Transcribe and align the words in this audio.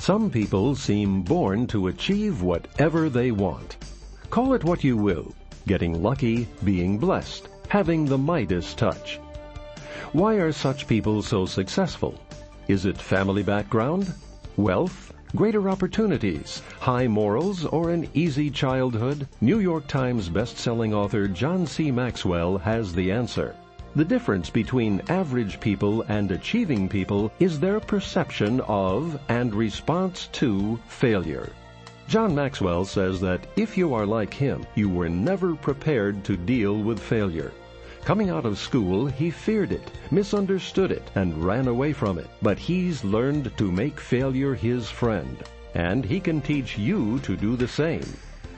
Some 0.00 0.30
people 0.30 0.74
seem 0.74 1.20
born 1.20 1.66
to 1.66 1.88
achieve 1.88 2.40
whatever 2.40 3.10
they 3.10 3.32
want. 3.32 3.76
Call 4.30 4.54
it 4.54 4.64
what 4.64 4.82
you 4.82 4.96
will 4.96 5.34
getting 5.66 6.02
lucky, 6.02 6.48
being 6.64 6.96
blessed, 6.96 7.48
having 7.68 8.06
the 8.06 8.16
Midas 8.16 8.72
touch. 8.72 9.20
Why 10.12 10.36
are 10.36 10.52
such 10.52 10.88
people 10.88 11.20
so 11.20 11.44
successful? 11.44 12.18
Is 12.66 12.86
it 12.86 12.96
family 12.96 13.42
background, 13.42 14.10
wealth, 14.56 15.12
greater 15.36 15.68
opportunities, 15.68 16.62
high 16.80 17.06
morals, 17.06 17.66
or 17.66 17.90
an 17.90 18.08
easy 18.14 18.48
childhood? 18.48 19.28
New 19.42 19.58
York 19.58 19.86
Times 19.86 20.30
best-selling 20.30 20.94
author 20.94 21.28
John 21.28 21.66
C. 21.66 21.90
Maxwell 21.90 22.56
has 22.56 22.94
the 22.94 23.12
answer. 23.12 23.54
The 23.96 24.04
difference 24.04 24.50
between 24.50 25.02
average 25.08 25.58
people 25.58 26.02
and 26.08 26.30
achieving 26.30 26.88
people 26.88 27.32
is 27.40 27.58
their 27.58 27.80
perception 27.80 28.60
of 28.68 29.18
and 29.28 29.52
response 29.52 30.28
to 30.34 30.78
failure. 30.86 31.50
John 32.06 32.32
Maxwell 32.32 32.84
says 32.84 33.20
that 33.20 33.48
if 33.56 33.76
you 33.76 33.92
are 33.92 34.06
like 34.06 34.32
him, 34.32 34.64
you 34.76 34.88
were 34.88 35.08
never 35.08 35.56
prepared 35.56 36.22
to 36.24 36.36
deal 36.36 36.76
with 36.76 37.00
failure. 37.00 37.50
Coming 38.04 38.30
out 38.30 38.46
of 38.46 38.58
school, 38.58 39.06
he 39.06 39.28
feared 39.28 39.72
it, 39.72 39.90
misunderstood 40.12 40.92
it, 40.92 41.10
and 41.16 41.44
ran 41.44 41.66
away 41.66 41.92
from 41.92 42.16
it. 42.16 42.28
But 42.40 42.60
he's 42.60 43.02
learned 43.02 43.50
to 43.56 43.72
make 43.72 43.98
failure 43.98 44.54
his 44.54 44.88
friend. 44.88 45.36
And 45.74 46.04
he 46.04 46.20
can 46.20 46.40
teach 46.40 46.78
you 46.78 47.18
to 47.20 47.36
do 47.36 47.56
the 47.56 47.68
same. 47.68 48.06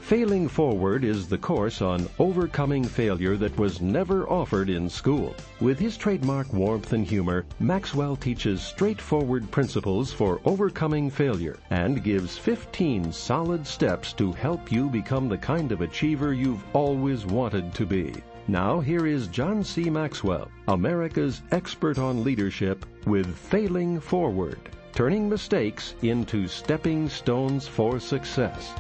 Failing 0.03 0.49
Forward 0.49 1.05
is 1.05 1.29
the 1.29 1.39
course 1.39 1.81
on 1.81 2.09
overcoming 2.19 2.83
failure 2.83 3.37
that 3.37 3.57
was 3.57 3.81
never 3.81 4.29
offered 4.29 4.69
in 4.69 4.91
school. 4.91 5.35
With 5.61 5.79
his 5.79 5.97
trademark 5.97 6.53
warmth 6.53 6.93
and 6.93 7.07
humor, 7.07 7.47
Maxwell 7.61 8.17
teaches 8.17 8.61
straightforward 8.61 9.49
principles 9.53 10.13
for 10.13 10.41
overcoming 10.45 11.09
failure 11.09 11.57
and 11.71 12.03
gives 12.03 12.37
15 12.37 13.13
solid 13.13 13.65
steps 13.65 14.13
to 14.15 14.33
help 14.33 14.73
you 14.73 14.91
become 14.91 15.29
the 15.29 15.39
kind 15.39 15.71
of 15.71 15.83
achiever 15.83 16.35
you've 16.35 16.65
always 16.75 17.25
wanted 17.25 17.73
to 17.75 17.87
be. 17.87 18.13
Now 18.49 18.81
here 18.81 19.07
is 19.07 19.29
John 19.29 19.63
C. 19.63 19.89
Maxwell, 19.89 20.51
America's 20.67 21.43
expert 21.53 21.99
on 21.99 22.25
leadership 22.25 22.85
with 23.07 23.35
Failing 23.35 24.01
Forward, 24.01 24.59
turning 24.95 25.29
mistakes 25.29 25.95
into 26.03 26.49
stepping 26.49 27.09
stones 27.09 27.69
for 27.69 28.01
success. 28.01 28.75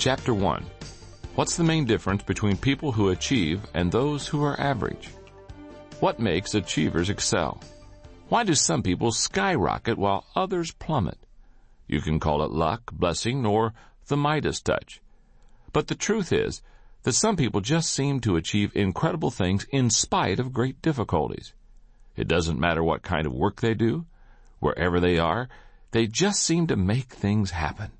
Chapter 0.00 0.32
1 0.32 0.64
What's 1.34 1.58
the 1.58 1.62
main 1.62 1.84
difference 1.84 2.22
between 2.22 2.56
people 2.56 2.90
who 2.90 3.10
achieve 3.10 3.60
and 3.74 3.92
those 3.92 4.26
who 4.26 4.42
are 4.42 4.58
average? 4.58 5.10
What 6.00 6.18
makes 6.18 6.54
achievers 6.54 7.10
excel? 7.10 7.60
Why 8.30 8.42
do 8.44 8.54
some 8.54 8.82
people 8.82 9.12
skyrocket 9.12 9.98
while 9.98 10.24
others 10.34 10.72
plummet? 10.72 11.18
You 11.86 12.00
can 12.00 12.18
call 12.18 12.42
it 12.42 12.50
luck, 12.50 12.90
blessing, 12.90 13.44
or 13.44 13.74
the 14.06 14.16
Midas 14.16 14.62
touch. 14.62 15.02
But 15.70 15.88
the 15.88 15.94
truth 15.94 16.32
is 16.32 16.62
that 17.02 17.12
some 17.12 17.36
people 17.36 17.60
just 17.60 17.92
seem 17.92 18.20
to 18.20 18.36
achieve 18.36 18.74
incredible 18.74 19.30
things 19.30 19.66
in 19.70 19.90
spite 19.90 20.40
of 20.40 20.54
great 20.54 20.80
difficulties. 20.80 21.52
It 22.16 22.26
doesn't 22.26 22.58
matter 22.58 22.82
what 22.82 23.02
kind 23.02 23.26
of 23.26 23.34
work 23.34 23.60
they 23.60 23.74
do, 23.74 24.06
wherever 24.60 24.98
they 24.98 25.18
are, 25.18 25.50
they 25.90 26.06
just 26.06 26.42
seem 26.42 26.68
to 26.68 26.76
make 26.76 27.12
things 27.12 27.50
happen. 27.50 27.90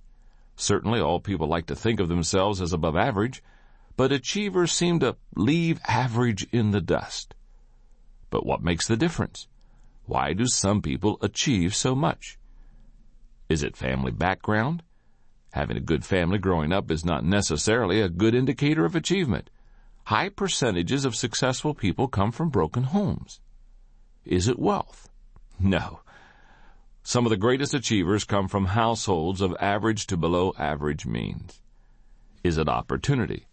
Certainly 0.60 1.00
all 1.00 1.20
people 1.20 1.48
like 1.48 1.64
to 1.68 1.74
think 1.74 2.00
of 2.00 2.08
themselves 2.08 2.60
as 2.60 2.74
above 2.74 2.94
average, 2.94 3.42
but 3.96 4.12
achievers 4.12 4.70
seem 4.70 5.00
to 5.00 5.16
leave 5.34 5.80
average 5.88 6.46
in 6.52 6.70
the 6.70 6.82
dust. 6.82 7.34
But 8.28 8.44
what 8.44 8.62
makes 8.62 8.86
the 8.86 8.98
difference? 8.98 9.48
Why 10.04 10.34
do 10.34 10.44
some 10.46 10.82
people 10.82 11.16
achieve 11.22 11.74
so 11.74 11.94
much? 11.94 12.38
Is 13.48 13.62
it 13.62 13.74
family 13.74 14.12
background? 14.12 14.82
Having 15.52 15.78
a 15.78 15.80
good 15.80 16.04
family 16.04 16.36
growing 16.36 16.74
up 16.74 16.90
is 16.90 17.06
not 17.06 17.24
necessarily 17.24 18.02
a 18.02 18.10
good 18.10 18.34
indicator 18.34 18.84
of 18.84 18.94
achievement. 18.94 19.48
High 20.04 20.28
percentages 20.28 21.06
of 21.06 21.16
successful 21.16 21.72
people 21.72 22.06
come 22.06 22.32
from 22.32 22.50
broken 22.50 22.82
homes. 22.82 23.40
Is 24.26 24.46
it 24.46 24.58
wealth? 24.58 25.08
No. 25.58 26.00
Some 27.02 27.26
of 27.26 27.30
the 27.30 27.36
greatest 27.36 27.74
achievers 27.74 28.24
come 28.24 28.46
from 28.46 28.66
households 28.66 29.40
of 29.40 29.56
average 29.60 30.06
to 30.08 30.16
below 30.16 30.52
average 30.58 31.06
means. 31.06 31.60
Is 32.44 32.58
it 32.58 32.68
opportunity? 32.68 33.46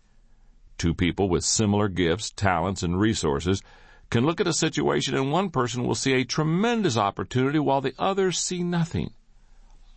Two 0.77 0.93
people 0.93 1.27
with 1.27 1.43
similar 1.43 1.87
gifts, 1.87 2.29
talents, 2.29 2.83
and 2.83 2.99
resources 2.99 3.61
can 4.09 4.25
look 4.25 4.39
at 4.39 4.47
a 4.47 4.53
situation 4.53 5.15
and 5.15 5.31
one 5.31 5.49
person 5.49 5.83
will 5.83 5.95
see 5.95 6.13
a 6.13 6.23
tremendous 6.23 6.95
opportunity 6.95 7.59
while 7.59 7.81
the 7.81 7.95
others 7.97 8.37
see 8.37 8.63
nothing. 8.63 9.11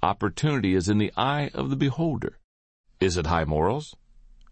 Opportunity 0.02 0.74
is 0.74 0.88
in 0.88 0.98
the 0.98 1.12
eye 1.16 1.50
of 1.54 1.70
the 1.70 1.76
beholder. 1.76 2.38
Is 2.98 3.16
it 3.16 3.26
high 3.26 3.44
morals? 3.44 3.94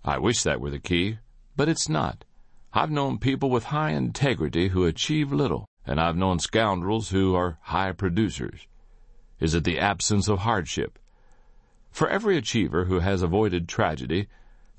I 0.04 0.18
wish 0.18 0.42
that 0.42 0.60
were 0.60 0.70
the 0.70 0.78
key, 0.78 1.18
but 1.56 1.68
it's 1.68 1.88
not. 1.88 2.24
I've 2.72 2.90
known 2.90 3.18
people 3.18 3.50
with 3.50 3.64
high 3.64 3.90
integrity 3.90 4.68
who 4.68 4.84
achieve 4.84 5.32
little, 5.32 5.66
and 5.86 5.98
I've 6.00 6.16
known 6.16 6.38
scoundrels 6.38 7.08
who 7.08 7.34
are 7.34 7.58
high 7.62 7.92
producers. 7.92 8.67
Is 9.40 9.54
it 9.54 9.64
the 9.64 9.78
absence 9.78 10.28
of 10.28 10.40
hardship? 10.40 10.98
For 11.90 12.08
every 12.08 12.36
achiever 12.36 12.84
who 12.84 13.00
has 13.00 13.22
avoided 13.22 13.68
tragedy, 13.68 14.28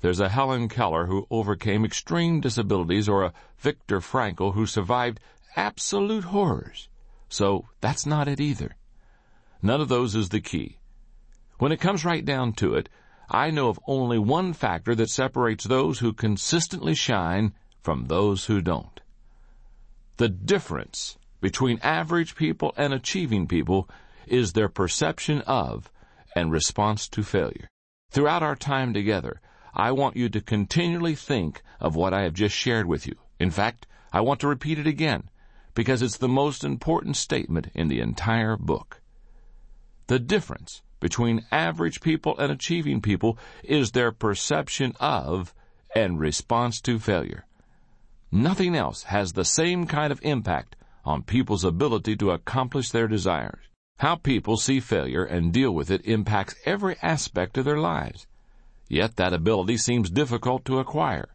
there's 0.00 0.20
a 0.20 0.28
Helen 0.28 0.68
Keller 0.68 1.06
who 1.06 1.26
overcame 1.30 1.84
extreme 1.84 2.40
disabilities 2.40 3.08
or 3.08 3.22
a 3.22 3.32
Viktor 3.58 4.00
Frankl 4.00 4.54
who 4.54 4.66
survived 4.66 5.20
absolute 5.56 6.24
horrors. 6.24 6.88
So 7.28 7.68
that's 7.80 8.06
not 8.06 8.28
it 8.28 8.40
either. 8.40 8.76
None 9.62 9.80
of 9.80 9.88
those 9.88 10.14
is 10.14 10.30
the 10.30 10.40
key. 10.40 10.78
When 11.58 11.72
it 11.72 11.80
comes 11.80 12.04
right 12.04 12.24
down 12.24 12.54
to 12.54 12.74
it, 12.74 12.88
I 13.28 13.50
know 13.50 13.68
of 13.68 13.78
only 13.86 14.18
one 14.18 14.52
factor 14.54 14.94
that 14.94 15.10
separates 15.10 15.64
those 15.64 15.98
who 15.98 16.12
consistently 16.12 16.94
shine 16.94 17.52
from 17.82 18.06
those 18.06 18.46
who 18.46 18.60
don't. 18.60 19.00
The 20.16 20.28
difference 20.28 21.16
between 21.40 21.78
average 21.82 22.34
people 22.34 22.74
and 22.76 22.92
achieving 22.92 23.46
people 23.46 23.88
is 24.26 24.52
their 24.52 24.68
perception 24.68 25.40
of 25.42 25.90
and 26.34 26.52
response 26.52 27.08
to 27.08 27.22
failure. 27.22 27.68
Throughout 28.10 28.42
our 28.42 28.56
time 28.56 28.92
together, 28.92 29.40
I 29.74 29.92
want 29.92 30.16
you 30.16 30.28
to 30.28 30.40
continually 30.40 31.14
think 31.14 31.62
of 31.78 31.96
what 31.96 32.12
I 32.12 32.22
have 32.22 32.34
just 32.34 32.54
shared 32.54 32.86
with 32.86 33.06
you. 33.06 33.14
In 33.38 33.50
fact, 33.50 33.86
I 34.12 34.20
want 34.20 34.40
to 34.40 34.48
repeat 34.48 34.78
it 34.78 34.86
again 34.86 35.30
because 35.74 36.02
it's 36.02 36.18
the 36.18 36.28
most 36.28 36.64
important 36.64 37.16
statement 37.16 37.70
in 37.74 37.88
the 37.88 38.00
entire 38.00 38.56
book. 38.56 39.00
The 40.08 40.18
difference 40.18 40.82
between 40.98 41.46
average 41.50 42.00
people 42.00 42.36
and 42.38 42.50
achieving 42.50 43.00
people 43.00 43.38
is 43.62 43.92
their 43.92 44.12
perception 44.12 44.94
of 45.00 45.54
and 45.94 46.18
response 46.18 46.80
to 46.82 46.98
failure. 46.98 47.46
Nothing 48.32 48.76
else 48.76 49.04
has 49.04 49.32
the 49.32 49.44
same 49.44 49.86
kind 49.86 50.12
of 50.12 50.20
impact 50.22 50.76
on 51.04 51.22
people's 51.22 51.64
ability 51.64 52.16
to 52.16 52.30
accomplish 52.30 52.90
their 52.90 53.08
desires. 53.08 53.69
How 54.00 54.16
people 54.16 54.56
see 54.56 54.80
failure 54.80 55.24
and 55.24 55.52
deal 55.52 55.72
with 55.72 55.90
it 55.90 56.06
impacts 56.06 56.54
every 56.64 56.96
aspect 57.02 57.58
of 57.58 57.66
their 57.66 57.76
lives. 57.76 58.26
Yet 58.88 59.16
that 59.16 59.34
ability 59.34 59.76
seems 59.76 60.08
difficult 60.08 60.64
to 60.64 60.78
acquire. 60.78 61.28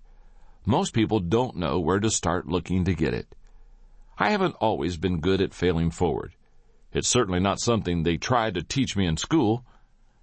Most 0.66 0.92
people 0.92 1.20
don't 1.20 1.58
know 1.58 1.80
where 1.80 2.00
to 2.00 2.10
start 2.10 2.48
looking 2.48 2.84
to 2.86 2.96
get 2.96 3.14
it. 3.14 3.36
I 4.18 4.32
haven't 4.32 4.56
always 4.56 4.98
been 4.98 5.20
good 5.20 5.42
at 5.42 5.54
failing 5.54 5.92
forward. 5.92 6.34
It's 6.92 7.08
certainly 7.08 7.40
not 7.40 7.60
something 7.60 8.02
they 8.02 8.18
tried 8.18 8.56
to 8.56 8.64
teach 8.64 8.96
me 8.96 9.06
in 9.06 9.18
school. 9.18 9.64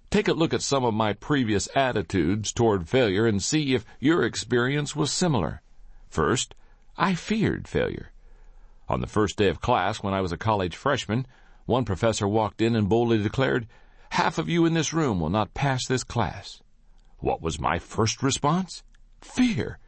Take 0.09 0.27
a 0.27 0.33
look 0.33 0.53
at 0.53 0.61
some 0.61 0.83
of 0.83 0.93
my 0.93 1.13
previous 1.13 1.69
attitudes 1.73 2.51
toward 2.51 2.89
failure 2.89 3.25
and 3.25 3.41
see 3.41 3.73
if 3.73 3.85
your 4.01 4.25
experience 4.25 4.97
was 4.97 5.13
similar. 5.13 5.61
First, 6.09 6.55
I 6.97 7.15
feared 7.15 7.69
failure. 7.69 8.11
On 8.89 8.99
the 8.99 9.07
first 9.07 9.37
day 9.37 9.47
of 9.47 9.61
class 9.61 10.03
when 10.03 10.13
I 10.13 10.19
was 10.19 10.33
a 10.33 10.37
college 10.37 10.75
freshman, 10.75 11.25
one 11.65 11.85
professor 11.85 12.27
walked 12.27 12.61
in 12.61 12.75
and 12.75 12.89
boldly 12.89 13.21
declared, 13.21 13.67
Half 14.11 14.37
of 14.37 14.49
you 14.49 14.65
in 14.65 14.73
this 14.73 14.93
room 14.93 15.19
will 15.19 15.29
not 15.29 15.53
pass 15.53 15.87
this 15.87 16.03
class. 16.03 16.61
What 17.19 17.41
was 17.41 17.59
my 17.59 17.79
first 17.79 18.21
response? 18.21 18.83
Fear. 19.21 19.79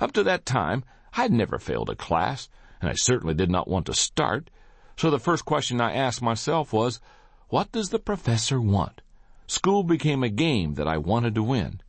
Up 0.00 0.12
to 0.12 0.22
that 0.24 0.44
time, 0.44 0.84
I 1.16 1.22
had 1.22 1.32
never 1.32 1.58
failed 1.58 1.88
a 1.90 1.94
class, 1.94 2.48
and 2.80 2.90
I 2.90 2.94
certainly 2.94 3.34
did 3.34 3.50
not 3.50 3.68
want 3.68 3.86
to 3.86 3.94
start. 3.94 4.50
So 4.96 5.10
the 5.10 5.18
first 5.18 5.44
question 5.44 5.80
I 5.80 5.94
asked 5.94 6.20
myself 6.20 6.72
was, 6.72 7.00
What 7.48 7.70
does 7.72 7.90
the 7.90 7.98
professor 7.98 8.60
want? 8.60 9.00
School 9.46 9.84
became 9.84 10.22
a 10.22 10.28
game 10.28 10.74
that 10.74 10.88
I 10.88 10.98
wanted 10.98 11.34
to 11.36 11.42
win. 11.42 11.80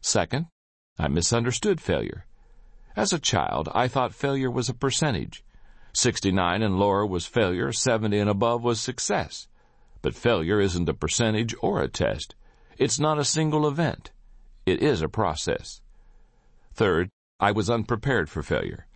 Second, 0.00 0.46
I 0.98 1.08
misunderstood 1.08 1.80
failure. 1.80 2.26
As 2.94 3.12
a 3.12 3.18
child, 3.18 3.68
I 3.74 3.88
thought 3.88 4.14
failure 4.14 4.50
was 4.50 4.68
a 4.68 4.74
percentage. 4.74 5.42
69 5.94 6.62
and 6.62 6.78
lower 6.78 7.04
was 7.04 7.26
failure, 7.26 7.72
70 7.72 8.18
and 8.18 8.30
above 8.30 8.62
was 8.62 8.80
success. 8.80 9.48
But 10.00 10.14
failure 10.14 10.60
isn't 10.60 10.88
a 10.88 10.94
percentage 10.94 11.54
or 11.60 11.80
a 11.80 11.88
test. 11.88 12.34
It's 12.78 12.98
not 12.98 13.18
a 13.18 13.24
single 13.24 13.68
event. 13.68 14.10
It 14.64 14.82
is 14.82 15.02
a 15.02 15.08
process. 15.08 15.80
Third, 16.74 17.10
I 17.38 17.52
was 17.52 17.68
unprepared 17.68 18.30
for 18.30 18.42
failure. 18.42 18.86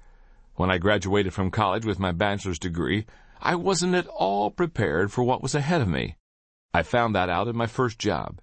When 0.54 0.70
I 0.70 0.78
graduated 0.78 1.34
from 1.34 1.50
college 1.50 1.84
with 1.84 1.98
my 1.98 2.12
bachelor's 2.12 2.58
degree, 2.58 3.04
I 3.40 3.54
wasn't 3.54 3.94
at 3.94 4.06
all 4.06 4.50
prepared 4.50 5.12
for 5.12 5.22
what 5.22 5.42
was 5.42 5.54
ahead 5.54 5.82
of 5.82 5.88
me. 5.88 6.16
I 6.72 6.82
found 6.82 7.14
that 7.14 7.28
out 7.28 7.48
in 7.48 7.56
my 7.56 7.66
first 7.66 7.98
job. 7.98 8.40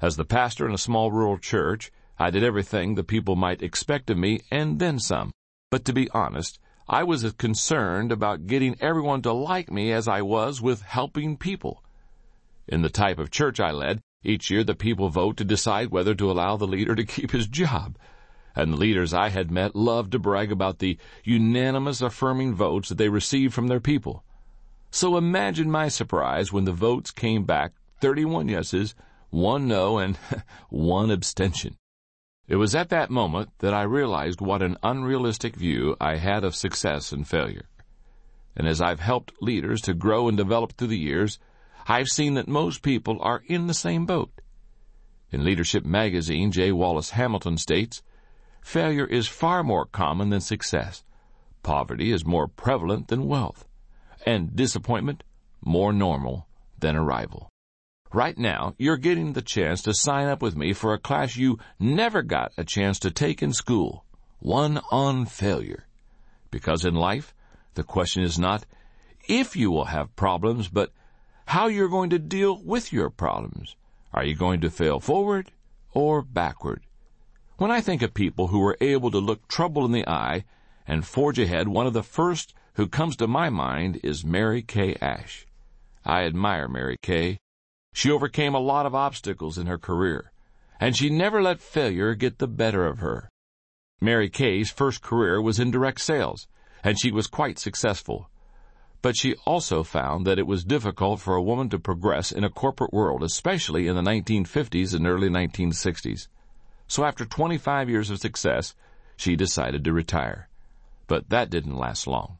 As 0.00 0.16
the 0.16 0.24
pastor 0.24 0.66
in 0.66 0.72
a 0.72 0.78
small 0.78 1.12
rural 1.12 1.36
church, 1.36 1.92
I 2.18 2.30
did 2.30 2.42
everything 2.42 2.94
the 2.94 3.04
people 3.04 3.36
might 3.36 3.62
expect 3.62 4.08
of 4.08 4.16
me 4.16 4.40
and 4.50 4.78
then 4.78 4.98
some. 4.98 5.32
But 5.70 5.84
to 5.84 5.92
be 5.92 6.10
honest, 6.10 6.58
I 6.92 7.04
was 7.04 7.22
as 7.22 7.34
concerned 7.34 8.10
about 8.10 8.48
getting 8.48 8.76
everyone 8.80 9.22
to 9.22 9.32
like 9.32 9.70
me 9.70 9.92
as 9.92 10.08
I 10.08 10.22
was 10.22 10.60
with 10.60 10.82
helping 10.82 11.36
people. 11.36 11.84
In 12.66 12.82
the 12.82 12.90
type 12.90 13.20
of 13.20 13.30
church 13.30 13.60
I 13.60 13.70
led, 13.70 14.00
each 14.24 14.50
year 14.50 14.64
the 14.64 14.74
people 14.74 15.08
vote 15.08 15.36
to 15.36 15.44
decide 15.44 15.92
whether 15.92 16.16
to 16.16 16.28
allow 16.28 16.56
the 16.56 16.66
leader 16.66 16.96
to 16.96 17.04
keep 17.04 17.30
his 17.30 17.46
job 17.46 17.96
and 18.56 18.72
the 18.72 18.76
leaders 18.76 19.14
I 19.14 19.28
had 19.28 19.52
met 19.52 19.76
loved 19.76 20.10
to 20.12 20.18
brag 20.18 20.50
about 20.50 20.80
the 20.80 20.98
unanimous 21.22 22.02
affirming 22.02 22.56
votes 22.56 22.88
that 22.88 22.98
they 22.98 23.08
received 23.08 23.54
from 23.54 23.68
their 23.68 23.78
people. 23.78 24.24
So 24.90 25.16
imagine 25.16 25.70
my 25.70 25.86
surprise 25.86 26.52
when 26.52 26.64
the 26.64 26.72
votes 26.72 27.12
came 27.12 27.44
back 27.44 27.72
31 28.00 28.48
yeses, 28.48 28.96
1 29.30 29.68
no, 29.68 29.98
and 29.98 30.16
1 30.70 31.10
abstention. 31.12 31.76
It 32.50 32.56
was 32.56 32.74
at 32.74 32.88
that 32.88 33.10
moment 33.10 33.50
that 33.60 33.72
I 33.72 33.82
realized 33.82 34.40
what 34.40 34.60
an 34.60 34.76
unrealistic 34.82 35.54
view 35.54 35.96
I 36.00 36.16
had 36.16 36.42
of 36.42 36.56
success 36.56 37.12
and 37.12 37.26
failure. 37.26 37.68
And 38.56 38.66
as 38.66 38.80
I've 38.80 38.98
helped 38.98 39.40
leaders 39.40 39.80
to 39.82 39.94
grow 39.94 40.26
and 40.26 40.36
develop 40.36 40.72
through 40.72 40.88
the 40.88 40.98
years, 40.98 41.38
I've 41.86 42.08
seen 42.08 42.34
that 42.34 42.48
most 42.48 42.82
people 42.82 43.18
are 43.20 43.44
in 43.46 43.68
the 43.68 43.72
same 43.72 44.04
boat. 44.04 44.32
In 45.30 45.44
Leadership 45.44 45.84
magazine, 45.84 46.50
J. 46.50 46.72
Wallace 46.72 47.10
Hamilton 47.10 47.56
states, 47.56 48.02
failure 48.62 49.06
is 49.06 49.28
far 49.28 49.62
more 49.62 49.86
common 49.86 50.30
than 50.30 50.40
success. 50.40 51.04
Poverty 51.62 52.10
is 52.10 52.26
more 52.26 52.48
prevalent 52.48 53.06
than 53.06 53.28
wealth. 53.28 53.64
And 54.26 54.56
disappointment 54.56 55.22
more 55.60 55.92
normal 55.92 56.48
than 56.80 56.96
arrival. 56.96 57.49
Right 58.12 58.36
now, 58.36 58.74
you're 58.76 58.96
getting 58.96 59.34
the 59.34 59.42
chance 59.42 59.82
to 59.82 59.94
sign 59.94 60.26
up 60.26 60.42
with 60.42 60.56
me 60.56 60.72
for 60.72 60.92
a 60.92 60.98
class 60.98 61.36
you 61.36 61.58
never 61.78 62.22
got 62.22 62.52
a 62.56 62.64
chance 62.64 62.98
to 63.00 63.10
take 63.10 63.40
in 63.40 63.52
school. 63.52 64.04
One 64.40 64.80
on 64.90 65.26
failure. 65.26 65.86
Because 66.50 66.84
in 66.84 66.94
life, 66.94 67.32
the 67.74 67.84
question 67.84 68.24
is 68.24 68.36
not 68.36 68.66
if 69.28 69.54
you 69.54 69.70
will 69.70 69.84
have 69.84 70.16
problems, 70.16 70.68
but 70.68 70.90
how 71.46 71.68
you're 71.68 71.88
going 71.88 72.10
to 72.10 72.18
deal 72.18 72.60
with 72.64 72.92
your 72.92 73.10
problems. 73.10 73.76
Are 74.12 74.24
you 74.24 74.34
going 74.34 74.60
to 74.62 74.70
fail 74.70 74.98
forward 74.98 75.52
or 75.92 76.20
backward? 76.20 76.82
When 77.58 77.70
I 77.70 77.80
think 77.80 78.02
of 78.02 78.12
people 78.12 78.48
who 78.48 78.58
were 78.58 78.76
able 78.80 79.12
to 79.12 79.18
look 79.18 79.46
trouble 79.46 79.84
in 79.84 79.92
the 79.92 80.08
eye 80.08 80.44
and 80.84 81.06
forge 81.06 81.38
ahead, 81.38 81.68
one 81.68 81.86
of 81.86 81.92
the 81.92 82.02
first 82.02 82.54
who 82.74 82.88
comes 82.88 83.14
to 83.16 83.28
my 83.28 83.50
mind 83.50 84.00
is 84.02 84.24
Mary 84.24 84.62
Kay 84.62 84.96
Ash. 85.00 85.46
I 86.04 86.24
admire 86.24 86.66
Mary 86.66 86.96
Kay. 87.02 87.38
She 87.92 88.10
overcame 88.10 88.54
a 88.54 88.60
lot 88.60 88.86
of 88.86 88.94
obstacles 88.94 89.58
in 89.58 89.66
her 89.66 89.78
career, 89.78 90.32
and 90.78 90.96
she 90.96 91.10
never 91.10 91.42
let 91.42 91.60
failure 91.60 92.14
get 92.14 92.38
the 92.38 92.46
better 92.46 92.86
of 92.86 92.98
her. 92.98 93.28
Mary 94.00 94.30
Kay's 94.30 94.70
first 94.70 95.02
career 95.02 95.42
was 95.42 95.58
in 95.58 95.70
direct 95.70 96.00
sales, 96.00 96.46
and 96.82 96.98
she 96.98 97.10
was 97.10 97.26
quite 97.26 97.58
successful. 97.58 98.30
But 99.02 99.16
she 99.16 99.34
also 99.46 99.82
found 99.82 100.26
that 100.26 100.38
it 100.38 100.46
was 100.46 100.64
difficult 100.64 101.20
for 101.20 101.34
a 101.34 101.42
woman 101.42 101.68
to 101.70 101.78
progress 101.78 102.32
in 102.32 102.44
a 102.44 102.50
corporate 102.50 102.92
world, 102.92 103.22
especially 103.22 103.86
in 103.86 103.96
the 103.96 104.02
1950s 104.02 104.94
and 104.94 105.06
early 105.06 105.28
1960s. 105.28 106.28
So 106.86 107.04
after 107.04 107.24
25 107.24 107.88
years 107.88 108.10
of 108.10 108.18
success, 108.18 108.74
she 109.16 109.36
decided 109.36 109.84
to 109.84 109.92
retire. 109.92 110.48
But 111.06 111.28
that 111.30 111.50
didn't 111.50 111.76
last 111.76 112.06
long. 112.06 112.38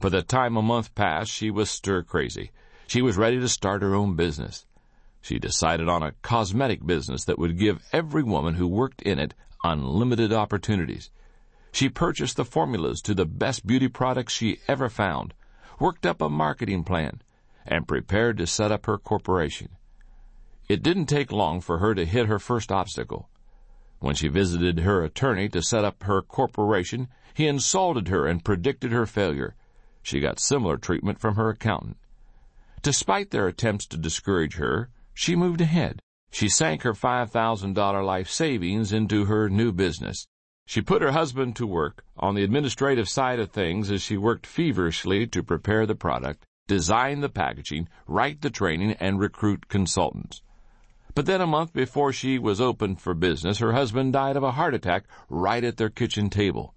By 0.00 0.10
the 0.10 0.22
time 0.22 0.56
a 0.56 0.62
month 0.62 0.94
passed, 0.94 1.30
she 1.30 1.50
was 1.50 1.70
stir 1.70 2.02
crazy. 2.02 2.52
She 2.86 3.02
was 3.02 3.16
ready 3.16 3.40
to 3.40 3.48
start 3.48 3.82
her 3.82 3.94
own 3.94 4.14
business. 4.14 4.66
She 5.20 5.38
decided 5.38 5.88
on 5.88 6.02
a 6.02 6.12
cosmetic 6.22 6.86
business 6.86 7.24
that 7.24 7.38
would 7.38 7.58
give 7.58 7.84
every 7.92 8.22
woman 8.22 8.54
who 8.54 8.66
worked 8.66 9.02
in 9.02 9.18
it 9.18 9.34
unlimited 9.62 10.32
opportunities. 10.32 11.10
She 11.72 11.88
purchased 11.88 12.36
the 12.36 12.44
formulas 12.44 13.02
to 13.02 13.14
the 13.14 13.26
best 13.26 13.66
beauty 13.66 13.88
products 13.88 14.32
she 14.32 14.60
ever 14.66 14.88
found, 14.88 15.34
worked 15.78 16.06
up 16.06 16.22
a 16.22 16.28
marketing 16.28 16.84
plan, 16.84 17.20
and 17.66 17.86
prepared 17.86 18.38
to 18.38 18.46
set 18.46 18.72
up 18.72 18.86
her 18.86 18.96
corporation. 18.96 19.68
It 20.68 20.82
didn't 20.82 21.06
take 21.06 21.30
long 21.32 21.60
for 21.60 21.78
her 21.78 21.94
to 21.94 22.06
hit 22.06 22.26
her 22.26 22.38
first 22.38 22.72
obstacle. 22.72 23.28
When 24.00 24.14
she 24.14 24.28
visited 24.28 24.80
her 24.80 25.02
attorney 25.02 25.48
to 25.50 25.62
set 25.62 25.84
up 25.84 26.04
her 26.04 26.22
corporation, 26.22 27.08
he 27.34 27.46
insulted 27.46 28.08
her 28.08 28.26
and 28.26 28.44
predicted 28.44 28.92
her 28.92 29.06
failure. 29.06 29.56
She 30.02 30.20
got 30.20 30.40
similar 30.40 30.76
treatment 30.76 31.20
from 31.20 31.34
her 31.34 31.50
accountant. 31.50 31.96
Despite 32.80 33.30
their 33.30 33.46
attempts 33.48 33.86
to 33.86 33.96
discourage 33.96 34.54
her, 34.54 34.90
she 35.18 35.34
moved 35.34 35.60
ahead. 35.60 36.00
She 36.30 36.48
sank 36.48 36.82
her 36.82 36.92
$5,000 36.92 38.06
life 38.06 38.30
savings 38.30 38.92
into 38.92 39.24
her 39.24 39.50
new 39.50 39.72
business. 39.72 40.28
She 40.64 40.80
put 40.80 41.02
her 41.02 41.10
husband 41.10 41.56
to 41.56 41.66
work 41.66 42.04
on 42.16 42.36
the 42.36 42.44
administrative 42.44 43.08
side 43.08 43.40
of 43.40 43.50
things 43.50 43.90
as 43.90 44.00
she 44.00 44.16
worked 44.16 44.46
feverishly 44.46 45.26
to 45.26 45.42
prepare 45.42 45.86
the 45.86 45.96
product, 45.96 46.44
design 46.68 47.20
the 47.20 47.28
packaging, 47.28 47.88
write 48.06 48.42
the 48.42 48.48
training, 48.48 48.92
and 49.00 49.18
recruit 49.18 49.66
consultants. 49.66 50.40
But 51.16 51.26
then 51.26 51.40
a 51.40 51.48
month 51.48 51.72
before 51.72 52.12
she 52.12 52.38
was 52.38 52.60
open 52.60 52.94
for 52.94 53.12
business, 53.12 53.58
her 53.58 53.72
husband 53.72 54.12
died 54.12 54.36
of 54.36 54.44
a 54.44 54.52
heart 54.52 54.72
attack 54.72 55.02
right 55.28 55.64
at 55.64 55.78
their 55.78 55.90
kitchen 55.90 56.30
table. 56.30 56.76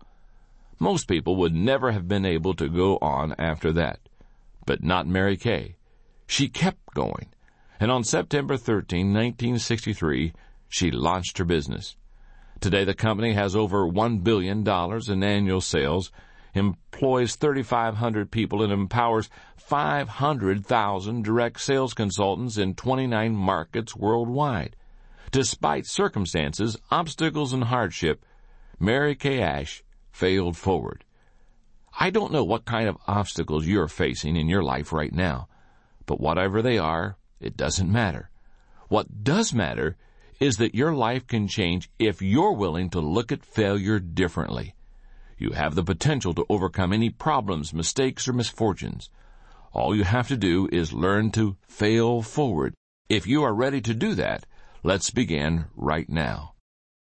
Most 0.80 1.08
people 1.08 1.36
would 1.36 1.54
never 1.54 1.92
have 1.92 2.08
been 2.08 2.26
able 2.26 2.56
to 2.56 2.68
go 2.68 2.98
on 3.04 3.36
after 3.38 3.72
that. 3.74 4.00
But 4.66 4.84
not 4.84 5.06
Mary 5.06 5.38
Kay. 5.38 5.76
She 6.26 6.50
kept 6.50 6.92
going. 6.96 7.28
And 7.82 7.90
on 7.90 8.04
September 8.04 8.58
13, 8.58 9.08
1963, 9.08 10.34
she 10.70 10.92
launched 10.92 11.40
her 11.40 11.46
business. 11.46 11.96
Today 12.60 12.84
the 12.84 12.94
company 12.94 13.34
has 13.34 13.56
over 13.56 13.90
$1 13.90 14.24
billion 14.24 14.64
in 15.10 15.24
annual 15.24 15.62
sales 15.62 16.12
employs 16.54 17.36
3,500 17.38 18.30
people 18.30 18.62
and 18.62 18.72
empowers 18.72 19.32
500,000 19.58 21.24
direct 21.24 21.60
sales 21.60 21.96
consultants 21.96 22.60
in 22.60 22.76
29 22.76 23.36
markets 23.36 23.96
worldwide. 23.96 24.76
Despite 25.32 25.88
circumstances, 25.88 26.78
obstacles, 26.92 27.52
and 27.52 27.64
hardship, 27.64 28.24
Mary 28.80 29.16
Kay 29.16 29.42
Ash 29.42 29.84
failed 30.12 30.56
forward. 30.56 31.04
I 32.00 32.12
don't 32.12 32.32
know 32.32 32.44
what 32.44 32.66
kind 32.66 32.88
of 32.88 32.98
obstacles 33.08 33.66
you're 33.66 33.88
facing 33.88 34.36
in 34.36 34.48
your 34.48 34.62
life 34.62 34.94
right 34.94 35.12
now, 35.12 35.48
but 36.06 36.20
whatever 36.20 36.62
they 36.62 36.78
are, 36.78 37.18
it 37.42 37.58
doesn't 37.58 37.92
matter. 37.92 38.30
What 38.88 39.24
does 39.24 39.54
matter 39.54 39.98
is 40.40 40.58
that 40.58 40.76
your 40.76 40.94
life 40.94 41.28
can 41.28 41.48
change 41.48 41.90
if 42.00 42.22
you're 42.22 42.54
willing 42.54 42.90
to 42.90 43.00
look 43.00 43.32
at 43.32 43.46
failure 43.46 44.00
differently. 44.00 44.74
You 45.38 45.52
have 45.52 45.76
the 45.76 45.84
potential 45.84 46.34
to 46.34 46.46
overcome 46.50 46.94
any 46.94 47.10
problems, 47.10 47.74
mistakes, 47.74 48.28
or 48.28 48.34
misfortunes. 48.34 49.10
All 49.74 49.96
you 49.96 50.04
have 50.04 50.28
to 50.28 50.38
do 50.38 50.68
is 50.72 50.94
learn 50.94 51.32
to 51.32 51.58
fail 51.68 52.22
forward. 52.22 52.74
If 53.10 53.28
you 53.28 53.44
are 53.44 53.54
ready 53.54 53.82
to 53.82 53.94
do 53.94 54.16
that, 54.16 54.46
let's 54.84 55.10
begin 55.10 55.66
right 55.76 56.10
now. 56.10 56.54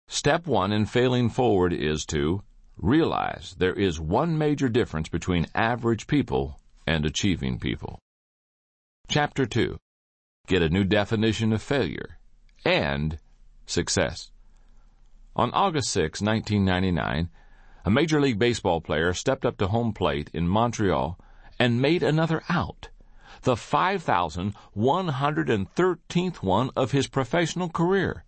Step 0.07 0.45
one 0.45 0.71
in 0.71 0.85
failing 0.85 1.29
forward 1.29 1.73
is 1.73 2.05
to 2.07 2.43
realize 2.77 3.55
there 3.57 3.73
is 3.73 3.99
one 3.99 4.37
major 4.37 4.67
difference 4.67 5.07
between 5.07 5.47
average 5.55 6.05
people 6.05 6.59
and 6.85 7.05
achieving 7.05 7.59
people. 7.59 7.99
Chapter 9.07 9.45
2 9.45 9.77
Get 10.51 10.61
a 10.61 10.67
new 10.67 10.83
definition 10.83 11.53
of 11.53 11.61
failure 11.61 12.17
and 12.65 13.17
success. 13.65 14.31
On 15.33 15.49
August 15.53 15.89
6, 15.91 16.21
1999, 16.21 17.29
a 17.85 17.89
Major 17.89 18.19
League 18.19 18.37
Baseball 18.37 18.81
player 18.81 19.13
stepped 19.13 19.45
up 19.45 19.55
to 19.59 19.67
home 19.67 19.93
plate 19.93 20.29
in 20.33 20.49
Montreal 20.49 21.17
and 21.57 21.81
made 21.81 22.03
another 22.03 22.43
out, 22.49 22.89
the 23.43 23.55
5,113th 23.55 26.43
one 26.43 26.69
of 26.75 26.91
his 26.91 27.07
professional 27.07 27.69
career. 27.69 28.25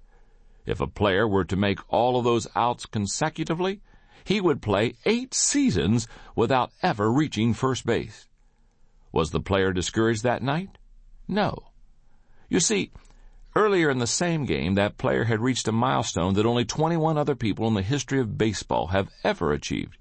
If 0.65 0.79
a 0.79 0.87
player 0.87 1.27
were 1.27 1.43
to 1.43 1.57
make 1.57 1.79
all 1.89 2.17
of 2.17 2.23
those 2.23 2.47
outs 2.55 2.85
consecutively, 2.85 3.81
he 4.23 4.39
would 4.39 4.61
play 4.61 4.95
eight 5.05 5.33
seasons 5.33 6.07
without 6.37 6.71
ever 6.81 7.11
reaching 7.11 7.53
first 7.53 7.85
base. 7.85 8.29
Was 9.11 9.31
the 9.31 9.41
player 9.41 9.73
discouraged 9.73 10.23
that 10.23 10.41
night? 10.41 10.77
No. 11.27 11.72
You 12.53 12.59
see, 12.59 12.91
Earlier 13.55 13.89
in 13.89 13.97
the 13.97 14.05
same 14.05 14.45
game, 14.45 14.75
that 14.75 14.99
player 14.99 15.23
had 15.23 15.39
reached 15.39 15.67
a 15.67 15.71
milestone 15.71 16.35
that 16.35 16.45
only 16.45 16.65
21 16.65 17.17
other 17.17 17.33
people 17.33 17.67
in 17.67 17.73
the 17.73 17.81
history 17.81 18.19
of 18.19 18.37
baseball 18.37 18.87
have 18.87 19.09
ever 19.23 19.51
achieved. 19.51 19.97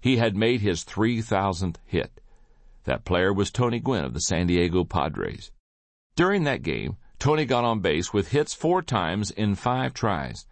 He 0.00 0.16
had 0.16 0.34
made 0.36 0.62
his 0.62 0.84
3,000th 0.84 1.76
hit. 1.84 2.18
That 2.84 3.04
player 3.04 3.30
was 3.30 3.50
Tony 3.50 3.78
Gwynn 3.78 4.06
of 4.06 4.14
the 4.14 4.22
San 4.22 4.46
Diego 4.46 4.84
Padres. 4.84 5.52
During 6.14 6.44
that 6.44 6.62
game, 6.62 6.96
Tony 7.18 7.44
got 7.44 7.64
on 7.64 7.80
base 7.80 8.10
with 8.10 8.28
hits 8.28 8.54
four 8.54 8.80
times 8.80 9.30
in 9.30 9.54
five 9.54 9.92
tries. 9.92 10.46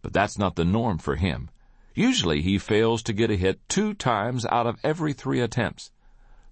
But 0.00 0.12
that's 0.12 0.38
not 0.38 0.54
the 0.54 0.64
norm 0.64 0.98
for 0.98 1.16
him. 1.16 1.50
Usually 1.94 2.40
he 2.40 2.56
fails 2.56 3.02
to 3.02 3.12
get 3.12 3.32
a 3.32 3.36
hit 3.36 3.68
two 3.68 3.94
times 3.94 4.46
out 4.46 4.68
of 4.68 4.78
every 4.84 5.12
three 5.12 5.40
attempts. 5.40 5.90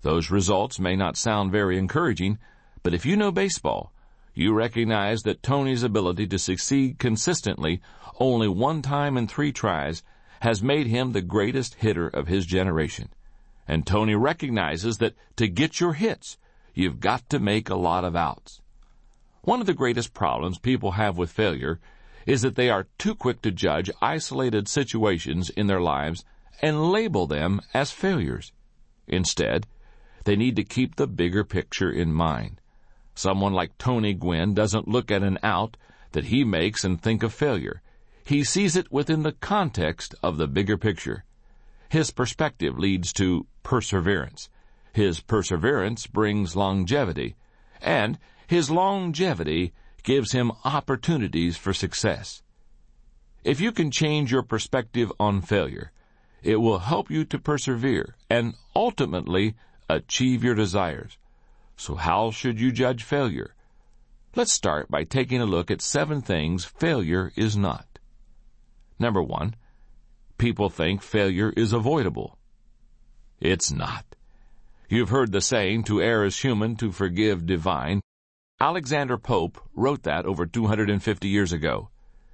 Those 0.03 0.33
results 0.33 0.81
may 0.81 0.97
not 0.97 1.17
sound 1.17 1.53
very 1.53 1.79
encouraging, 1.79 2.39
but 2.83 2.93
if 2.93 3.07
you 3.07 3.17
know 3.17 3.31
baseball, 3.31 3.93
you 4.37 4.53
recognize 4.53 5.23
that 5.23 5.43
Tony's 5.43 5.83
ability 5.83 6.27
to 6.27 6.39
succeed 6.39 6.99
consistently 6.99 7.81
only 8.21 8.47
one 8.47 8.83
time 8.83 9.17
in 9.17 9.27
three 9.27 9.51
tries 9.51 10.03
has 10.41 10.63
made 10.63 10.87
him 10.87 11.13
the 11.13 11.23
greatest 11.23 11.77
hitter 11.77 12.07
of 12.07 12.29
his 12.29 12.45
generation. 12.45 13.09
And 13.67 13.87
Tony 13.87 14.15
recognizes 14.15 14.99
that 14.99 15.15
to 15.37 15.49
get 15.49 15.81
your 15.81 15.95
hits, 15.95 16.37
you've 16.75 17.01
got 17.01 17.29
to 17.31 17.39
make 17.39 17.71
a 17.71 17.77
lot 17.77 18.05
of 18.05 18.15
outs. 18.15 18.61
One 19.41 19.61
of 19.61 19.67
the 19.67 19.73
greatest 19.73 20.13
problems 20.13 20.59
people 20.59 20.93
have 20.93 21.17
with 21.17 21.33
failure 21.33 21.81
is 22.27 22.43
that 22.43 22.57
they 22.57 22.69
are 22.69 22.89
too 22.99 23.15
quick 23.15 23.41
to 23.41 23.51
judge 23.51 23.91
isolated 24.03 24.69
situations 24.69 25.49
in 25.49 25.67
their 25.67 25.81
lives 25.81 26.27
and 26.61 26.91
label 26.91 27.27
them 27.27 27.63
as 27.73 27.91
failures. 27.91 28.53
Instead, 29.09 29.67
they 30.25 30.37
need 30.37 30.57
to 30.57 30.65
keep 30.65 30.97
the 30.97 31.07
bigger 31.07 31.43
picture 31.43 31.91
in 31.91 32.13
mind. 32.13 32.61
Someone 33.17 33.55
like 33.55 33.79
Tony 33.79 34.13
Gwynn 34.13 34.53
doesn't 34.53 34.87
look 34.87 35.11
at 35.11 35.23
an 35.23 35.39
out 35.43 35.79
that 36.13 36.27
he 36.27 36.45
makes 36.45 36.85
and 36.85 37.01
think 37.01 37.23
of 37.23 37.33
failure. 37.33 37.81
He 38.25 38.45
sees 38.45 38.77
it 38.77 38.93
within 38.93 39.23
the 39.23 39.33
context 39.33 40.15
of 40.23 40.37
the 40.37 40.47
bigger 40.47 40.77
picture. 40.77 41.25
His 41.89 42.11
perspective 42.11 42.79
leads 42.79 43.15
to 43.15 43.47
perseverance. 43.63 44.51
His 44.93 45.21
perseverance 45.21 46.07
brings 46.07 46.57
longevity. 46.57 47.37
And 47.81 48.19
his 48.47 48.71
longevity 48.71 49.73
gives 50.03 50.33
him 50.33 50.53
opportunities 50.65 51.57
for 51.57 51.73
success. 51.73 52.43
If 53.45 53.61
you 53.61 53.73
can 53.73 53.91
change 53.91 54.31
your 54.31 54.43
perspective 54.43 55.11
on 55.19 55.41
failure, 55.41 55.91
it 56.43 56.57
will 56.57 56.81
help 56.81 57.11
you 57.11 57.25
to 57.25 57.39
persevere 57.39 58.15
and 58.29 58.55
ultimately 58.75 59.55
achieve 59.89 60.45
your 60.45 60.55
desires. 60.55 61.17
So 61.77 61.95
how 61.95 62.31
should 62.31 62.59
you 62.59 62.73
judge 62.73 63.05
failure? 63.05 63.55
Let's 64.35 64.53
start 64.53 64.91
by 64.91 65.05
taking 65.05 65.41
a 65.41 65.47
look 65.47 65.71
at 65.71 65.81
seven 65.81 66.23
things 66.23 66.65
failure 66.65 67.33
is 67.37 67.57
not. 67.57 67.99
Number 68.99 69.23
one, 69.23 69.55
people 70.39 70.71
think 70.71 71.03
failure 71.03 71.53
is 71.57 71.73
avoidable. 71.73 72.39
It's 73.41 73.71
not. 73.71 74.05
You've 74.89 75.11
heard 75.11 75.33
the 75.33 75.41
saying, 75.41 75.85
to 75.85 76.01
err 76.01 76.25
is 76.25 76.41
human, 76.41 76.77
to 76.77 76.93
forgive 76.93 77.45
divine. 77.45 78.01
Alexander 78.61 79.19
Pope 79.19 79.61
wrote 79.75 80.05
that 80.05 80.25
over 80.25 80.47
250 80.47 81.29
years 81.29 81.53
ago, 81.53 81.91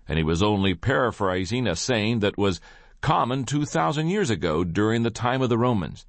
and 0.06 0.18
he 0.18 0.24
was 0.24 0.42
only 0.42 0.74
paraphrasing 0.74 1.66
a 1.66 1.74
saying 1.74 2.20
that 2.20 2.38
was 2.38 2.60
common 3.00 3.44
2,000 3.44 4.08
years 4.08 4.30
ago 4.30 4.62
during 4.62 5.02
the 5.02 5.10
time 5.10 5.42
of 5.42 5.48
the 5.48 5.58
Romans. 5.58 6.06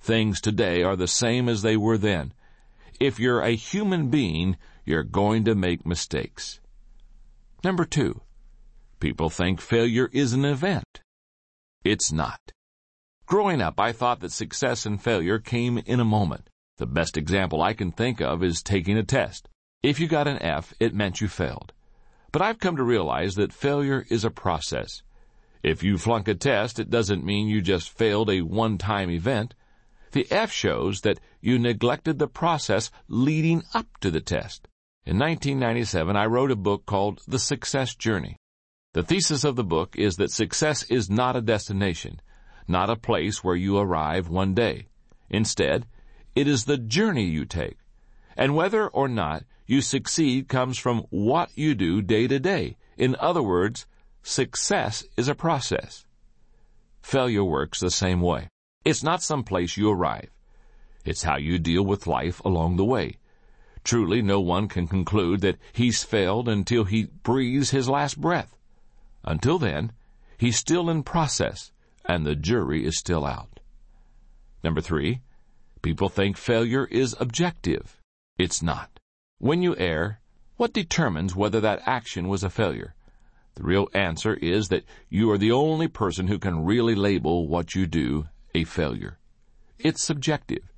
Things 0.00 0.40
today 0.40 0.84
are 0.84 0.94
the 0.94 1.08
same 1.08 1.48
as 1.48 1.62
they 1.62 1.76
were 1.76 1.98
then, 1.98 2.32
if 3.00 3.18
you're 3.20 3.40
a 3.40 3.50
human 3.50 4.08
being, 4.08 4.56
you're 4.84 5.02
going 5.02 5.44
to 5.44 5.54
make 5.54 5.86
mistakes. 5.86 6.60
Number 7.62 7.84
two, 7.84 8.20
people 9.00 9.30
think 9.30 9.60
failure 9.60 10.08
is 10.12 10.32
an 10.32 10.44
event. 10.44 11.00
It's 11.84 12.12
not. 12.12 12.40
Growing 13.26 13.60
up, 13.60 13.78
I 13.78 13.92
thought 13.92 14.20
that 14.20 14.32
success 14.32 14.86
and 14.86 15.02
failure 15.02 15.38
came 15.38 15.78
in 15.78 16.00
a 16.00 16.04
moment. 16.04 16.48
The 16.78 16.86
best 16.86 17.16
example 17.16 17.60
I 17.60 17.74
can 17.74 17.92
think 17.92 18.20
of 18.20 18.42
is 18.42 18.62
taking 18.62 18.96
a 18.96 19.02
test. 19.02 19.48
If 19.82 20.00
you 20.00 20.08
got 20.08 20.28
an 20.28 20.42
F, 20.42 20.72
it 20.80 20.94
meant 20.94 21.20
you 21.20 21.28
failed. 21.28 21.72
But 22.32 22.42
I've 22.42 22.58
come 22.58 22.76
to 22.76 22.82
realize 22.82 23.34
that 23.34 23.52
failure 23.52 24.06
is 24.10 24.24
a 24.24 24.30
process. 24.30 25.02
If 25.62 25.82
you 25.82 25.98
flunk 25.98 26.28
a 26.28 26.34
test, 26.34 26.78
it 26.78 26.90
doesn't 26.90 27.24
mean 27.24 27.48
you 27.48 27.60
just 27.60 27.90
failed 27.90 28.30
a 28.30 28.42
one-time 28.42 29.10
event. 29.10 29.54
The 30.12 30.26
F 30.30 30.50
shows 30.50 31.02
that 31.02 31.20
you 31.40 31.58
neglected 31.58 32.18
the 32.18 32.28
process 32.28 32.90
leading 33.08 33.62
up 33.74 33.86
to 34.00 34.10
the 34.10 34.20
test. 34.20 34.68
In 35.04 35.18
1997, 35.18 36.16
I 36.16 36.26
wrote 36.26 36.50
a 36.50 36.56
book 36.56 36.86
called 36.86 37.20
The 37.26 37.38
Success 37.38 37.94
Journey. 37.94 38.36
The 38.94 39.02
thesis 39.02 39.44
of 39.44 39.56
the 39.56 39.64
book 39.64 39.96
is 39.96 40.16
that 40.16 40.30
success 40.30 40.82
is 40.84 41.10
not 41.10 41.36
a 41.36 41.40
destination, 41.40 42.20
not 42.66 42.90
a 42.90 42.96
place 42.96 43.44
where 43.44 43.56
you 43.56 43.78
arrive 43.78 44.28
one 44.28 44.54
day. 44.54 44.88
Instead, 45.30 45.86
it 46.34 46.46
is 46.46 46.64
the 46.64 46.78
journey 46.78 47.24
you 47.24 47.44
take. 47.44 47.78
And 48.36 48.54
whether 48.54 48.88
or 48.88 49.08
not 49.08 49.44
you 49.66 49.82
succeed 49.82 50.48
comes 50.48 50.78
from 50.78 51.06
what 51.10 51.50
you 51.56 51.74
do 51.74 52.00
day 52.00 52.26
to 52.26 52.38
day. 52.38 52.76
In 52.96 53.16
other 53.20 53.42
words, 53.42 53.86
success 54.22 55.04
is 55.16 55.28
a 55.28 55.34
process. 55.34 56.06
Failure 57.02 57.44
works 57.44 57.80
the 57.80 57.90
same 57.90 58.20
way. 58.20 58.48
It's 58.88 59.02
not 59.02 59.22
some 59.22 59.44
place 59.44 59.76
you 59.76 59.90
arrive. 59.90 60.30
It's 61.04 61.24
how 61.24 61.36
you 61.36 61.58
deal 61.58 61.84
with 61.84 62.06
life 62.06 62.40
along 62.42 62.76
the 62.76 62.86
way. 62.86 63.18
Truly, 63.84 64.22
no 64.22 64.40
one 64.40 64.66
can 64.66 64.88
conclude 64.88 65.42
that 65.42 65.58
he's 65.74 66.04
failed 66.04 66.48
until 66.48 66.84
he 66.84 67.10
breathes 67.22 67.68
his 67.68 67.86
last 67.86 68.18
breath. 68.18 68.56
Until 69.24 69.58
then, 69.58 69.92
he's 70.38 70.56
still 70.56 70.88
in 70.88 71.02
process, 71.02 71.70
and 72.06 72.24
the 72.24 72.34
jury 72.34 72.86
is 72.86 72.96
still 72.96 73.26
out. 73.26 73.60
Number 74.64 74.80
three, 74.80 75.20
people 75.82 76.08
think 76.08 76.38
failure 76.38 76.86
is 76.86 77.14
objective. 77.20 78.00
It's 78.38 78.62
not. 78.62 79.00
When 79.36 79.60
you 79.60 79.76
err, 79.76 80.22
what 80.56 80.72
determines 80.72 81.36
whether 81.36 81.60
that 81.60 81.82
action 81.84 82.26
was 82.26 82.42
a 82.42 82.48
failure? 82.48 82.94
The 83.56 83.64
real 83.64 83.88
answer 83.92 84.32
is 84.36 84.68
that 84.68 84.86
you 85.10 85.30
are 85.30 85.36
the 85.36 85.52
only 85.52 85.88
person 85.88 86.28
who 86.28 86.38
can 86.38 86.64
really 86.64 86.94
label 86.94 87.46
what 87.46 87.74
you 87.74 87.86
do 87.86 88.28
a 88.58 88.64
failure. 88.64 89.18
It's 89.78 90.02
subjective. 90.02 90.72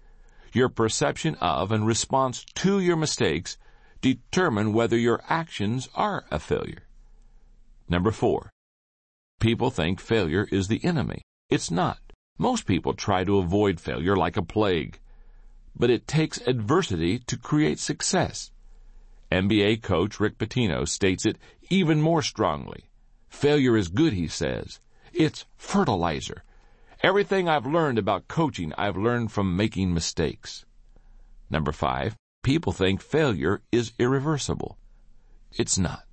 Your 0.53 0.69
perception 0.69 1.35
of 1.37 1.73
and 1.73 1.87
response 1.87 2.45
to 2.57 2.79
your 2.79 2.97
mistakes 2.97 3.57
determine 4.03 4.75
whether 4.75 4.99
your 4.99 5.23
actions 5.29 5.89
are 5.95 6.25
a 6.31 6.39
failure. 6.39 6.83
Number 7.89 8.11
four, 8.11 8.51
people 9.39 9.71
think 9.71 9.99
failure 9.99 10.47
is 10.53 10.69
the 10.69 10.85
enemy. 10.85 11.23
It's 11.49 11.71
not. 11.71 11.99
Most 12.39 12.67
people 12.67 12.93
try 12.93 13.25
to 13.25 13.39
avoid 13.39 13.81
failure 13.81 14.17
like 14.17 14.37
a 14.37 14.43
plague. 14.43 14.99
But 15.75 15.91
it 15.91 16.07
takes 16.07 16.47
adversity 16.47 17.19
to 17.21 17.37
create 17.39 17.79
success. 17.79 18.51
NBA 19.33 19.83
coach 19.83 20.21
Rick 20.21 20.37
Pitino 20.39 20.87
states 20.87 21.25
it 21.25 21.39
even 21.71 22.03
more 22.03 22.23
strongly. 22.23 22.91
Failure 23.29 23.77
is 23.77 23.89
good, 23.89 24.13
he 24.13 24.29
says. 24.29 24.81
It's 25.13 25.47
fertilizer. 25.57 26.43
Everything 27.03 27.49
I've 27.49 27.65
learned 27.65 27.99
about 27.99 28.29
coaching, 28.29 28.75
I've 28.77 28.99
learned 28.99 29.33
from 29.33 29.57
making 29.57 29.95
mistakes. 29.95 30.67
Number 31.49 31.73
five, 31.73 32.15
people 32.43 32.75
think 32.75 33.01
failure 33.01 33.63
is 33.73 33.95
irreversible. 33.99 34.77
It's 35.53 35.79
not. 35.79 36.05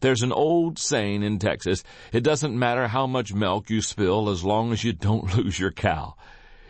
There's 0.00 0.22
an 0.22 0.30
old 0.30 0.78
saying 0.78 1.22
in 1.22 1.38
Texas, 1.38 1.82
it 2.12 2.20
doesn't 2.20 2.58
matter 2.58 2.88
how 2.88 3.06
much 3.06 3.32
milk 3.32 3.70
you 3.70 3.80
spill 3.80 4.28
as 4.28 4.44
long 4.44 4.72
as 4.72 4.84
you 4.84 4.92
don't 4.92 5.34
lose 5.38 5.58
your 5.58 5.72
cow. 5.72 6.16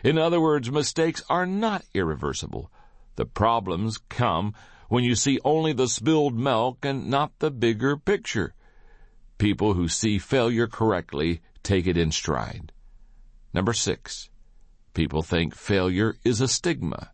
In 0.01 0.17
other 0.17 0.39
words, 0.39 0.71
mistakes 0.71 1.21
are 1.29 1.45
not 1.45 1.83
irreversible. 1.93 2.71
The 3.17 3.25
problems 3.25 3.97
come 4.07 4.53
when 4.87 5.03
you 5.03 5.13
see 5.13 5.41
only 5.43 5.73
the 5.73 5.89
spilled 5.89 6.35
milk 6.35 6.85
and 6.85 7.09
not 7.09 7.37
the 7.39 7.51
bigger 7.51 7.97
picture. 7.97 8.53
People 9.37 9.73
who 9.73 9.89
see 9.89 10.19
failure 10.19 10.67
correctly 10.67 11.41
take 11.63 11.85
it 11.85 11.97
in 11.97 12.13
stride. 12.13 12.71
Number 13.55 13.71
six, 13.71 14.29
people 14.93 15.21
think 15.21 15.55
failure 15.55 16.17
is 16.25 16.41
a 16.41 16.47
stigma. 16.49 17.11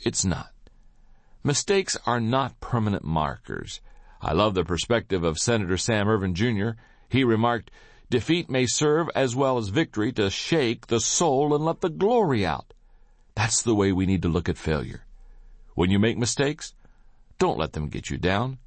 It's 0.00 0.24
not. 0.24 0.50
Mistakes 1.44 1.96
are 2.04 2.18
not 2.18 2.58
permanent 2.58 3.04
markers. 3.04 3.80
I 4.20 4.32
love 4.32 4.54
the 4.54 4.64
perspective 4.64 5.22
of 5.22 5.38
Senator 5.38 5.76
Sam 5.76 6.08
Ervin 6.08 6.34
Jr. 6.34 6.70
He 7.08 7.22
remarked, 7.22 7.70
Defeat 8.10 8.50
may 8.50 8.66
serve 8.66 9.08
as 9.14 9.36
well 9.36 9.56
as 9.56 9.68
victory 9.68 10.10
to 10.14 10.30
shake 10.30 10.88
the 10.88 10.98
soul 10.98 11.54
and 11.54 11.64
let 11.64 11.80
the 11.80 11.90
glory 11.90 12.44
out. 12.44 12.74
That's 13.36 13.62
the 13.62 13.76
way 13.76 13.92
we 13.92 14.04
need 14.04 14.22
to 14.22 14.28
look 14.28 14.48
at 14.48 14.58
failure. 14.58 15.06
When 15.76 15.92
you 15.92 16.00
make 16.00 16.18
mistakes, 16.18 16.74
don't 17.38 17.56
let 17.56 17.74
them 17.74 17.88
get 17.88 18.10
you 18.10 18.18
down. 18.18 18.58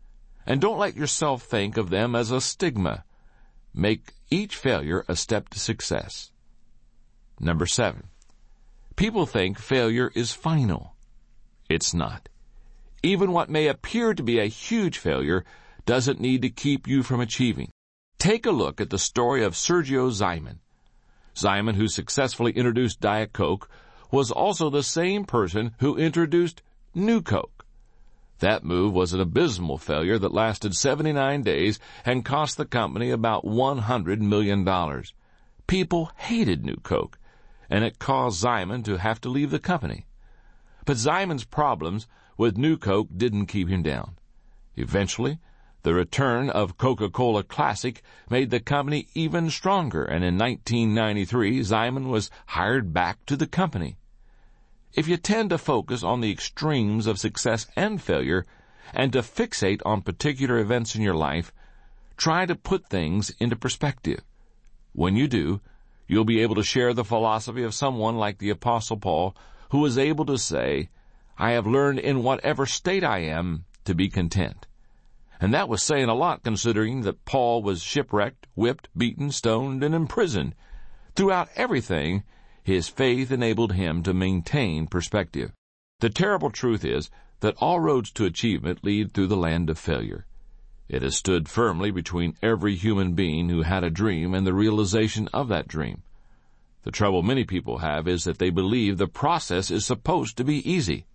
And 0.46 0.62
don't 0.62 0.80
let 0.80 0.96
yourself 0.96 1.44
think 1.44 1.76
of 1.76 1.90
them 1.90 2.16
as 2.16 2.32
a 2.32 2.40
stigma. 2.40 3.04
Make 3.74 4.14
each 4.30 4.56
failure 4.56 5.04
a 5.10 5.18
step 5.18 5.50
to 5.50 5.60
success. 5.60 6.32
Number 7.44 7.66
seven. 7.66 8.04
People 8.96 9.26
think 9.26 9.58
failure 9.58 10.12
is 10.14 10.32
final. 10.32 10.96
It's 11.68 11.92
not. 11.92 12.30
Even 13.02 13.32
what 13.32 13.50
may 13.50 13.68
appear 13.68 14.14
to 14.14 14.22
be 14.22 14.38
a 14.38 14.46
huge 14.46 15.00
failure 15.00 15.44
doesn't 15.88 16.20
need 16.20 16.44
to 16.44 16.52
keep 16.52 16.88
you 16.88 17.02
from 17.02 17.20
achieving. 17.20 17.72
Take 18.20 18.46
a 18.46 18.52
look 18.52 18.80
at 18.80 18.92
the 18.92 19.00
story 19.00 19.44
of 19.44 19.56
Sergio 19.56 20.12
Zyman. 20.12 20.60
Zyman, 21.36 21.74
who 21.74 21.88
successfully 21.88 22.52
introduced 22.52 23.02
Diet 23.02 23.34
Coke, 23.34 23.68
was 24.12 24.30
also 24.30 24.70
the 24.70 24.84
same 24.84 25.26
person 25.26 25.72
who 25.80 25.98
introduced 25.98 26.62
New 26.94 27.24
Coke. 27.24 27.66
That 28.38 28.64
move 28.64 28.94
was 28.94 29.14
an 29.14 29.20
abysmal 29.20 29.80
failure 29.80 30.20
that 30.20 30.34
lasted 30.34 30.76
79 30.76 31.42
days 31.42 31.80
and 32.06 32.24
cost 32.24 32.58
the 32.58 32.66
company 32.66 33.10
about 33.10 33.46
$100 33.46 34.20
million. 34.20 35.04
People 35.66 36.12
hated 36.18 36.64
New 36.64 36.78
Coke, 36.84 37.18
and 37.72 37.86
it 37.86 37.98
caused 37.98 38.44
Zyman 38.44 38.84
to 38.84 38.98
have 38.98 39.22
to 39.22 39.30
leave 39.30 39.50
the 39.50 39.58
company. 39.58 40.06
But 40.86 40.98
Zyman's 40.98 41.46
problems 41.46 42.06
with 42.38 42.58
New 42.58 42.78
Coke 42.78 43.08
didn't 43.16 43.46
keep 43.46 43.70
him 43.70 43.82
down. 43.82 44.18
Eventually, 44.76 45.40
the 45.84 45.94
return 45.94 46.50
of 46.50 46.78
Coca-Cola 46.78 47.44
Classic 47.44 48.04
made 48.30 48.50
the 48.50 48.60
company 48.60 49.08
even 49.16 49.50
stronger, 49.50 50.04
and 50.04 50.24
in 50.24 50.38
1993, 50.38 51.62
Zyman 51.62 52.10
was 52.10 52.30
hired 52.48 52.94
back 52.94 53.26
to 53.26 53.38
the 53.38 53.48
company. 53.48 53.98
If 54.94 55.08
you 55.08 55.16
tend 55.16 55.50
to 55.52 55.58
focus 55.58 56.04
on 56.04 56.20
the 56.20 56.32
extremes 56.32 57.08
of 57.08 57.20
success 57.20 57.68
and 57.78 58.02
failure, 58.02 58.46
and 58.94 59.14
to 59.14 59.20
fixate 59.20 59.82
on 59.86 60.02
particular 60.02 60.60
events 60.60 60.94
in 60.94 61.02
your 61.02 61.16
life, 61.16 61.54
try 62.18 62.46
to 62.46 62.56
put 62.56 62.90
things 62.90 63.30
into 63.40 63.56
perspective. 63.56 64.22
When 64.92 65.16
you 65.16 65.30
do, 65.30 65.62
you'll 66.12 66.26
be 66.26 66.42
able 66.42 66.56
to 66.56 66.64
share 66.64 66.94
the 66.94 67.06
philosophy 67.06 67.64
of 67.64 67.74
someone 67.74 68.18
like 68.18 68.38
the 68.38 68.50
Apostle 68.50 68.98
Paul, 68.98 69.34
who 69.70 69.80
was 69.80 69.98
able 69.98 70.26
to 70.26 70.38
say, 70.38 70.90
I 71.38 71.52
have 71.52 71.66
learned 71.66 72.00
in 72.00 72.22
whatever 72.22 72.66
state 72.66 73.02
I 73.02 73.20
am 73.20 73.64
to 73.86 73.96
be 73.96 74.10
content. 74.10 74.68
And 75.40 75.54
that 75.54 75.70
was 75.70 75.82
saying 75.82 76.10
a 76.10 76.14
lot 76.14 76.44
considering 76.44 77.04
that 77.04 77.24
Paul 77.24 77.64
was 77.64 77.82
shipwrecked, 77.82 78.46
whipped, 78.56 78.90
beaten, 78.96 79.32
stoned, 79.32 79.86
and 79.86 79.96
imprisoned. 79.96 80.54
Throughout 81.16 81.48
everything, 81.56 82.24
his 82.62 82.90
faith 82.90 83.32
enabled 83.32 83.72
him 83.72 84.04
to 84.04 84.14
maintain 84.14 84.88
perspective. 84.88 85.54
The 86.02 86.10
terrible 86.10 86.50
truth 86.52 86.84
is 86.84 87.10
that 87.40 87.56
all 87.60 87.80
roads 87.80 88.12
to 88.12 88.26
achievement 88.26 88.84
lead 88.84 89.14
through 89.14 89.28
the 89.28 89.38
land 89.38 89.70
of 89.70 89.80
failure. 89.80 90.26
It 90.92 91.04
has 91.04 91.16
stood 91.16 91.48
firmly 91.48 91.90
between 91.90 92.36
every 92.42 92.76
human 92.76 93.14
being 93.14 93.48
who 93.48 93.62
had 93.62 93.82
a 93.82 93.90
dream 93.90 94.34
and 94.34 94.46
the 94.46 94.54
realization 94.54 95.30
of 95.30 95.48
that 95.48 95.66
dream. 95.66 96.04
The 96.84 96.92
trouble 96.92 97.24
many 97.24 97.46
people 97.46 97.78
have 97.78 98.10
is 98.10 98.26
that 98.26 98.40
they 98.40 98.50
believe 98.50 98.98
the 98.98 99.08
process 99.08 99.72
is 99.72 99.86
supposed 99.86 100.36
to 100.36 100.44
be 100.44 100.70
easy. 100.70 101.06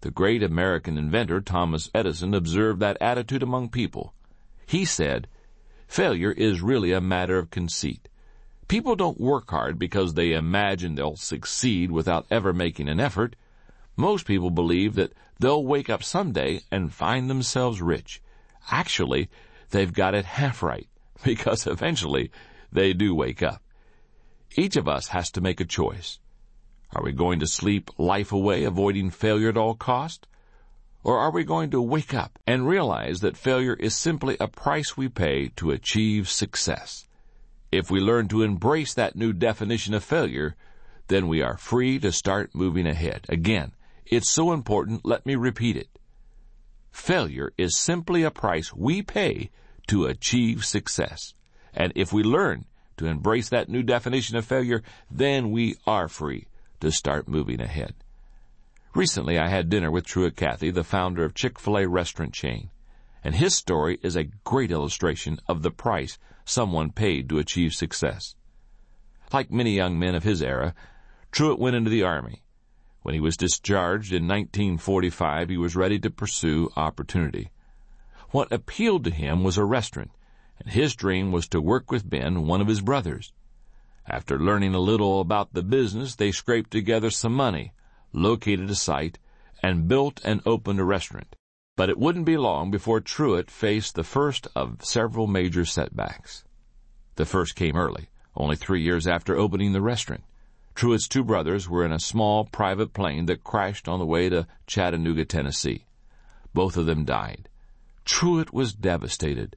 The 0.00 0.10
great 0.10 0.42
American 0.42 0.96
inventor 0.96 1.42
Thomas 1.42 1.90
Edison 1.94 2.32
observed 2.32 2.80
that 2.80 2.96
attitude 3.02 3.42
among 3.42 3.68
people. 3.68 4.14
He 4.64 4.86
said, 4.86 5.28
Failure 5.86 6.32
is 6.32 6.62
really 6.62 6.92
a 6.92 7.02
matter 7.02 7.36
of 7.36 7.50
conceit. 7.50 8.08
People 8.66 8.96
don't 8.96 9.20
work 9.20 9.50
hard 9.50 9.78
because 9.78 10.14
they 10.14 10.32
imagine 10.32 10.94
they'll 10.94 11.16
succeed 11.16 11.90
without 11.90 12.24
ever 12.30 12.54
making 12.54 12.88
an 12.88 12.98
effort. 12.98 13.36
Most 13.94 14.24
people 14.24 14.48
believe 14.48 14.94
that 14.94 15.12
they'll 15.38 15.66
wake 15.66 15.90
up 15.90 16.02
someday 16.02 16.62
and 16.70 16.94
find 16.94 17.28
themselves 17.28 17.82
rich. 17.82 18.22
Actually, 18.70 19.28
they've 19.70 19.92
got 19.92 20.14
it 20.14 20.24
half 20.24 20.62
right, 20.62 20.88
because 21.24 21.66
eventually 21.66 22.30
they 22.70 22.92
do 22.92 23.14
wake 23.14 23.42
up. 23.42 23.62
Each 24.56 24.76
of 24.76 24.88
us 24.88 25.08
has 25.08 25.30
to 25.32 25.40
make 25.40 25.60
a 25.60 25.64
choice. 25.64 26.18
Are 26.94 27.02
we 27.02 27.12
going 27.12 27.40
to 27.40 27.46
sleep 27.46 27.90
life 27.98 28.32
away, 28.32 28.64
avoiding 28.64 29.10
failure 29.10 29.48
at 29.48 29.56
all 29.56 29.74
cost? 29.74 30.26
Or 31.04 31.18
are 31.18 31.32
we 31.32 31.42
going 31.42 31.70
to 31.70 31.80
wake 31.80 32.14
up 32.14 32.38
and 32.46 32.68
realize 32.68 33.20
that 33.20 33.36
failure 33.36 33.74
is 33.74 33.96
simply 33.96 34.36
a 34.38 34.46
price 34.46 34.96
we 34.96 35.08
pay 35.08 35.48
to 35.56 35.70
achieve 35.70 36.28
success? 36.28 37.08
If 37.72 37.90
we 37.90 38.00
learn 38.00 38.28
to 38.28 38.42
embrace 38.42 38.94
that 38.94 39.16
new 39.16 39.32
definition 39.32 39.94
of 39.94 40.04
failure, 40.04 40.54
then 41.08 41.26
we 41.26 41.42
are 41.42 41.56
free 41.56 41.98
to 41.98 42.12
start 42.12 42.54
moving 42.54 42.86
ahead. 42.86 43.24
Again, 43.28 43.72
it's 44.04 44.28
so 44.28 44.52
important, 44.52 45.04
let 45.04 45.24
me 45.24 45.34
repeat 45.34 45.76
it. 45.76 45.88
Failure 46.92 47.52
is 47.58 47.76
simply 47.76 48.22
a 48.22 48.30
price 48.30 48.72
we 48.72 49.02
pay 49.02 49.50
to 49.88 50.04
achieve 50.04 50.64
success. 50.64 51.34
And 51.74 51.92
if 51.96 52.12
we 52.12 52.22
learn 52.22 52.66
to 52.98 53.06
embrace 53.06 53.48
that 53.48 53.68
new 53.68 53.82
definition 53.82 54.36
of 54.36 54.44
failure, 54.44 54.82
then 55.10 55.50
we 55.50 55.76
are 55.86 56.08
free 56.08 56.46
to 56.80 56.92
start 56.92 57.26
moving 57.26 57.60
ahead. 57.60 57.94
Recently, 58.94 59.38
I 59.38 59.48
had 59.48 59.70
dinner 59.70 59.90
with 59.90 60.04
Truett 60.04 60.36
Cathy, 60.36 60.70
the 60.70 60.84
founder 60.84 61.24
of 61.24 61.34
Chick-fil-A 61.34 61.88
restaurant 61.88 62.34
chain, 62.34 62.70
and 63.24 63.34
his 63.34 63.56
story 63.56 63.98
is 64.02 64.16
a 64.16 64.28
great 64.44 64.70
illustration 64.70 65.40
of 65.48 65.62
the 65.62 65.70
price 65.70 66.18
someone 66.44 66.90
paid 66.90 67.28
to 67.28 67.38
achieve 67.38 67.72
success. 67.72 68.34
Like 69.32 69.50
many 69.50 69.74
young 69.74 69.98
men 69.98 70.14
of 70.14 70.24
his 70.24 70.42
era, 70.42 70.74
Truett 71.30 71.58
went 71.58 71.74
into 71.74 71.88
the 71.88 72.02
Army. 72.02 72.42
When 73.02 73.14
he 73.14 73.20
was 73.20 73.36
discharged 73.36 74.12
in 74.12 74.28
1945, 74.28 75.48
he 75.48 75.56
was 75.56 75.74
ready 75.74 75.98
to 75.98 76.10
pursue 76.10 76.70
opportunity. 76.76 77.50
What 78.30 78.52
appealed 78.52 79.04
to 79.04 79.10
him 79.10 79.42
was 79.42 79.58
a 79.58 79.64
restaurant, 79.64 80.12
and 80.58 80.72
his 80.72 80.94
dream 80.94 81.32
was 81.32 81.48
to 81.48 81.60
work 81.60 81.90
with 81.90 82.08
Ben, 82.08 82.46
one 82.46 82.60
of 82.60 82.68
his 82.68 82.80
brothers. 82.80 83.32
After 84.06 84.38
learning 84.38 84.74
a 84.74 84.80
little 84.80 85.20
about 85.20 85.52
the 85.52 85.62
business, 85.62 86.14
they 86.14 86.32
scraped 86.32 86.70
together 86.70 87.10
some 87.10 87.34
money, 87.34 87.72
located 88.12 88.70
a 88.70 88.74
site, 88.74 89.18
and 89.62 89.88
built 89.88 90.20
and 90.24 90.40
opened 90.46 90.80
a 90.80 90.84
restaurant. 90.84 91.36
But 91.76 91.88
it 91.88 91.98
wouldn't 91.98 92.26
be 92.26 92.36
long 92.36 92.70
before 92.70 93.00
Truett 93.00 93.50
faced 93.50 93.94
the 93.94 94.04
first 94.04 94.46
of 94.54 94.84
several 94.84 95.26
major 95.26 95.64
setbacks. 95.64 96.44
The 97.16 97.24
first 97.24 97.56
came 97.56 97.76
early, 97.76 98.10
only 98.36 98.56
three 98.56 98.82
years 98.82 99.06
after 99.06 99.36
opening 99.36 99.72
the 99.72 99.82
restaurant. 99.82 100.24
Truett's 100.74 101.06
two 101.06 101.22
brothers 101.22 101.68
were 101.68 101.84
in 101.84 101.92
a 101.92 102.00
small 102.00 102.44
private 102.44 102.92
plane 102.92 103.26
that 103.26 103.44
crashed 103.44 103.88
on 103.88 103.98
the 103.98 104.06
way 104.06 104.28
to 104.28 104.46
Chattanooga, 104.66 105.24
Tennessee. 105.24 105.84
Both 106.54 106.76
of 106.76 106.86
them 106.86 107.04
died. 107.04 107.48
Truett 108.04 108.52
was 108.52 108.72
devastated. 108.74 109.56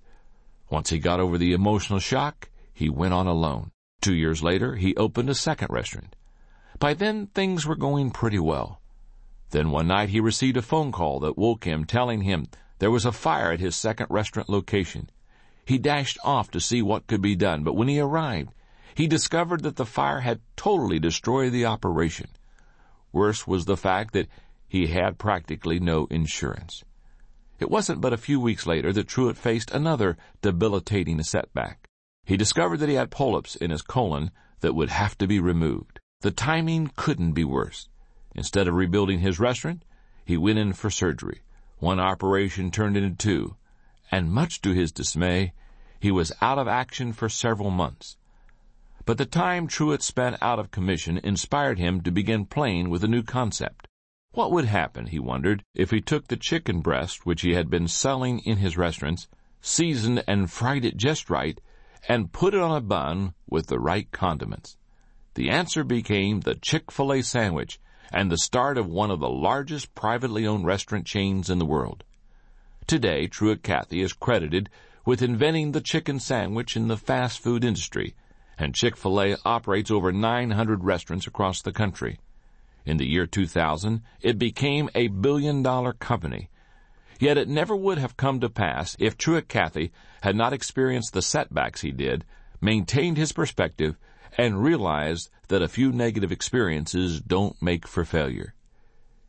Once 0.69 0.89
he 0.89 0.99
got 0.99 1.19
over 1.19 1.37
the 1.37 1.53
emotional 1.53 1.99
shock, 1.99 2.49
he 2.73 2.89
went 2.89 3.13
on 3.13 3.27
alone. 3.27 3.71
Two 4.01 4.13
years 4.13 4.43
later, 4.43 4.75
he 4.75 4.95
opened 4.95 5.29
a 5.29 5.35
second 5.35 5.69
restaurant. 5.71 6.15
By 6.79 6.93
then, 6.93 7.27
things 7.27 7.65
were 7.65 7.75
going 7.75 8.11
pretty 8.11 8.39
well. 8.39 8.81
Then 9.51 9.71
one 9.71 9.87
night 9.87 10.09
he 10.09 10.19
received 10.19 10.57
a 10.57 10.61
phone 10.61 10.91
call 10.91 11.19
that 11.21 11.37
woke 11.37 11.63
him 11.63 11.85
telling 11.85 12.21
him 12.21 12.47
there 12.79 12.91
was 12.91 13.05
a 13.05 13.11
fire 13.11 13.51
at 13.51 13.59
his 13.59 13.75
second 13.75 14.07
restaurant 14.09 14.49
location. 14.49 15.09
He 15.65 15.77
dashed 15.77 16.17
off 16.23 16.51
to 16.51 16.59
see 16.59 16.81
what 16.81 17.07
could 17.07 17.21
be 17.21 17.35
done, 17.35 17.63
but 17.63 17.75
when 17.75 17.87
he 17.87 17.99
arrived, 17.99 18.53
he 18.95 19.07
discovered 19.07 19.61
that 19.63 19.75
the 19.75 19.85
fire 19.85 20.21
had 20.21 20.39
totally 20.55 20.99
destroyed 20.99 21.51
the 21.51 21.65
operation. 21.65 22.29
Worse 23.11 23.45
was 23.45 23.65
the 23.65 23.75
fact 23.75 24.13
that 24.13 24.29
he 24.67 24.87
had 24.87 25.17
practically 25.17 25.81
no 25.81 26.07
insurance. 26.09 26.83
It 27.59 27.69
wasn't 27.69 27.99
but 27.99 28.13
a 28.13 28.17
few 28.17 28.39
weeks 28.39 28.65
later 28.65 28.93
that 28.93 29.09
Truett 29.09 29.37
faced 29.37 29.71
another 29.71 30.17
debilitating 30.41 31.21
setback. 31.23 31.89
He 32.23 32.37
discovered 32.37 32.77
that 32.77 32.89
he 32.89 32.95
had 32.95 33.11
polyps 33.11 33.57
in 33.57 33.69
his 33.69 33.81
colon 33.81 34.31
that 34.61 34.75
would 34.75 34.89
have 34.89 35.17
to 35.17 35.27
be 35.27 35.41
removed. 35.41 35.99
The 36.21 36.31
timing 36.31 36.91
couldn't 36.95 37.33
be 37.33 37.43
worse. 37.43 37.89
Instead 38.33 38.67
of 38.67 38.75
rebuilding 38.75 39.19
his 39.19 39.39
restaurant, 39.39 39.83
he 40.23 40.37
went 40.37 40.57
in 40.57 40.71
for 40.71 40.89
surgery. 40.89 41.41
One 41.79 41.99
operation 41.99 42.71
turned 42.71 42.95
into 42.95 43.15
two, 43.15 43.55
and 44.09 44.31
much 44.31 44.61
to 44.61 44.71
his 44.71 44.93
dismay, 44.93 45.51
he 45.99 46.11
was 46.11 46.31
out 46.41 46.57
of 46.57 46.67
action 46.69 47.11
for 47.11 47.27
several 47.27 47.69
months. 47.69 48.15
But 49.05 49.19
the 49.19 49.27
time 49.27 49.67
Truett 49.67 50.01
spent 50.01 50.35
out 50.41 50.57
of 50.57 50.71
commission 50.71 51.19
inspired 51.19 51.77
him 51.77 52.01
to 52.01 52.11
begin 52.11 52.47
playing 52.47 52.89
with 52.89 53.03
a 53.03 53.07
new 53.07 53.21
concept. 53.21 53.87
What 54.31 54.51
would 54.51 54.65
happen, 54.65 55.05
he 55.05 55.19
wondered, 55.19 55.63
if 55.75 55.91
he 55.91 56.01
took 56.01 56.27
the 56.27 56.35
chicken 56.35 56.81
breast 56.81 57.23
which 57.23 57.43
he 57.43 57.53
had 57.53 57.69
been 57.69 57.87
selling 57.87 58.39
in 58.39 58.57
his 58.57 58.77
restaurants, 58.77 59.27
seasoned 59.61 60.23
and 60.27 60.49
fried 60.49 60.83
it 60.83 60.97
just 60.97 61.29
right, 61.29 61.61
and 62.09 62.31
put 62.31 62.55
it 62.55 62.59
on 62.59 62.75
a 62.75 62.81
bun 62.81 63.35
with 63.47 63.67
the 63.67 63.79
right 63.79 64.11
condiments? 64.11 64.75
The 65.35 65.51
answer 65.51 65.83
became 65.83 66.39
the 66.39 66.55
Chick-fil-A 66.55 67.21
sandwich 67.21 67.79
and 68.11 68.31
the 68.31 68.39
start 68.39 68.75
of 68.75 68.87
one 68.87 69.11
of 69.11 69.19
the 69.19 69.29
largest 69.29 69.93
privately 69.93 70.47
owned 70.47 70.65
restaurant 70.65 71.05
chains 71.05 71.51
in 71.51 71.59
the 71.59 71.65
world. 71.65 72.03
Today, 72.87 73.27
Truett 73.27 73.61
Cathy 73.61 74.01
is 74.01 74.13
credited 74.13 74.67
with 75.05 75.21
inventing 75.21 75.73
the 75.73 75.81
chicken 75.81 76.19
sandwich 76.19 76.75
in 76.75 76.87
the 76.87 76.97
fast 76.97 77.37
food 77.37 77.63
industry 77.63 78.15
and 78.57 78.75
Chick-fil-A 78.75 79.37
operates 79.45 79.91
over 79.91 80.11
900 80.11 80.83
restaurants 80.83 81.27
across 81.27 81.61
the 81.61 81.71
country. 81.71 82.19
In 82.85 82.97
the 82.97 83.07
year 83.07 83.25
2000, 83.25 84.01
it 84.21 84.37
became 84.37 84.89
a 84.93 85.07
billion 85.07 85.63
dollar 85.63 85.93
company. 85.93 86.49
Yet 87.19 87.37
it 87.37 87.47
never 87.47 87.75
would 87.75 87.97
have 87.97 88.17
come 88.17 88.39
to 88.41 88.49
pass 88.49 88.95
if 88.99 89.17
Truett 89.17 89.47
Cathy 89.47 89.91
had 90.21 90.35
not 90.35 90.53
experienced 90.53 91.13
the 91.13 91.21
setbacks 91.21 91.81
he 91.81 91.91
did, 91.91 92.25
maintained 92.61 93.17
his 93.17 93.31
perspective, 93.31 93.97
and 94.37 94.61
realized 94.61 95.29
that 95.47 95.61
a 95.61 95.67
few 95.67 95.91
negative 95.91 96.31
experiences 96.31 97.21
don't 97.21 97.61
make 97.61 97.87
for 97.87 98.03
failure. 98.03 98.53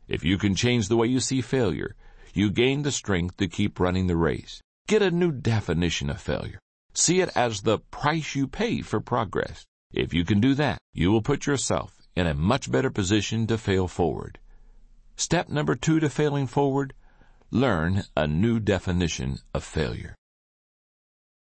If 0.07 0.23
you 0.23 0.37
can 0.37 0.55
change 0.55 0.87
the 0.87 0.97
way 0.97 1.07
you 1.07 1.19
see 1.19 1.41
failure, 1.41 1.95
you 2.33 2.51
gain 2.51 2.83
the 2.83 2.91
strength 2.91 3.37
to 3.37 3.47
keep 3.47 3.79
running 3.79 4.07
the 4.07 4.17
race. 4.17 4.61
Get 4.87 5.01
a 5.01 5.11
new 5.11 5.31
definition 5.31 6.09
of 6.09 6.21
failure. 6.21 6.59
See 6.99 7.19
it 7.21 7.29
as 7.35 7.61
the 7.61 7.77
price 7.77 8.33
you 8.33 8.47
pay 8.47 8.81
for 8.81 8.99
progress. 8.99 9.67
If 9.93 10.15
you 10.15 10.25
can 10.25 10.39
do 10.39 10.55
that, 10.55 10.79
you 10.95 11.11
will 11.11 11.21
put 11.21 11.45
yourself 11.45 11.93
in 12.15 12.25
a 12.25 12.33
much 12.33 12.71
better 12.71 12.89
position 12.89 13.45
to 13.47 13.57
fail 13.59 13.87
forward. 13.87 14.39
Step 15.15 15.47
number 15.47 15.75
two 15.75 15.99
to 15.99 16.09
failing 16.09 16.47
forward, 16.47 16.95
learn 17.51 18.05
a 18.15 18.25
new 18.25 18.59
definition 18.59 19.37
of 19.53 19.63
failure. 19.63 20.15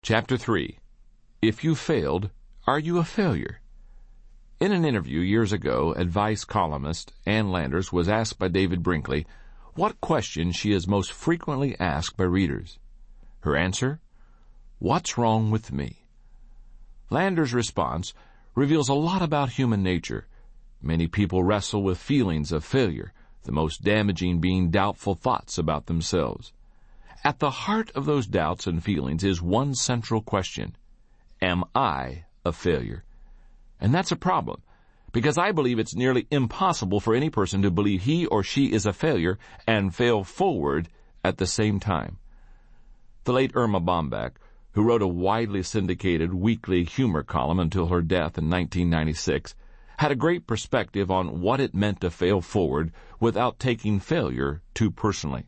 Chapter 0.04 0.36
3. 0.36 0.78
If 1.41 1.63
you 1.63 1.73
failed, 1.73 2.32
Are 2.67 2.78
you 2.78 2.97
a 2.97 3.06
failure? 3.06 3.62
In 4.60 4.73
an 4.73 4.84
interview 4.84 5.21
years 5.21 5.54
ago, 5.54 5.93
advice 5.93 6.43
columnist 6.43 7.13
Ann 7.25 7.49
Landers 7.49 7.93
was 7.93 8.10
asked 8.10 8.39
by 8.39 8.49
David 8.49 8.84
Brinkley 8.84 9.25
what 9.73 10.02
question 10.02 10.52
she 10.52 10.73
is 10.73 10.86
most 10.86 11.13
frequently 11.13 11.80
asked 11.80 12.17
by 12.17 12.25
readers. 12.25 12.78
Her 13.39 13.56
answer? 13.56 14.02
What's 14.82 15.18
wrong 15.18 15.52
with 15.52 15.74
me? 15.74 16.06
Landers' 17.10 17.54
response 17.54 18.13
reveals 18.56 18.88
a 18.88 18.94
lot 18.94 19.22
about 19.22 19.50
human 19.50 19.84
nature. 19.84 20.26
Many 20.82 21.06
people 21.06 21.44
wrestle 21.44 21.84
with 21.84 21.98
feelings 21.98 22.54
of 22.54 22.63
failure, 22.63 23.12
the 23.44 23.52
most 23.52 23.84
damaging 23.84 24.39
being 24.39 24.70
doubtful 24.70 25.15
thoughts 25.15 25.58
about 25.58 25.88
themselves. 25.88 26.54
At 27.26 27.39
the 27.39 27.50
heart 27.50 27.92
of 27.92 28.06
those 28.06 28.26
doubts 28.26 28.68
and 28.68 28.82
feelings 28.82 29.22
is 29.22 29.42
one 29.42 29.76
central 29.76 30.22
question. 30.22 30.78
Am 31.42 31.65
I 31.76 32.24
a 32.46 32.54
failure? 32.54 33.04
And 33.82 33.94
that's 33.94 34.13
a 34.13 34.15
problem, 34.15 34.62
because 35.12 35.38
I 35.38 35.52
believe 35.52 35.78
it's 35.78 35.94
nearly 35.94 36.26
impossible 36.32 37.02
for 37.02 37.13
any 37.13 37.30
person 37.30 37.62
to 37.63 37.70
believe 37.70 38.04
he 38.04 38.28
or 38.28 38.44
she 38.44 38.72
is 38.72 38.86
a 38.86 38.94
failure 38.94 39.39
and 39.68 39.94
fail 39.94 40.24
forward 40.24 40.88
at 41.22 41.38
the 41.38 41.48
same 41.48 41.82
time. 41.82 42.18
The 43.26 43.34
late 43.34 43.52
Erma 43.56 43.82
Bombeck, 43.82 44.36
who 44.80 44.86
wrote 44.86 45.02
a 45.02 45.08
widely 45.10 45.62
syndicated 45.62 46.34
weekly 46.34 46.86
humor 46.86 47.22
column 47.22 47.60
until 47.60 47.88
her 47.88 48.02
death 48.02 48.38
in 48.38 48.50
1996, 48.50 49.54
had 49.98 50.10
a 50.10 50.15
great 50.15 50.48
perspective 50.48 51.12
on 51.12 51.42
what 51.42 51.60
it 51.60 51.76
meant 51.76 52.00
to 52.00 52.10
fail 52.10 52.39
forward 52.39 52.89
without 53.20 53.60
taking 53.60 54.00
failure 54.00 54.62
too 54.74 54.89
personally. 54.89 55.44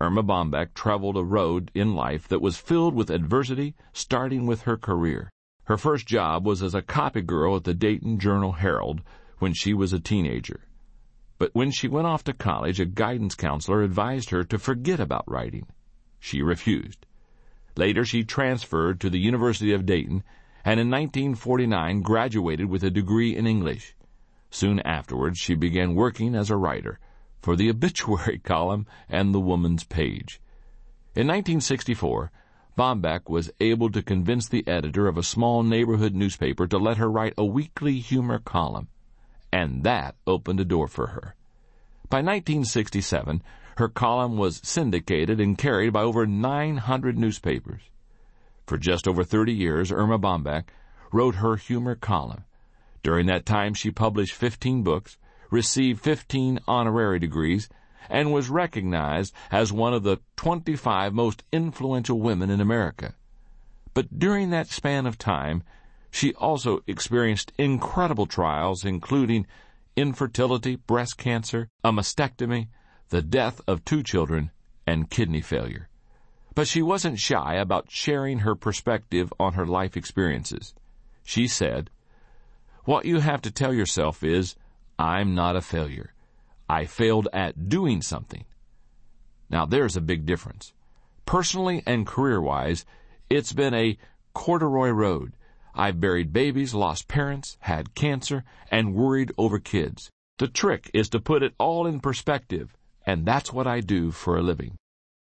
Erma 0.00 0.24
Bombeck 0.24 0.74
traveled 0.74 1.16
a 1.16 1.22
road 1.22 1.70
in 1.72 1.94
life 1.94 2.26
that 2.26 2.42
was 2.42 2.56
filled 2.56 2.96
with 2.96 3.10
adversity, 3.10 3.76
starting 3.92 4.44
with 4.44 4.62
her 4.62 4.76
career. 4.76 5.30
Her 5.66 5.76
first 5.76 6.08
job 6.08 6.44
was 6.44 6.64
as 6.64 6.74
a 6.74 6.82
copy 6.82 7.22
girl 7.22 7.54
at 7.54 7.62
the 7.62 7.74
Dayton 7.74 8.18
Journal 8.18 8.50
Herald 8.50 9.02
when 9.38 9.54
she 9.54 9.72
was 9.72 9.92
a 9.92 10.00
teenager. 10.00 10.66
But 11.38 11.54
when 11.54 11.70
she 11.70 11.86
went 11.86 12.08
off 12.08 12.24
to 12.24 12.32
college, 12.32 12.80
a 12.80 12.86
guidance 12.86 13.36
counselor 13.36 13.82
advised 13.82 14.30
her 14.30 14.42
to 14.42 14.58
forget 14.58 14.98
about 14.98 15.30
writing. 15.30 15.68
She 16.18 16.42
refused. 16.42 17.06
Later, 17.76 18.04
she 18.04 18.24
transferred 18.24 19.00
to 19.00 19.10
the 19.10 19.18
University 19.18 19.72
of 19.72 19.86
Dayton 19.86 20.22
and 20.64 20.80
in 20.80 20.90
1949 20.90 22.02
graduated 22.02 22.66
with 22.66 22.82
a 22.82 22.90
degree 22.90 23.36
in 23.36 23.46
English. 23.46 23.94
Soon 24.50 24.80
afterwards, 24.80 25.38
she 25.38 25.54
began 25.54 25.94
working 25.94 26.34
as 26.34 26.50
a 26.50 26.56
writer 26.56 26.98
for 27.40 27.54
the 27.54 27.70
obituary 27.70 28.38
column 28.38 28.86
and 29.08 29.32
the 29.32 29.40
Woman's 29.40 29.84
Page. 29.84 30.40
In 31.14 31.28
1964, 31.28 32.32
Bombeck 32.76 33.28
was 33.28 33.50
able 33.60 33.90
to 33.90 34.02
convince 34.02 34.48
the 34.48 34.66
editor 34.66 35.06
of 35.06 35.16
a 35.16 35.22
small 35.22 35.62
neighborhood 35.62 36.14
newspaper 36.14 36.66
to 36.66 36.78
let 36.78 36.98
her 36.98 37.10
write 37.10 37.34
a 37.38 37.44
weekly 37.44 38.00
humor 38.00 38.38
column, 38.38 38.88
and 39.52 39.84
that 39.84 40.16
opened 40.26 40.60
a 40.60 40.64
door 40.64 40.88
for 40.88 41.08
her. 41.08 41.36
By 42.10 42.18
1967, 42.18 43.42
her 43.76 43.88
column 43.88 44.36
was 44.36 44.60
syndicated 44.64 45.40
and 45.40 45.58
carried 45.58 45.92
by 45.92 46.02
over 46.02 46.26
900 46.26 47.18
newspapers. 47.18 47.82
For 48.66 48.78
just 48.78 49.06
over 49.06 49.22
30 49.22 49.52
years, 49.52 49.92
Erma 49.92 50.18
Bombeck 50.18 50.64
wrote 51.12 51.36
her 51.36 51.56
humor 51.56 51.94
column. 51.94 52.44
During 53.02 53.26
that 53.26 53.46
time, 53.46 53.74
she 53.74 53.90
published 53.90 54.34
15 54.34 54.82
books, 54.82 55.18
received 55.50 56.02
15 56.02 56.60
honorary 56.66 57.18
degrees, 57.18 57.68
and 58.08 58.32
was 58.32 58.48
recognized 58.48 59.34
as 59.50 59.72
one 59.72 59.92
of 59.92 60.02
the 60.02 60.18
25 60.36 61.12
most 61.12 61.44
influential 61.52 62.18
women 62.18 62.50
in 62.50 62.60
America. 62.60 63.14
But 63.94 64.18
during 64.18 64.50
that 64.50 64.68
span 64.68 65.06
of 65.06 65.18
time, 65.18 65.62
she 66.10 66.34
also 66.34 66.80
experienced 66.86 67.52
incredible 67.58 68.26
trials, 68.26 68.84
including 68.84 69.46
infertility, 69.96 70.76
breast 70.76 71.18
cancer, 71.18 71.68
a 71.84 71.92
mastectomy, 71.92 72.68
the 73.08 73.22
death 73.22 73.60
of 73.66 73.84
two 73.84 74.02
children, 74.02 74.50
and 74.86 75.10
kidney 75.10 75.40
failure. 75.40 75.88
But 76.54 76.68
she 76.68 76.82
wasn't 76.82 77.18
shy 77.18 77.54
about 77.54 77.90
sharing 77.90 78.40
her 78.40 78.54
perspective 78.54 79.32
on 79.38 79.54
her 79.54 79.66
life 79.66 79.96
experiences. 79.96 80.74
She 81.22 81.48
said, 81.48 81.90
What 82.84 83.04
you 83.04 83.20
have 83.20 83.42
to 83.42 83.50
tell 83.50 83.74
yourself 83.74 84.24
is, 84.24 84.56
I'm 84.98 85.34
not 85.34 85.56
a 85.56 85.60
failure. 85.60 86.14
I 86.68 86.86
failed 86.86 87.28
at 87.32 87.68
doing 87.68 88.00
something. 88.00 88.44
Now 89.50 89.66
there's 89.66 89.96
a 89.96 90.00
big 90.00 90.24
difference. 90.26 90.72
Personally 91.26 91.82
and 91.86 92.06
career 92.06 92.40
wise, 92.40 92.84
it's 93.28 93.52
been 93.52 93.74
a 93.74 93.98
corduroy 94.34 94.90
road. 94.90 95.34
I've 95.74 96.00
buried 96.00 96.32
babies, 96.32 96.74
lost 96.74 97.06
parents, 97.06 97.56
had 97.60 97.94
cancer, 97.94 98.44
and 98.70 98.94
worried 98.94 99.32
over 99.36 99.58
kids. 99.58 100.10
The 100.38 100.48
trick 100.48 100.90
is 100.94 101.08
to 101.10 101.20
put 101.20 101.42
it 101.42 101.54
all 101.58 101.86
in 101.86 102.00
perspective, 102.00 102.76
and 103.06 103.24
that's 103.24 103.52
what 103.52 103.66
I 103.66 103.80
do 103.80 104.10
for 104.10 104.36
a 104.36 104.42
living. 104.42 104.76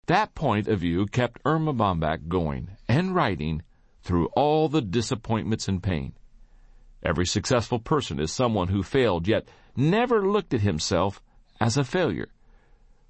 That 0.08 0.34
point 0.34 0.68
of 0.68 0.80
view 0.80 1.06
kept 1.06 1.40
Erma 1.46 1.72
Bombeck 1.72 2.28
going 2.28 2.72
and 2.88 3.14
writing 3.14 3.62
through 4.02 4.28
all 4.36 4.68
the 4.68 4.82
disappointments 4.82 5.68
and 5.68 5.84
pain. 5.84 6.14
Every 7.04 7.28
successful 7.28 7.80
person 7.80 8.20
is 8.20 8.32
someone 8.32 8.70
who 8.70 8.82
failed 8.82 9.28
yet 9.28 9.48
never 9.76 10.28
looked 10.28 10.54
at 10.54 10.62
himself 10.62 11.22
as 11.62 11.78
a 11.78 11.84
failure. 11.84 12.30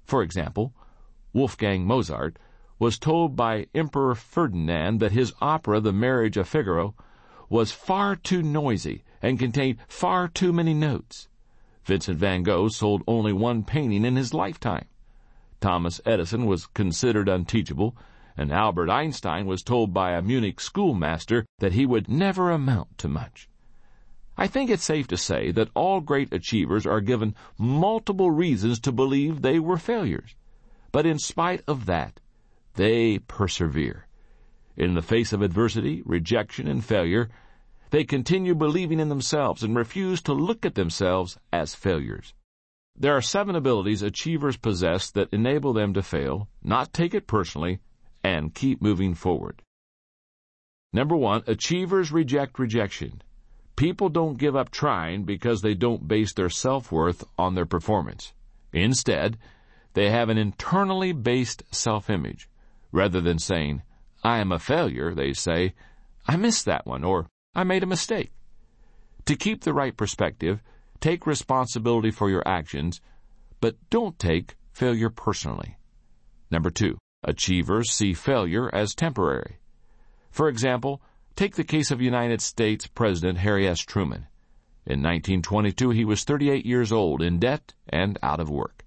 For 0.04 0.22
example, 0.22 0.74
Wolfgang 1.32 1.86
Mozart 1.86 2.38
was 2.78 2.98
told 2.98 3.34
by 3.34 3.66
Emperor 3.74 4.14
Ferdinand 4.14 5.00
that 5.00 5.12
his 5.12 5.32
opera 5.40 5.80
The 5.80 5.92
Marriage 5.92 6.36
of 6.36 6.48
Figaro 6.48 6.94
was 7.48 7.72
far 7.72 8.14
too 8.14 8.42
noisy 8.42 9.04
and 9.22 9.38
contained 9.38 9.78
far 9.88 10.28
too 10.28 10.52
many 10.52 10.74
notes. 10.74 11.28
Vincent 11.90 12.18
van 12.20 12.44
Gogh 12.44 12.68
sold 12.68 13.02
only 13.08 13.32
one 13.32 13.64
painting 13.64 14.04
in 14.04 14.14
his 14.14 14.32
lifetime. 14.32 14.86
Thomas 15.60 16.00
Edison 16.06 16.46
was 16.46 16.68
considered 16.68 17.28
unteachable, 17.28 17.96
and 18.36 18.52
Albert 18.52 18.88
Einstein 18.88 19.44
was 19.44 19.64
told 19.64 19.92
by 19.92 20.12
a 20.12 20.22
Munich 20.22 20.60
schoolmaster 20.60 21.44
that 21.58 21.72
he 21.72 21.84
would 21.84 22.08
never 22.08 22.52
amount 22.52 22.96
to 22.98 23.08
much. 23.08 23.48
I 24.38 24.46
think 24.46 24.70
it's 24.70 24.84
safe 24.84 25.08
to 25.08 25.16
say 25.16 25.50
that 25.50 25.70
all 25.74 26.00
great 26.00 26.32
achievers 26.32 26.86
are 26.86 27.00
given 27.00 27.34
multiple 27.58 28.30
reasons 28.30 28.78
to 28.82 28.92
believe 28.92 29.42
they 29.42 29.58
were 29.58 29.76
failures. 29.76 30.36
But 30.92 31.06
in 31.06 31.18
spite 31.18 31.64
of 31.66 31.86
that, 31.86 32.20
they 32.76 33.18
persevere. 33.18 34.06
In 34.76 34.94
the 34.94 35.02
face 35.02 35.32
of 35.32 35.42
adversity, 35.42 36.02
rejection, 36.06 36.68
and 36.68 36.84
failure, 36.84 37.30
they 37.90 38.04
continue 38.04 38.54
believing 38.54 39.00
in 39.00 39.08
themselves 39.08 39.62
and 39.62 39.76
refuse 39.76 40.22
to 40.22 40.32
look 40.32 40.64
at 40.64 40.74
themselves 40.74 41.38
as 41.52 41.74
failures. 41.74 42.34
There 42.96 43.16
are 43.16 43.22
seven 43.22 43.56
abilities 43.56 44.02
achievers 44.02 44.56
possess 44.56 45.10
that 45.12 45.32
enable 45.32 45.72
them 45.72 45.94
to 45.94 46.02
fail, 46.02 46.48
not 46.62 46.92
take 46.92 47.14
it 47.14 47.26
personally, 47.26 47.80
and 48.22 48.54
keep 48.54 48.82
moving 48.82 49.14
forward. 49.14 49.62
Number 50.92 51.16
one, 51.16 51.42
achievers 51.46 52.12
reject 52.12 52.58
rejection. 52.58 53.22
People 53.76 54.08
don't 54.08 54.38
give 54.38 54.54
up 54.54 54.70
trying 54.70 55.24
because 55.24 55.62
they 55.62 55.74
don't 55.74 56.06
base 56.06 56.34
their 56.34 56.50
self-worth 56.50 57.24
on 57.38 57.54
their 57.54 57.64
performance. 57.64 58.34
Instead, 58.72 59.38
they 59.94 60.10
have 60.10 60.28
an 60.28 60.38
internally 60.38 61.12
based 61.12 61.62
self-image. 61.70 62.48
Rather 62.92 63.20
than 63.20 63.38
saying, 63.38 63.82
I 64.22 64.38
am 64.38 64.52
a 64.52 64.58
failure, 64.58 65.14
they 65.14 65.32
say, 65.32 65.74
I 66.26 66.36
missed 66.36 66.66
that 66.66 66.86
one, 66.86 67.04
or 67.04 67.28
I 67.54 67.64
made 67.64 67.82
a 67.82 67.86
mistake. 67.86 68.32
To 69.26 69.36
keep 69.36 69.62
the 69.62 69.74
right 69.74 69.96
perspective, 69.96 70.62
take 71.00 71.26
responsibility 71.26 72.10
for 72.10 72.30
your 72.30 72.46
actions, 72.46 73.00
but 73.60 73.76
don't 73.90 74.18
take 74.18 74.56
failure 74.72 75.10
personally. 75.10 75.76
Number 76.50 76.70
two, 76.70 76.98
achievers 77.22 77.90
see 77.90 78.14
failure 78.14 78.74
as 78.74 78.94
temporary. 78.94 79.58
For 80.30 80.48
example, 80.48 81.02
Take 81.40 81.56
the 81.56 81.64
case 81.64 81.90
of 81.90 82.02
United 82.02 82.42
States 82.42 82.86
President 82.86 83.38
Harry 83.38 83.66
S. 83.66 83.80
Truman. 83.80 84.26
In 84.84 85.00
1922, 85.00 85.88
he 85.88 86.04
was 86.04 86.22
38 86.22 86.66
years 86.66 86.92
old, 86.92 87.22
in 87.22 87.38
debt, 87.38 87.72
and 87.88 88.18
out 88.22 88.40
of 88.40 88.50
work. 88.50 88.84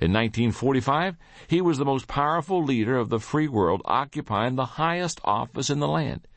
In 0.00 0.12
1945, 0.12 1.16
he 1.48 1.60
was 1.60 1.76
the 1.76 1.84
most 1.84 2.06
powerful 2.06 2.62
leader 2.62 2.96
of 2.96 3.08
the 3.08 3.18
free 3.18 3.48
world, 3.48 3.82
occupying 3.84 4.54
the 4.54 4.78
highest 4.78 5.20
office 5.24 5.70
in 5.70 5.80
the 5.80 5.88
land. 5.88 6.28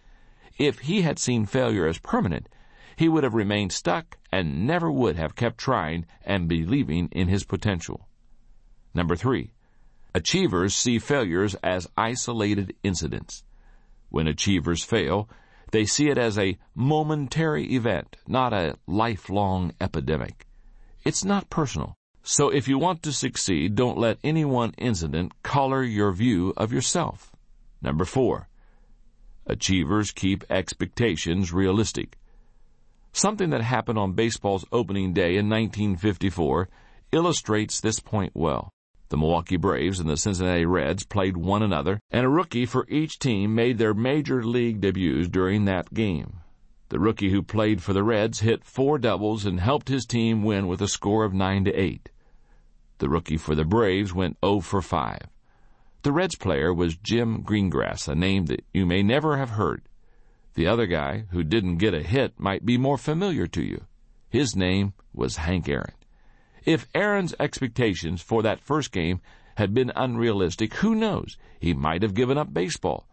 If 0.58 0.80
he 0.80 1.02
had 1.02 1.20
seen 1.20 1.46
failure 1.46 1.88
as 1.88 2.00
permanent, 2.00 2.48
he 2.96 3.10
would 3.10 3.24
have 3.24 3.34
remained 3.34 3.72
stuck 3.72 4.18
and 4.32 4.68
never 4.68 4.92
would 4.92 5.16
have 5.16 5.36
kept 5.36 5.58
trying 5.58 6.06
and 6.24 6.48
believing 6.48 7.08
in 7.12 7.28
his 7.28 7.44
potential. 7.44 8.08
Number 8.94 9.16
three, 9.16 9.54
achievers 10.14 10.76
see 10.76 11.00
failures 11.00 11.56
as 11.64 11.88
isolated 11.98 12.76
incidents. 12.84 13.44
When 14.10 14.28
achievers 14.28 14.84
fail, 14.84 15.30
they 15.72 15.86
see 15.86 16.10
it 16.10 16.18
as 16.18 16.38
a 16.38 16.58
momentary 16.76 17.74
event, 17.74 18.18
not 18.28 18.52
a 18.54 18.78
lifelong 18.86 19.74
epidemic. 19.80 20.46
It's 21.06 21.24
not 21.24 21.50
personal. 21.50 21.96
So 22.24 22.50
if 22.50 22.68
you 22.68 22.78
want 22.78 23.02
to 23.04 23.14
succeed, 23.14 23.76
don't 23.76 23.98
let 23.98 24.20
any 24.24 24.46
one 24.46 24.74
incident 24.78 25.42
color 25.42 25.82
your 25.82 26.12
view 26.12 26.54
of 26.56 26.72
yourself. 26.72 27.32
Number 27.82 28.06
four, 28.06 28.48
Achievers 29.48 30.12
keep 30.12 30.44
expectations 30.50 31.52
realistic. 31.52 32.18
Something 33.12 33.50
that 33.50 33.62
happened 33.62 34.00
on 34.00 34.14
baseball's 34.14 34.66
opening 34.72 35.14
day 35.14 35.36
in 35.36 35.50
1954 35.50 36.70
illustrates 37.12 37.82
this 37.82 38.00
point 38.00 38.32
well. 38.36 38.72
The 39.10 39.18
Milwaukee 39.18 39.58
Braves 39.58 40.00
and 40.00 40.10
the 40.10 40.16
Cincinnati 40.16 40.66
Reds 40.66 41.06
played 41.06 41.36
one 41.36 41.62
another, 41.62 42.00
and 42.12 42.26
a 42.26 42.30
rookie 42.30 42.66
for 42.66 42.88
each 42.88 43.20
team 43.20 43.54
made 43.54 43.78
their 43.78 43.94
major 43.94 44.42
league 44.42 44.80
debuts 44.80 45.28
during 45.28 45.66
that 45.66 45.94
game. 45.94 46.40
The 46.88 47.00
rookie 47.00 47.32
who 47.32 47.42
played 47.42 47.84
for 47.84 47.92
the 47.92 48.04
Reds 48.04 48.40
hit 48.40 48.64
four 48.64 48.98
doubles 48.98 49.46
and 49.46 49.60
helped 49.60 49.90
his 49.90 50.06
team 50.06 50.44
win 50.44 50.68
with 50.68 50.82
a 50.82 50.88
score 50.88 51.26
of 51.26 51.34
9 51.34 51.66
to 51.66 51.74
8. 51.74 52.10
The 53.00 53.10
rookie 53.10 53.38
for 53.38 53.56
the 53.56 53.66
Braves 53.66 54.14
went 54.14 54.38
0 54.46 54.62
for 54.62 54.82
5. 54.82 55.20
The 56.04 56.12
Reds 56.12 56.36
player 56.36 56.74
was 56.74 56.96
Jim 56.96 57.44
Greengrass, 57.44 58.08
a 58.08 58.16
name 58.16 58.46
that 58.48 58.66
you 58.74 58.88
may 58.88 59.04
never 59.04 59.38
have 59.38 59.52
heard. 59.52 59.84
The 60.56 60.66
other 60.66 60.88
guy, 60.88 61.26
who 61.30 61.44
didn't 61.44 61.78
get 61.78 61.94
a 61.94 62.02
hit, 62.02 62.40
might 62.40 62.66
be 62.66 62.78
more 62.78 62.98
familiar 62.98 63.46
to 63.48 63.64
you. 63.64 63.86
His 64.28 64.56
name 64.56 64.94
was 65.14 65.38
Hank 65.38 65.70
Aaron. 65.70 65.94
If 66.66 66.88
Aaron's 66.96 67.36
expectations 67.40 68.22
for 68.22 68.42
that 68.42 68.60
first 68.60 68.92
game 68.92 69.22
had 69.58 69.76
been 69.76 69.92
unrealistic, 69.96 70.74
who 70.76 70.96
knows? 70.96 71.38
He 71.60 71.74
might 71.74 72.02
have 72.02 72.16
given 72.16 72.38
up 72.38 72.52
baseball. 72.52 73.08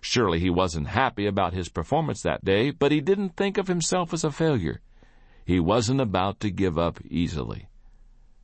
Surely 0.00 0.38
he 0.38 0.50
wasn't 0.50 0.88
happy 0.88 1.26
about 1.26 1.54
his 1.54 1.68
performance 1.68 2.22
that 2.22 2.44
day, 2.44 2.70
but 2.70 2.92
he 2.92 3.00
didn't 3.00 3.36
think 3.36 3.58
of 3.58 3.66
himself 3.66 4.14
as 4.14 4.22
a 4.22 4.30
failure. 4.30 4.80
He 5.44 5.58
wasn't 5.58 6.00
about 6.00 6.38
to 6.40 6.50
give 6.50 6.78
up 6.78 7.00
easily. 7.08 7.68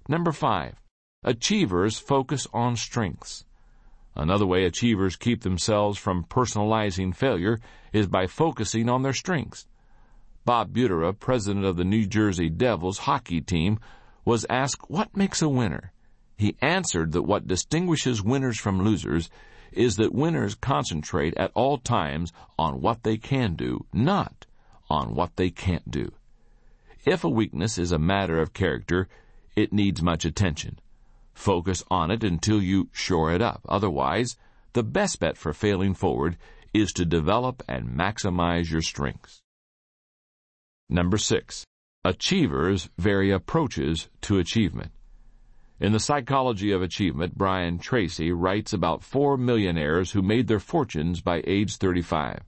Number 0.08 0.32
five, 0.32 0.80
achievers 1.22 1.98
focus 1.98 2.48
on 2.52 2.74
strengths. 2.74 3.44
Another 4.16 4.46
way 4.46 4.64
achievers 4.64 5.16
keep 5.16 5.42
themselves 5.42 5.98
from 5.98 6.24
personalizing 6.24 7.14
failure 7.14 7.58
is 7.92 8.06
by 8.06 8.26
focusing 8.26 8.88
on 8.88 9.02
their 9.02 9.12
strengths. 9.12 9.66
Bob 10.44 10.72
Butera, 10.72 11.18
president 11.18 11.64
of 11.64 11.76
the 11.76 11.84
New 11.84 12.06
Jersey 12.06 12.48
Devils 12.48 12.98
hockey 12.98 13.40
team, 13.40 13.80
was 14.24 14.46
asked 14.48 14.88
what 14.88 15.16
makes 15.16 15.42
a 15.42 15.48
winner. 15.48 15.92
He 16.36 16.56
answered 16.60 17.12
that 17.12 17.22
what 17.22 17.46
distinguishes 17.46 18.22
winners 18.22 18.58
from 18.58 18.82
losers 18.82 19.30
is 19.72 19.96
that 19.96 20.14
winners 20.14 20.54
concentrate 20.54 21.36
at 21.36 21.50
all 21.54 21.78
times 21.78 22.32
on 22.58 22.80
what 22.80 23.02
they 23.02 23.16
can 23.16 23.54
do, 23.54 23.86
not 23.92 24.46
on 24.88 25.14
what 25.14 25.36
they 25.36 25.50
can't 25.50 25.90
do. 25.90 26.12
If 27.04 27.24
a 27.24 27.28
weakness 27.28 27.78
is 27.78 27.92
a 27.92 27.98
matter 27.98 28.40
of 28.40 28.52
character, 28.52 29.08
it 29.56 29.72
needs 29.72 30.02
much 30.02 30.24
attention. 30.24 30.78
Focus 31.34 31.84
on 31.90 32.10
it 32.10 32.24
until 32.24 32.62
you 32.62 32.88
shore 32.92 33.32
it 33.32 33.42
up. 33.42 33.60
Otherwise, 33.68 34.36
the 34.72 34.82
best 34.82 35.20
bet 35.20 35.36
for 35.36 35.52
failing 35.52 35.94
forward 35.94 36.36
is 36.72 36.92
to 36.94 37.04
develop 37.04 37.62
and 37.68 37.88
maximize 37.88 38.70
your 38.70 38.82
strengths. 38.82 39.42
Number 40.88 41.18
six, 41.18 41.64
Achievers 42.06 42.90
vary 42.98 43.30
approaches 43.30 44.10
to 44.20 44.38
achievement. 44.38 44.92
In 45.80 45.92
The 45.92 45.98
Psychology 45.98 46.70
of 46.70 46.82
Achievement, 46.82 47.38
Brian 47.38 47.78
Tracy 47.78 48.30
writes 48.30 48.74
about 48.74 49.02
four 49.02 49.38
millionaires 49.38 50.10
who 50.10 50.20
made 50.20 50.46
their 50.46 50.60
fortunes 50.60 51.22
by 51.22 51.42
age 51.46 51.76
35. 51.76 52.42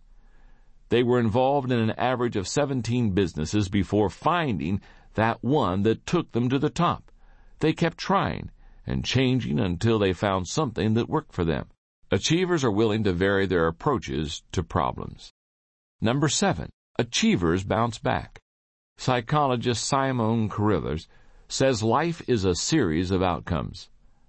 They 0.90 1.03
were 1.03 1.18
involved 1.18 1.72
in 1.72 1.79
an 1.79 1.92
average 1.92 2.37
of 2.37 2.46
17 2.46 3.12
businesses 3.12 3.70
before 3.70 4.11
finding 4.11 4.83
that 5.14 5.42
one 5.42 5.85
that 5.85 6.05
took 6.05 6.33
them 6.33 6.51
to 6.51 6.59
the 6.59 6.68
top. 6.68 7.11
They 7.61 7.72
kept 7.72 7.96
trying 7.96 8.51
and 8.87 9.05
changing 9.05 9.59
until 9.59 9.99
they 9.99 10.12
found 10.12 10.46
something 10.46 10.94
that 10.94 11.09
worked 11.09 11.33
for 11.33 11.44
them. 11.44 11.66
Achievers 12.11 12.62
are 12.62 12.70
willing 12.70 13.03
to 13.05 13.12
vary 13.12 13.46
their 13.46 13.66
approaches 13.66 14.42
to 14.53 14.62
problems. 14.62 15.33
Number 16.01 16.29
seven, 16.29 16.70
achievers 16.99 17.64
bounce 17.64 17.99
back. 17.99 18.38
Psychologist 18.99 19.85
Simon 19.85 20.49
Carruthers 20.49 21.09
says 21.49 21.83
life 21.83 22.22
is 22.29 22.44
a 22.44 22.55
series 22.55 23.11
of 23.11 23.22
outcomes. 23.22 23.88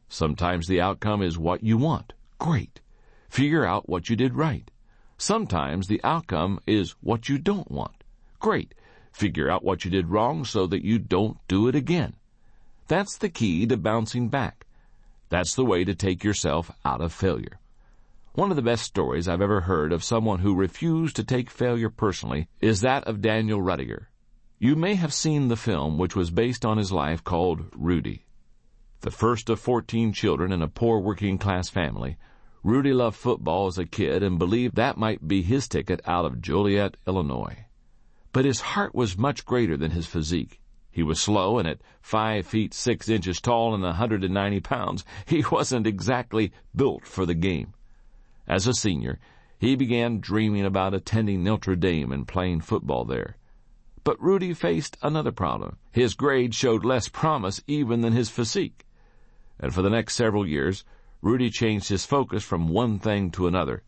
Sometimes 0.09 0.67
the 0.67 0.81
outcome 0.81 1.21
is 1.21 1.37
what 1.37 1.63
you 1.63 1.77
want. 1.77 2.13
Great. 2.39 2.81
Figure 3.29 3.65
out 3.65 3.89
what 3.89 4.09
you 4.09 4.15
did 4.15 4.35
right. 4.35 4.69
Sometimes 5.17 5.87
the 5.87 6.01
outcome 6.03 6.59
is 6.65 6.91
what 7.01 7.27
you 7.27 7.37
don't 7.37 7.69
want. 7.69 8.03
Great. 8.39 8.73
Figure 9.11 9.49
out 9.49 9.63
what 9.63 9.83
you 9.83 9.91
did 9.91 10.07
wrong 10.07 10.45
so 10.45 10.67
that 10.67 10.85
you 10.85 10.99
don't 10.99 11.37
do 11.47 11.67
it 11.67 11.75
again. 11.75 12.15
That's 12.87 13.17
the 13.17 13.29
key 13.29 13.65
to 13.67 13.75
bouncing 13.75 14.29
back. 14.29 14.65
That's 15.29 15.55
the 15.55 15.65
way 15.65 15.83
to 15.83 15.93
take 15.93 16.23
yourself 16.23 16.71
out 16.85 17.01
of 17.01 17.11
failure. 17.11 17.59
One 18.33 18.49
of 18.49 18.55
the 18.55 18.61
best 18.61 18.83
stories 18.83 19.27
I've 19.27 19.41
ever 19.41 19.61
heard 19.61 19.91
of 19.91 20.03
someone 20.03 20.39
who 20.39 20.55
refused 20.55 21.15
to 21.17 21.23
take 21.23 21.49
failure 21.49 21.89
personally 21.89 22.47
is 22.61 22.81
that 22.81 23.03
of 23.05 23.21
Daniel 23.21 23.59
Ruettiger. 23.61 24.05
You 24.59 24.75
may 24.75 24.95
have 24.95 25.13
seen 25.13 25.47
the 25.47 25.55
film 25.57 25.97
which 25.97 26.15
was 26.15 26.31
based 26.31 26.63
on 26.65 26.77
his 26.77 26.91
life 26.91 27.23
called 27.23 27.65
Rudy. 27.75 28.25
The 29.01 29.11
first 29.11 29.49
of 29.49 29.59
14 29.59 30.13
children 30.13 30.51
in 30.51 30.61
a 30.61 30.67
poor 30.67 30.99
working 30.99 31.37
class 31.37 31.69
family, 31.69 32.17
Rudy 32.63 32.93
loved 32.93 33.17
football 33.17 33.67
as 33.67 33.77
a 33.77 33.85
kid 33.85 34.23
and 34.23 34.39
believed 34.39 34.75
that 34.75 34.97
might 34.97 35.27
be 35.27 35.41
his 35.41 35.67
ticket 35.67 35.99
out 36.05 36.25
of 36.25 36.41
Joliet, 36.41 36.95
Illinois. 37.05 37.65
But 38.31 38.45
his 38.45 38.61
heart 38.61 38.95
was 38.95 39.17
much 39.17 39.45
greater 39.45 39.77
than 39.77 39.91
his 39.91 40.05
physique. 40.05 40.61
He 40.97 41.03
was 41.03 41.21
slow 41.21 41.59
and 41.59 41.67
at 41.67 41.81
five 42.01 42.47
feet 42.47 42.73
six 42.73 43.07
inches 43.07 43.39
tall 43.39 43.75
and 43.75 43.83
190 43.83 44.59
pounds, 44.61 45.05
he 45.27 45.45
wasn't 45.51 45.85
exactly 45.85 46.51
built 46.75 47.05
for 47.05 47.23
the 47.23 47.35
game. 47.35 47.75
As 48.47 48.65
a 48.65 48.73
senior, 48.73 49.19
he 49.59 49.75
began 49.75 50.19
dreaming 50.19 50.65
about 50.65 50.95
attending 50.95 51.43
Notre 51.43 51.75
Dame 51.75 52.11
and 52.11 52.27
playing 52.27 52.61
football 52.61 53.05
there. 53.05 53.37
But 54.03 54.19
Rudy 54.19 54.55
faced 54.55 54.97
another 55.03 55.31
problem. 55.31 55.77
His 55.91 56.15
grades 56.15 56.55
showed 56.55 56.83
less 56.83 57.09
promise 57.09 57.61
even 57.67 58.01
than 58.01 58.13
his 58.13 58.31
physique. 58.31 58.83
And 59.59 59.71
for 59.71 59.83
the 59.83 59.91
next 59.91 60.15
several 60.15 60.47
years, 60.47 60.83
Rudy 61.21 61.51
changed 61.51 61.89
his 61.89 62.07
focus 62.07 62.43
from 62.43 62.69
one 62.69 62.97
thing 62.97 63.29
to 63.33 63.45
another. 63.45 63.83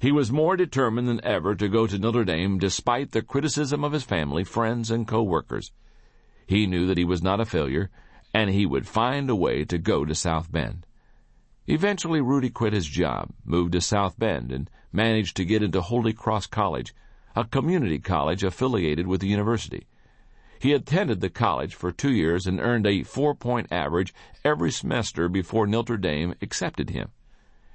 He 0.00 0.10
was 0.10 0.32
more 0.32 0.56
determined 0.56 1.06
than 1.06 1.24
ever 1.24 1.54
to 1.54 1.68
go 1.68 1.86
to 1.86 1.98
Notre 2.00 2.24
Dame 2.24 2.58
despite 2.58 3.12
the 3.12 3.22
criticism 3.22 3.84
of 3.84 3.92
his 3.92 4.02
family, 4.02 4.42
friends, 4.42 4.90
and 4.90 5.06
co-workers. 5.06 5.70
He 6.52 6.66
knew 6.66 6.86
that 6.88 6.98
he 6.98 7.04
was 7.06 7.22
not 7.22 7.40
a 7.40 7.46
failure, 7.46 7.88
and 8.34 8.50
he 8.50 8.66
would 8.66 8.86
find 8.86 9.30
a 9.30 9.34
way 9.34 9.64
to 9.64 9.78
go 9.78 10.04
to 10.04 10.14
South 10.14 10.52
Bend. 10.52 10.84
Eventually, 11.66 12.20
Rudy 12.20 12.50
quit 12.50 12.74
his 12.74 12.86
job, 12.86 13.30
moved 13.42 13.72
to 13.72 13.80
South 13.80 14.18
Bend, 14.18 14.52
and 14.52 14.68
managed 14.92 15.34
to 15.38 15.46
get 15.46 15.62
into 15.62 15.80
Holy 15.80 16.12
Cross 16.12 16.48
College, 16.48 16.94
a 17.34 17.46
community 17.46 17.98
college 17.98 18.44
affiliated 18.44 19.06
with 19.06 19.22
the 19.22 19.28
university. 19.28 19.86
He 20.58 20.74
attended 20.74 21.22
the 21.22 21.30
college 21.30 21.74
for 21.74 21.90
two 21.90 22.12
years 22.12 22.46
and 22.46 22.60
earned 22.60 22.86
a 22.86 23.02
four 23.02 23.34
point 23.34 23.72
average 23.72 24.12
every 24.44 24.72
semester 24.72 25.30
before 25.30 25.66
Notre 25.66 25.96
Dame 25.96 26.34
accepted 26.42 26.90
him. 26.90 27.12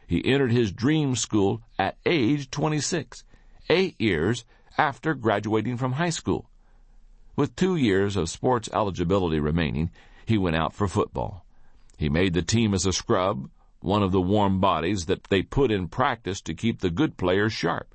He 0.06 0.24
entered 0.24 0.52
his 0.52 0.72
dream 0.72 1.16
school 1.16 1.64
at 1.80 1.98
age 2.06 2.52
26, 2.52 3.24
eight 3.72 4.00
years 4.00 4.46
after 4.78 5.16
graduating 5.16 5.78
from 5.78 5.94
high 5.94 6.12
school. 6.12 6.52
With 7.38 7.56
two 7.56 7.76
years 7.76 8.18
of 8.18 8.32
sports 8.32 8.68
eligibility 8.74 9.40
remaining, 9.40 9.92
he 10.26 10.40
went 10.40 10.56
out 10.56 10.74
for 10.74 10.88
football. 10.88 11.46
He 11.96 12.10
made 12.10 12.34
the 12.34 12.42
team 12.42 12.74
as 12.74 12.88
a 12.88 12.92
scrub, 12.92 13.48
one 13.80 14.02
of 14.02 14.12
the 14.12 14.20
warm 14.20 14.60
bodies 14.60 15.06
that 15.06 15.26
they 15.26 15.44
put 15.44 15.70
in 15.70 15.88
practice 15.88 16.42
to 16.42 16.56
keep 16.56 16.80
the 16.80 16.90
good 16.90 17.16
players 17.16 17.54
sharp. 17.54 17.94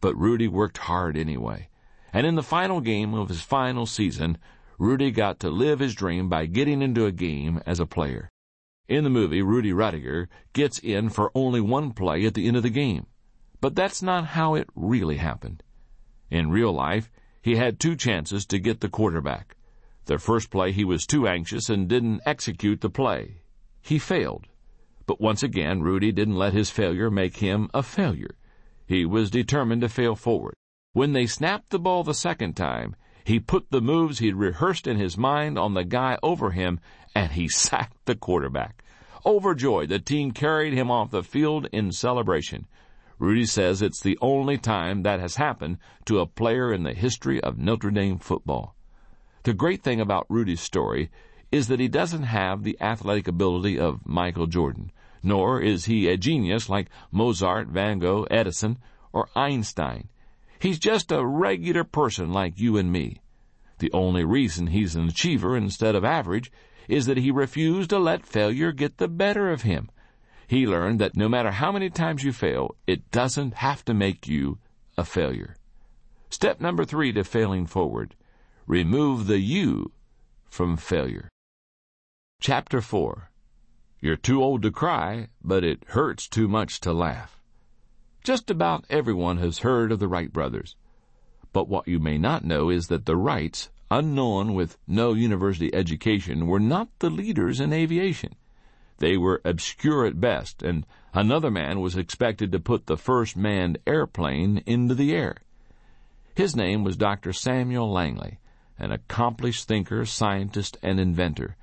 But 0.00 0.16
Rudy 0.16 0.48
worked 0.48 0.78
hard 0.78 1.18
anyway. 1.18 1.68
And 2.10 2.26
in 2.26 2.36
the 2.36 2.42
final 2.42 2.80
game 2.80 3.12
of 3.12 3.28
his 3.28 3.42
final 3.42 3.84
season, 3.84 4.38
Rudy 4.78 5.10
got 5.10 5.40
to 5.40 5.50
live 5.50 5.80
his 5.80 5.94
dream 5.94 6.30
by 6.30 6.46
getting 6.46 6.80
into 6.80 7.04
a 7.04 7.12
game 7.12 7.60
as 7.66 7.80
a 7.80 7.86
player. 7.86 8.30
In 8.88 9.04
the 9.04 9.10
movie, 9.10 9.42
Rudy 9.42 9.72
Ruettiger 9.72 10.28
gets 10.54 10.78
in 10.78 11.10
for 11.10 11.30
only 11.34 11.60
one 11.60 11.92
play 11.92 12.24
at 12.24 12.32
the 12.32 12.48
end 12.48 12.56
of 12.56 12.62
the 12.62 12.70
game. 12.70 13.06
But 13.60 13.74
that's 13.74 14.00
not 14.00 14.24
how 14.24 14.54
it 14.54 14.70
really 14.74 15.18
happened. 15.18 15.62
In 16.30 16.50
real 16.50 16.72
life, 16.72 17.10
he 17.42 17.56
had 17.56 17.80
two 17.80 17.96
chances 17.96 18.44
to 18.46 18.58
get 18.58 18.80
the 18.80 18.88
quarterback. 18.88 19.56
The 20.06 20.18
first 20.18 20.50
play 20.50 20.72
he 20.72 20.84
was 20.84 21.06
too 21.06 21.26
anxious 21.26 21.70
and 21.70 21.88
didn't 21.88 22.22
execute 22.26 22.80
the 22.80 22.90
play. 22.90 23.42
He 23.80 23.98
failed. 23.98 24.46
But 25.06 25.20
once 25.20 25.42
again, 25.42 25.82
Rudy 25.82 26.12
didn't 26.12 26.36
let 26.36 26.52
his 26.52 26.70
failure 26.70 27.10
make 27.10 27.36
him 27.36 27.70
a 27.72 27.82
failure. 27.82 28.36
He 28.86 29.04
was 29.04 29.30
determined 29.30 29.80
to 29.82 29.88
fail 29.88 30.16
forward. 30.16 30.54
When 30.92 31.12
they 31.12 31.26
snapped 31.26 31.70
the 31.70 31.78
ball 31.78 32.02
the 32.02 32.14
second 32.14 32.54
time, 32.54 32.96
he 33.24 33.38
put 33.38 33.70
the 33.70 33.80
moves 33.80 34.18
he'd 34.18 34.34
rehearsed 34.34 34.86
in 34.86 34.96
his 34.96 35.16
mind 35.16 35.58
on 35.58 35.74
the 35.74 35.84
guy 35.84 36.18
over 36.22 36.50
him, 36.50 36.80
and 37.14 37.32
he 37.32 37.48
sacked 37.48 38.04
the 38.06 38.16
quarterback. 38.16 38.82
Overjoyed, 39.24 39.88
the 39.88 39.98
team 39.98 40.32
carried 40.32 40.72
him 40.72 40.90
off 40.90 41.10
the 41.10 41.22
field 41.22 41.68
in 41.72 41.92
celebration. 41.92 42.66
Rudy 43.20 43.44
says 43.44 43.82
it's 43.82 44.00
the 44.00 44.18
only 44.22 44.56
time 44.56 45.02
that 45.02 45.20
has 45.20 45.36
happened 45.36 45.76
to 46.06 46.20
a 46.20 46.26
player 46.26 46.72
in 46.72 46.84
the 46.84 46.94
history 46.94 47.38
of 47.42 47.58
Notre 47.58 47.90
Dame 47.90 48.18
football. 48.18 48.74
The 49.42 49.52
great 49.52 49.82
thing 49.82 50.00
about 50.00 50.24
Rudy's 50.30 50.62
story 50.62 51.10
is 51.52 51.68
that 51.68 51.80
he 51.80 51.86
doesn't 51.86 52.22
have 52.22 52.62
the 52.62 52.80
athletic 52.80 53.28
ability 53.28 53.78
of 53.78 54.06
Michael 54.06 54.46
Jordan, 54.46 54.90
nor 55.22 55.60
is 55.60 55.84
he 55.84 56.08
a 56.08 56.16
genius 56.16 56.70
like 56.70 56.88
Mozart, 57.12 57.68
Van 57.68 57.98
Gogh, 57.98 58.26
Edison, 58.30 58.78
or 59.12 59.28
Einstein. 59.36 60.08
He's 60.58 60.78
just 60.78 61.12
a 61.12 61.24
regular 61.24 61.84
person 61.84 62.32
like 62.32 62.58
you 62.58 62.78
and 62.78 62.90
me. 62.90 63.20
The 63.80 63.92
only 63.92 64.24
reason 64.24 64.68
he's 64.68 64.96
an 64.96 65.08
achiever 65.08 65.58
instead 65.58 65.94
of 65.94 66.06
average 66.06 66.50
is 66.88 67.04
that 67.04 67.18
he 67.18 67.30
refused 67.30 67.90
to 67.90 67.98
let 67.98 68.24
failure 68.24 68.72
get 68.72 68.96
the 68.96 69.08
better 69.08 69.50
of 69.50 69.62
him. 69.62 69.90
He 70.50 70.66
learned 70.66 70.98
that 70.98 71.16
no 71.16 71.28
matter 71.28 71.52
how 71.52 71.70
many 71.70 71.90
times 71.90 72.24
you 72.24 72.32
fail, 72.32 72.74
it 72.84 73.12
doesn't 73.12 73.54
have 73.54 73.84
to 73.84 73.94
make 73.94 74.26
you 74.26 74.58
a 74.98 75.04
failure. 75.04 75.54
Step 76.28 76.60
number 76.60 76.84
three 76.84 77.12
to 77.12 77.22
failing 77.22 77.66
forward. 77.66 78.16
Remove 78.66 79.28
the 79.28 79.38
you 79.38 79.92
from 80.48 80.76
failure. 80.76 81.28
Chapter 82.40 82.80
4 82.80 83.30
You're 84.00 84.16
too 84.16 84.42
old 84.42 84.62
to 84.62 84.72
cry, 84.72 85.28
but 85.40 85.62
it 85.62 85.84
hurts 85.90 86.26
too 86.26 86.48
much 86.48 86.80
to 86.80 86.92
laugh. 86.92 87.40
Just 88.24 88.50
about 88.50 88.84
everyone 88.90 89.36
has 89.36 89.60
heard 89.60 89.92
of 89.92 90.00
the 90.00 90.08
Wright 90.08 90.32
brothers. 90.32 90.74
But 91.52 91.68
what 91.68 91.86
you 91.86 92.00
may 92.00 92.18
not 92.18 92.44
know 92.44 92.70
is 92.70 92.88
that 92.88 93.06
the 93.06 93.16
Wrights, 93.16 93.70
unknown 93.88 94.54
with 94.54 94.78
no 94.88 95.12
university 95.12 95.72
education, 95.72 96.48
were 96.48 96.58
not 96.58 96.88
the 96.98 97.08
leaders 97.08 97.60
in 97.60 97.72
aviation. 97.72 98.34
They 99.00 99.16
were 99.16 99.40
obscure 99.46 100.04
at 100.04 100.20
best, 100.20 100.62
and 100.62 100.86
another 101.14 101.50
man 101.50 101.80
was 101.80 101.96
expected 101.96 102.52
to 102.52 102.60
put 102.60 102.86
the 102.86 102.98
first 102.98 103.34
manned 103.34 103.78
airplane 103.86 104.62
into 104.66 104.94
the 104.94 105.14
air. 105.14 105.38
His 106.36 106.54
name 106.54 106.84
was 106.84 106.98
Dr. 106.98 107.32
Samuel 107.32 107.90
Langley, 107.90 108.38
an 108.78 108.92
accomplished 108.92 109.66
thinker, 109.66 110.04
scientist, 110.04 110.76
and 110.82 111.00
inventor. 111.00 111.56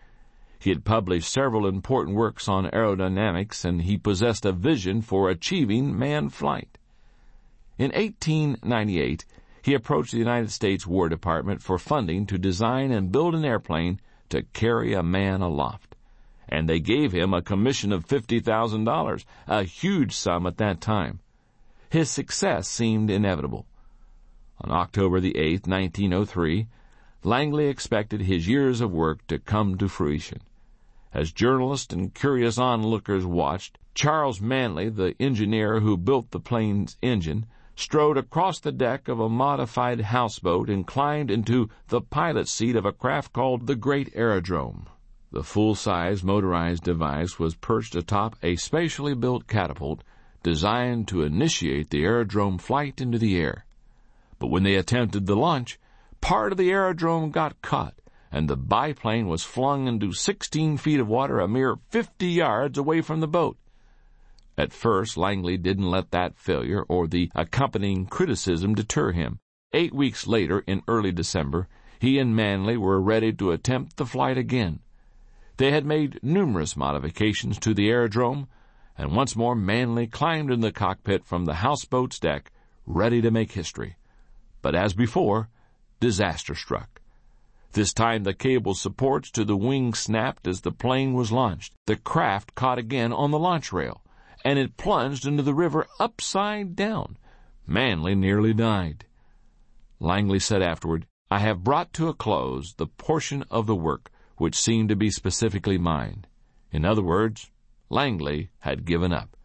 He 0.60 0.72
had 0.72 0.84
published 0.84 1.32
several 1.32 1.68
important 1.68 2.18
works 2.18 2.48
on 2.48 2.72
aerodynamics, 2.72 3.64
and 3.64 3.84
he 3.84 3.98
possessed 3.98 4.44
a 4.44 4.52
vision 4.52 5.04
for 5.04 5.30
achieving 5.30 5.98
manned 5.98 6.34
flight. 6.34 6.80
In 7.78 7.92
1898, 7.92 9.26
he 9.62 9.76
approached 9.76 10.12
the 10.12 10.18
United 10.18 10.52
States 10.52 10.88
War 10.88 11.08
Department 11.08 11.62
for 11.62 11.78
funding 11.78 12.26
to 12.26 12.40
design 12.40 12.92
and 12.92 13.12
build 13.12 13.36
an 13.36 13.46
airplane 13.46 14.00
to 14.30 14.42
carry 14.42 14.94
a 14.94 15.04
man 15.04 15.42
aloft. 15.42 15.87
And 16.50 16.68
they 16.68 16.80
gave 16.80 17.12
him 17.12 17.34
a 17.34 17.42
commission 17.42 17.92
of 17.92 18.08
$50,000, 18.08 19.26
a 19.48 19.64
huge 19.64 20.14
sum 20.14 20.48
at 20.48 20.58
that 20.58 20.82
time. 20.82 21.20
His 21.90 22.10
success 22.10 22.68
seemed 22.68 23.10
inevitable. 23.10 23.66
On 24.62 24.72
October 24.72 25.20
the 25.20 25.34
8th, 25.34 25.68
1903, 25.68 26.68
Langley 27.24 27.68
expected 27.68 28.22
his 28.22 28.48
years 28.48 28.82
of 28.82 28.92
work 28.92 29.26
to 29.28 29.40
come 29.40 29.78
to 29.78 29.88
fruition. 29.88 30.40
As 31.14 31.32
journalists 31.32 31.94
and 31.94 32.14
curious 32.14 32.58
onlookers 32.58 33.26
watched, 33.26 33.78
Charles 33.94 34.40
Manley, 34.42 34.90
the 34.90 35.16
engineer 35.20 35.80
who 35.80 35.98
built 35.98 36.32
the 36.32 36.40
plane's 36.40 36.98
engine, 37.02 37.46
strode 37.76 38.18
across 38.18 38.60
the 38.60 38.72
deck 38.72 39.08
of 39.08 39.20
a 39.20 39.30
modified 39.30 40.02
houseboat 40.02 40.70
and 40.70 40.86
climbed 40.86 41.32
into 41.32 41.70
the 41.88 42.02
pilot's 42.02 42.52
seat 42.52 42.76
of 42.76 42.86
a 42.86 42.92
craft 42.92 43.34
called 43.34 43.68
the 43.68 43.76
Great 43.76 44.10
Aerodrome. 44.16 44.88
The 45.38 45.44
full-size 45.44 46.24
motorized 46.24 46.82
device 46.82 47.38
was 47.38 47.54
perched 47.54 47.94
atop 47.94 48.36
a 48.42 48.56
specially 48.56 49.14
built 49.14 49.46
catapult 49.46 50.04
designed 50.42 51.08
to 51.10 51.22
initiate 51.22 51.92
the 51.92 52.04
aerodrome 52.06 52.58
flight 52.58 53.00
into 53.00 53.20
the 53.20 53.38
air. 53.40 53.68
But 54.40 54.48
when 54.48 54.64
they 54.64 54.74
attempted 54.74 55.28
the 55.28 55.36
launch, 55.36 55.78
part 56.22 56.52
of 56.52 56.58
the 56.58 56.72
aerodrome 56.72 57.30
got 57.30 57.62
caught, 57.62 57.94
and 58.32 58.50
the 58.50 58.58
biplane 58.58 59.28
was 59.28 59.44
flung 59.44 59.88
into 59.88 60.12
16 60.12 60.78
feet 60.78 61.00
of 61.00 61.08
water 61.08 61.40
a 61.40 61.48
mere 61.48 61.76
50 61.92 62.26
yards 62.26 62.80
away 62.80 63.02
from 63.02 63.20
the 63.20 63.28
boat. 63.28 63.60
At 64.58 64.74
first, 64.74 65.18
Langley 65.18 65.58
didn't 65.58 65.92
let 65.92 66.10
that 66.10 66.36
failure 66.40 66.82
or 66.90 67.06
the 67.06 67.30
accompanying 67.36 68.08
criticism 68.08 68.74
deter 68.74 69.12
him. 69.12 69.38
Eight 69.72 69.94
weeks 69.94 70.26
later, 70.26 70.64
in 70.66 70.82
early 70.88 71.12
December, 71.12 71.68
he 72.00 72.18
and 72.18 72.36
Manley 72.36 72.76
were 72.76 73.00
ready 73.00 73.32
to 73.34 73.52
attempt 73.52 73.98
the 73.98 74.06
flight 74.08 74.40
again. 74.40 74.80
They 75.58 75.72
had 75.72 75.86
made 75.86 76.20
numerous 76.22 76.78
modifications 76.78 77.58
to 77.60 77.74
the 77.74 77.90
aerodrome, 77.90 78.48
and 78.96 79.16
once 79.16 79.36
more 79.36 79.56
Manley 79.56 80.06
climbed 80.06 80.52
in 80.52 80.62
the 80.62 80.72
cockpit 80.72 81.26
from 81.26 81.46
the 81.46 81.56
houseboat's 81.56 82.20
deck, 82.20 82.52
ready 82.86 83.22
to 83.22 83.32
make 83.32 83.52
history. 83.54 83.98
But 84.62 84.76
as 84.76 84.94
before, 84.94 85.50
disaster 86.00 86.54
struck. 86.54 87.02
This 87.74 87.92
time 87.92 88.24
the 88.24 88.36
cable 88.36 88.76
supports 88.76 89.32
to 89.32 89.44
the 89.44 89.58
wing 89.58 89.96
snapped 89.96 90.48
as 90.48 90.62
the 90.62 90.72
plane 90.72 91.14
was 91.14 91.32
launched. 91.32 91.74
The 91.88 91.96
craft 91.96 92.54
caught 92.54 92.78
again 92.78 93.12
on 93.12 93.32
the 93.32 93.40
launch 93.40 93.74
rail, 93.74 94.04
and 94.46 94.60
it 94.60 94.78
plunged 94.78 95.26
into 95.26 95.44
the 95.44 95.56
river 95.56 95.88
upside 96.00 96.76
down. 96.76 97.18
Manley 97.66 98.14
nearly 98.14 98.54
died. 98.54 99.06
Langley 100.00 100.40
said 100.40 100.62
afterward, 100.62 101.08
I 101.32 101.40
have 101.40 101.64
brought 101.64 101.94
to 101.94 102.08
a 102.08 102.14
close 102.14 102.76
the 102.76 102.88
portion 102.88 103.44
of 103.50 103.66
the 103.66 103.76
work 103.76 104.12
which 104.38 104.56
seemed 104.56 104.90
to 104.90 104.96
be 104.96 105.10
specifically 105.10 105.78
mine. 105.78 106.26
In 106.72 106.86
other 106.86 107.04
words, 107.04 107.52
Langley 107.90 108.50
had 108.60 108.86
given 108.86 109.12
up. 109.14 109.36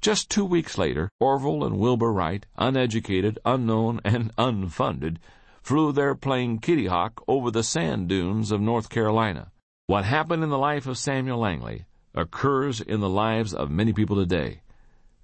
Just 0.00 0.30
two 0.30 0.44
weeks 0.44 0.78
later, 0.78 1.10
Orville 1.18 1.64
and 1.64 1.78
Wilbur 1.78 2.12
Wright, 2.12 2.46
uneducated, 2.56 3.38
unknown, 3.44 4.00
and 4.04 4.34
unfunded, 4.36 5.18
flew 5.62 5.90
their 5.90 6.14
plane 6.14 6.58
Kitty 6.58 6.86
Hawk 6.86 7.22
over 7.26 7.50
the 7.50 7.64
sand 7.64 8.08
dunes 8.08 8.52
of 8.52 8.60
North 8.60 8.88
Carolina. 8.88 9.50
What 9.86 10.04
happened 10.04 10.44
in 10.44 10.50
the 10.50 10.58
life 10.58 10.86
of 10.86 10.98
Samuel 10.98 11.38
Langley 11.38 11.86
occurs 12.14 12.80
in 12.80 13.00
the 13.00 13.08
lives 13.08 13.52
of 13.52 13.70
many 13.70 13.92
people 13.92 14.16
today. 14.16 14.62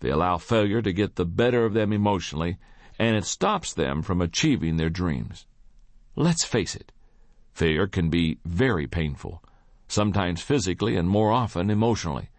They 0.01 0.11
allow 0.11 0.39
failure 0.39 0.83
to 0.83 0.93
get 0.93 1.15
the 1.15 1.25
better 1.25 1.65
of 1.65 1.75
them 1.75 1.93
emotionally, 1.93 2.59
and 2.99 3.17
it 3.17 3.25
stops 3.25 3.73
them 3.73 4.03
from 4.03 4.21
achieving 4.21 4.77
their 4.77 4.91
dreams. 4.91 5.47
Let's 6.17 6.45
face 6.45 6.75
it, 6.75 6.91
failure 7.53 7.87
can 7.87 8.09
be 8.09 8.39
very 8.45 8.87
painful, 8.87 9.43
sometimes 9.89 10.43
physically 10.43 10.97
and 10.97 11.09
more 11.09 11.31
often 11.31 11.71
emotionally. 11.71 12.31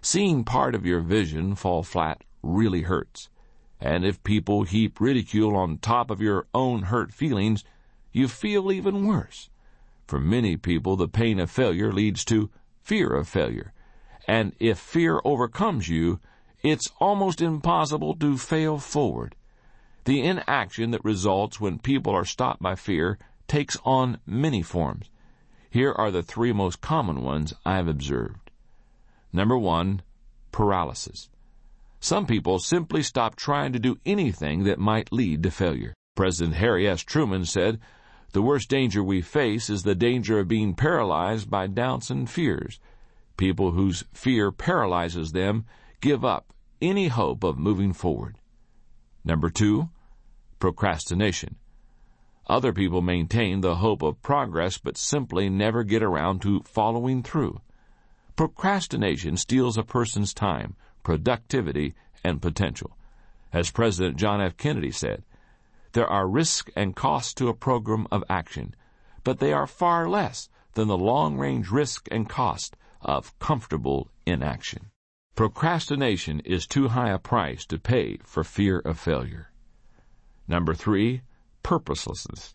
Seeing 0.00 0.44
part 0.44 0.74
of 0.74 0.86
your 0.86 1.00
vision 1.00 1.54
fall 1.54 1.82
flat 1.82 2.22
really 2.42 2.82
hurts. 2.82 3.28
And 3.80 4.04
if 4.04 4.22
people 4.22 4.62
heap 4.62 5.00
ridicule 5.00 5.56
on 5.56 5.78
top 5.78 6.10
of 6.10 6.20
your 6.20 6.46
own 6.54 6.82
hurt 6.82 7.12
feelings, 7.12 7.64
you 8.12 8.28
feel 8.28 8.70
even 8.70 9.06
worse. 9.06 9.50
For 10.06 10.20
many 10.20 10.56
people, 10.56 10.96
the 10.96 11.08
pain 11.08 11.40
of 11.40 11.50
failure 11.50 11.92
leads 11.92 12.24
to 12.26 12.50
fear 12.82 13.14
of 13.14 13.28
failure. 13.28 13.72
And 14.28 14.54
if 14.60 14.78
fear 14.78 15.20
overcomes 15.24 15.88
you, 15.88 16.20
it's 16.62 16.90
almost 17.00 17.40
impossible 17.40 18.14
to 18.16 18.38
fail 18.38 18.78
forward. 18.78 19.34
The 20.04 20.22
inaction 20.22 20.90
that 20.92 21.04
results 21.04 21.60
when 21.60 21.78
people 21.78 22.14
are 22.14 22.24
stopped 22.24 22.62
by 22.62 22.74
fear 22.74 23.18
takes 23.52 23.76
on 23.84 24.18
many 24.24 24.62
forms. 24.62 25.10
Here 25.68 25.92
are 25.92 26.10
the 26.10 26.22
three 26.22 26.54
most 26.54 26.80
common 26.80 27.20
ones 27.20 27.52
I've 27.66 27.86
observed. 27.86 28.50
Number 29.30 29.58
one, 29.58 30.00
paralysis. 30.52 31.28
Some 32.00 32.24
people 32.24 32.58
simply 32.58 33.02
stop 33.02 33.36
trying 33.36 33.74
to 33.74 33.78
do 33.78 33.98
anything 34.06 34.64
that 34.64 34.78
might 34.78 35.12
lead 35.12 35.42
to 35.42 35.50
failure. 35.50 35.92
President 36.16 36.56
Harry 36.56 36.88
S. 36.88 37.02
Truman 37.02 37.44
said, 37.44 37.78
The 38.32 38.40
worst 38.40 38.70
danger 38.70 39.04
we 39.04 39.20
face 39.20 39.68
is 39.68 39.82
the 39.82 39.94
danger 39.94 40.38
of 40.38 40.48
being 40.48 40.74
paralyzed 40.74 41.50
by 41.50 41.66
doubts 41.66 42.08
and 42.08 42.30
fears. 42.30 42.80
People 43.36 43.72
whose 43.72 44.04
fear 44.14 44.50
paralyzes 44.50 45.32
them 45.32 45.66
give 46.00 46.24
up 46.24 46.54
any 46.80 47.08
hope 47.08 47.44
of 47.44 47.58
moving 47.58 47.92
forward. 47.92 48.38
Number 49.26 49.50
two, 49.50 49.90
procrastination. 50.58 51.56
Other 52.46 52.72
people 52.72 53.02
maintain 53.02 53.60
the 53.60 53.76
hope 53.76 54.02
of 54.02 54.22
progress 54.22 54.78
but 54.78 54.96
simply 54.96 55.48
never 55.48 55.84
get 55.84 56.02
around 56.02 56.42
to 56.42 56.62
following 56.64 57.22
through. 57.22 57.60
Procrastination 58.36 59.36
steals 59.36 59.78
a 59.78 59.82
person's 59.82 60.34
time, 60.34 60.74
productivity, 61.02 61.94
and 62.24 62.42
potential. 62.42 62.96
As 63.52 63.70
President 63.70 64.16
John 64.16 64.40
F. 64.40 64.56
Kennedy 64.56 64.90
said, 64.90 65.22
there 65.92 66.08
are 66.08 66.26
risks 66.26 66.70
and 66.74 66.96
costs 66.96 67.34
to 67.34 67.48
a 67.48 67.54
program 67.54 68.06
of 68.10 68.24
action, 68.28 68.74
but 69.24 69.38
they 69.38 69.52
are 69.52 69.66
far 69.66 70.08
less 70.08 70.48
than 70.72 70.88
the 70.88 70.96
long 70.96 71.36
range 71.36 71.70
risk 71.70 72.08
and 72.10 72.28
cost 72.28 72.76
of 73.02 73.38
comfortable 73.38 74.08
inaction. 74.24 74.90
Procrastination 75.34 76.40
is 76.40 76.66
too 76.66 76.88
high 76.88 77.10
a 77.10 77.18
price 77.18 77.66
to 77.66 77.78
pay 77.78 78.18
for 78.24 78.42
fear 78.42 78.78
of 78.78 78.98
failure. 78.98 79.50
Number 80.48 80.74
three, 80.74 81.22
purposelessness. 81.62 82.54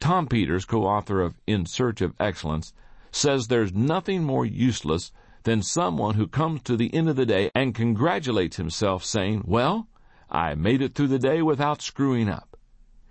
Tom 0.00 0.26
Peters, 0.26 0.64
co-author 0.64 1.20
of 1.20 1.40
In 1.46 1.66
Search 1.66 2.00
of 2.00 2.14
Excellence, 2.20 2.72
says 3.10 3.46
there's 3.46 3.74
nothing 3.74 4.22
more 4.22 4.46
useless 4.46 5.12
than 5.44 5.62
someone 5.62 6.14
who 6.14 6.26
comes 6.26 6.62
to 6.62 6.76
the 6.76 6.92
end 6.94 7.08
of 7.08 7.16
the 7.16 7.26
day 7.26 7.50
and 7.54 7.74
congratulates 7.74 8.56
himself 8.56 9.04
saying, 9.04 9.42
well, 9.46 9.88
I 10.30 10.54
made 10.54 10.82
it 10.82 10.94
through 10.94 11.08
the 11.08 11.18
day 11.18 11.42
without 11.42 11.82
screwing 11.82 12.28
up. 12.28 12.56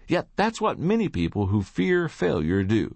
Yet 0.07 0.29
that's 0.35 0.61
what 0.61 0.79
many 0.79 1.09
people 1.09 1.47
who 1.47 1.61
fear 1.61 2.07
failure 2.07 2.63
do. 2.63 2.95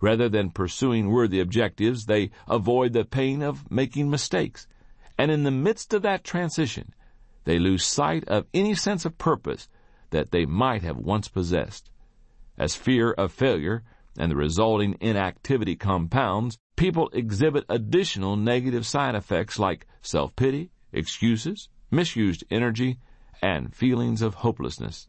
Rather 0.00 0.28
than 0.28 0.50
pursuing 0.50 1.08
worthy 1.08 1.40
objectives, 1.40 2.04
they 2.04 2.30
avoid 2.48 2.92
the 2.92 3.04
pain 3.04 3.42
of 3.42 3.70
making 3.70 4.10
mistakes. 4.10 4.66
And 5.16 5.30
in 5.30 5.44
the 5.44 5.50
midst 5.50 5.94
of 5.94 6.02
that 6.02 6.24
transition, 6.24 6.92
they 7.44 7.58
lose 7.58 7.84
sight 7.84 8.24
of 8.28 8.46
any 8.52 8.74
sense 8.74 9.04
of 9.04 9.16
purpose 9.16 9.68
that 10.10 10.30
they 10.30 10.46
might 10.46 10.82
have 10.82 10.96
once 10.96 11.28
possessed. 11.28 11.90
As 12.58 12.74
fear 12.74 13.12
of 13.12 13.32
failure 13.32 13.82
and 14.18 14.30
the 14.30 14.36
resulting 14.36 14.96
inactivity 15.00 15.76
compounds, 15.76 16.58
people 16.76 17.10
exhibit 17.12 17.64
additional 17.68 18.36
negative 18.36 18.86
side 18.86 19.14
effects 19.14 19.58
like 19.58 19.86
self-pity, 20.02 20.70
excuses, 20.92 21.68
misused 21.90 22.44
energy, 22.50 22.98
and 23.42 23.74
feelings 23.74 24.22
of 24.22 24.36
hopelessness. 24.36 25.08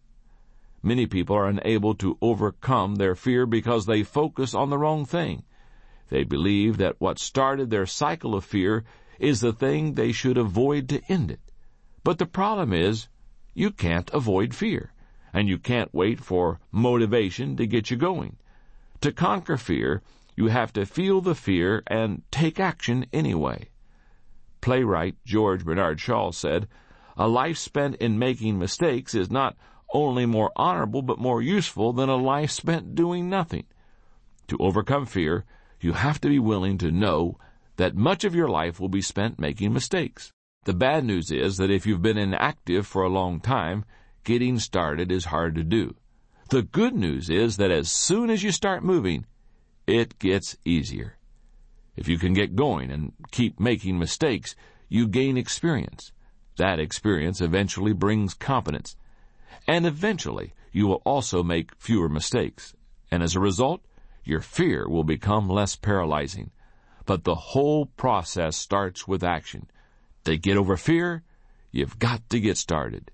Many 0.84 1.08
people 1.08 1.36
are 1.36 1.48
unable 1.48 1.95
to 1.95 2.18
overcome 2.22 2.95
their 2.95 3.16
fear 3.16 3.45
because 3.45 3.86
they 3.86 4.04
focus 4.04 4.54
on 4.54 4.70
the 4.70 4.78
wrong 4.78 5.06
thing. 5.06 5.43
They 6.10 6.24
believe 6.24 6.78
that 6.78 7.00
what 7.00 7.20
started 7.20 7.70
their 7.70 7.86
cycle 7.86 8.36
of 8.36 8.45
fear 8.45 8.86
is 9.20 9.41
the 9.41 9.54
thing 9.54 9.93
they 9.93 10.12
should 10.12 10.38
avoid 10.38 10.88
to 10.89 11.02
end 11.10 11.32
it. 11.32 11.41
But 12.04 12.20
the 12.20 12.26
problem 12.26 12.72
is, 12.72 13.08
you 13.58 13.72
can't 13.72 14.12
avoid 14.14 14.53
fear, 14.53 14.93
and 15.34 15.49
you 15.49 15.58
can't 15.58 15.91
wait 15.91 16.20
for 16.20 16.60
motivation 16.72 17.58
to 17.58 17.66
get 17.66 17.89
you 17.89 17.97
going. 17.97 18.38
To 19.01 19.12
conquer 19.12 19.58
fear, 19.58 20.03
you 20.36 20.49
have 20.49 20.72
to 20.74 20.86
feel 20.86 21.22
the 21.22 21.34
fear 21.34 21.82
and 21.88 22.22
take 22.30 22.60
action 22.60 23.08
anyway. 23.12 23.70
Playwright 24.62 25.16
George 25.26 25.66
Bernard 25.66 25.99
Shaw 25.99 26.32
said, 26.32 26.68
A 27.18 27.28
life 27.28 27.58
spent 27.58 27.95
in 27.95 28.20
making 28.20 28.60
mistakes 28.60 29.16
is 29.16 29.32
not 29.32 29.58
only 29.91 30.28
more 30.28 30.51
honorable 30.55 31.01
but 31.01 31.18
more 31.18 31.41
useful 31.41 31.93
than 31.93 32.10
a 32.10 32.16
life 32.16 32.51
spent 32.51 32.93
doing 32.93 33.28
nothing. 33.28 33.66
To 34.49 34.58
overcome 34.60 35.08
fear, 35.08 35.45
you 35.82 35.93
have 35.93 36.22
to 36.22 36.30
be 36.30 36.38
willing 36.38 36.78
to 36.78 36.91
know 36.91 37.39
that 37.78 37.95
much 37.95 38.24
of 38.24 38.36
your 38.36 38.49
life 38.49 38.80
will 38.80 38.88
be 38.88 39.01
spent 39.01 39.39
making 39.39 39.74
mistakes. 39.74 40.32
The 40.68 40.74
bad 40.74 41.05
news 41.05 41.32
is 41.32 41.55
that 41.59 41.72
if 41.72 41.88
you've 41.88 42.01
been 42.01 42.18
inactive 42.18 42.86
for 42.86 43.01
a 43.01 43.09
long 43.09 43.39
time, 43.39 43.86
getting 44.26 44.59
started 44.59 45.13
is 45.13 45.24
hard 45.24 45.55
to 45.55 45.63
do. 45.63 45.95
The 46.49 46.61
good 46.61 46.93
news 46.93 47.30
is 47.30 47.55
that 47.55 47.72
as 47.72 47.89
soon 47.89 48.30
as 48.30 48.43
you 48.43 48.51
start 48.51 48.84
moving, 48.84 49.26
it 49.88 50.20
gets 50.20 50.57
easier. 50.65 51.15
If 51.95 52.09
you 52.09 52.20
can 52.20 52.34
get 52.34 52.57
going 52.57 52.91
and 52.91 53.13
keep 53.32 53.61
making 53.61 53.97
mistakes, 53.97 54.57
you 54.89 55.07
gain 55.07 55.38
experience. 55.38 56.11
That 56.57 56.82
experience 56.82 57.39
eventually 57.39 57.93
brings 57.93 58.34
competence. 58.34 58.97
And 59.70 59.86
eventually, 59.86 60.53
you 60.74 60.86
will 60.86 61.01
also 61.05 61.43
make 61.43 61.76
fewer 61.78 62.09
mistakes. 62.09 62.76
And 63.09 63.24
as 63.24 63.38
a 63.38 63.39
result, 63.39 63.86
your 64.26 64.41
fear 64.41 64.89
will 64.89 65.05
become 65.05 65.47
less 65.47 65.78
paralyzing. 65.78 66.51
But 67.05 67.24
the 67.24 67.36
whole 67.36 67.86
process 67.86 68.57
starts 68.57 69.07
with 69.07 69.24
action. 69.24 69.68
To 70.28 70.36
get 70.36 70.57
over 70.57 70.75
fear, 70.75 71.23
you've 71.71 71.99
got 71.99 72.30
to 72.32 72.41
get 72.41 72.57
started. 72.57 73.11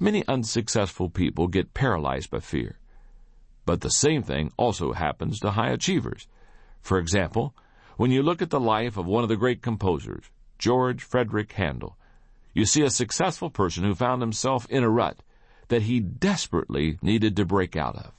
Many 0.00 0.26
unsuccessful 0.26 1.10
people 1.10 1.46
get 1.46 1.74
paralyzed 1.74 2.30
by 2.30 2.40
fear. 2.40 2.78
But 3.66 3.82
the 3.82 3.90
same 3.90 4.22
thing 4.22 4.50
also 4.56 4.94
happens 4.94 5.40
to 5.40 5.50
high 5.50 5.68
achievers. 5.68 6.28
For 6.80 6.98
example, 6.98 7.54
when 7.98 8.10
you 8.10 8.22
look 8.22 8.40
at 8.40 8.48
the 8.48 8.58
life 8.58 8.96
of 8.96 9.04
one 9.04 9.22
of 9.22 9.28
the 9.28 9.36
great 9.36 9.60
composers, 9.60 10.24
George 10.58 11.02
Frederick 11.02 11.52
Handel, 11.52 11.98
you 12.54 12.64
see 12.64 12.80
a 12.80 12.88
successful 12.88 13.50
person 13.50 13.84
who 13.84 13.94
found 13.94 14.22
himself 14.22 14.66
in 14.70 14.82
a 14.82 14.88
rut 14.88 15.22
that 15.68 15.82
he 15.82 16.00
desperately 16.00 16.98
needed 17.02 17.36
to 17.36 17.44
break 17.44 17.76
out 17.76 17.96
of. 17.96 18.10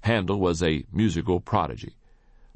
Handel 0.00 0.40
was 0.40 0.62
a 0.62 0.86
musical 0.90 1.40
prodigy, 1.40 1.96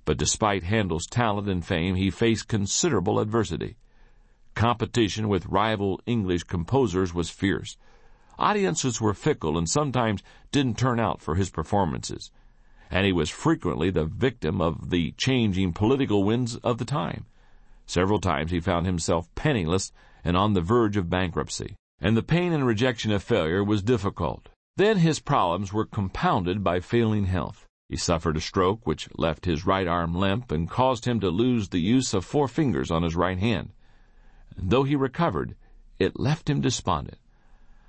but 0.06 0.16
despite 0.16 0.62
Handel's 0.62 1.06
talent 1.06 1.50
and 1.50 1.62
fame, 1.66 1.96
he 1.96 2.08
faced 2.08 2.48
considerable 2.48 3.20
adversity. 3.20 3.76
Competition 4.54 5.28
with 5.28 5.46
rival 5.46 6.00
English 6.06 6.44
composers 6.44 7.14
was 7.14 7.30
fierce. 7.30 7.76
Audiences 8.38 9.00
were 9.00 9.14
fickle 9.14 9.58
and 9.58 9.68
sometimes 9.68 10.22
didn't 10.50 10.78
turn 10.78 10.98
out 10.98 11.20
for 11.20 11.34
his 11.34 11.50
performances. 11.50 12.30
And 12.90 13.06
he 13.06 13.12
was 13.12 13.30
frequently 13.30 13.90
the 13.90 14.04
victim 14.04 14.60
of 14.60 14.90
the 14.90 15.12
changing 15.12 15.72
political 15.72 16.24
winds 16.24 16.56
of 16.56 16.78
the 16.78 16.84
time. 16.84 17.26
Several 17.86 18.20
times 18.20 18.50
he 18.50 18.60
found 18.60 18.86
himself 18.86 19.28
penniless 19.34 19.92
and 20.24 20.36
on 20.36 20.54
the 20.54 20.60
verge 20.60 20.96
of 20.96 21.10
bankruptcy. 21.10 21.76
And 22.00 22.16
the 22.16 22.22
pain 22.22 22.52
and 22.52 22.66
rejection 22.66 23.12
of 23.12 23.22
failure 23.22 23.62
was 23.62 23.82
difficult. 23.82 24.48
Then 24.76 24.98
his 24.98 25.20
problems 25.20 25.72
were 25.72 25.84
compounded 25.84 26.64
by 26.64 26.80
failing 26.80 27.26
health. 27.26 27.66
He 27.88 27.96
suffered 27.96 28.36
a 28.36 28.40
stroke 28.40 28.86
which 28.86 29.08
left 29.16 29.44
his 29.44 29.66
right 29.66 29.86
arm 29.86 30.14
limp 30.14 30.50
and 30.50 30.70
caused 30.70 31.04
him 31.04 31.20
to 31.20 31.28
lose 31.28 31.68
the 31.68 31.80
use 31.80 32.14
of 32.14 32.24
four 32.24 32.48
fingers 32.48 32.90
on 32.90 33.02
his 33.02 33.16
right 33.16 33.38
hand. 33.38 33.72
Though 34.62 34.82
he 34.84 34.96
recovered, 34.96 35.56
it 35.98 36.20
left 36.20 36.50
him 36.50 36.60
despondent. 36.60 37.18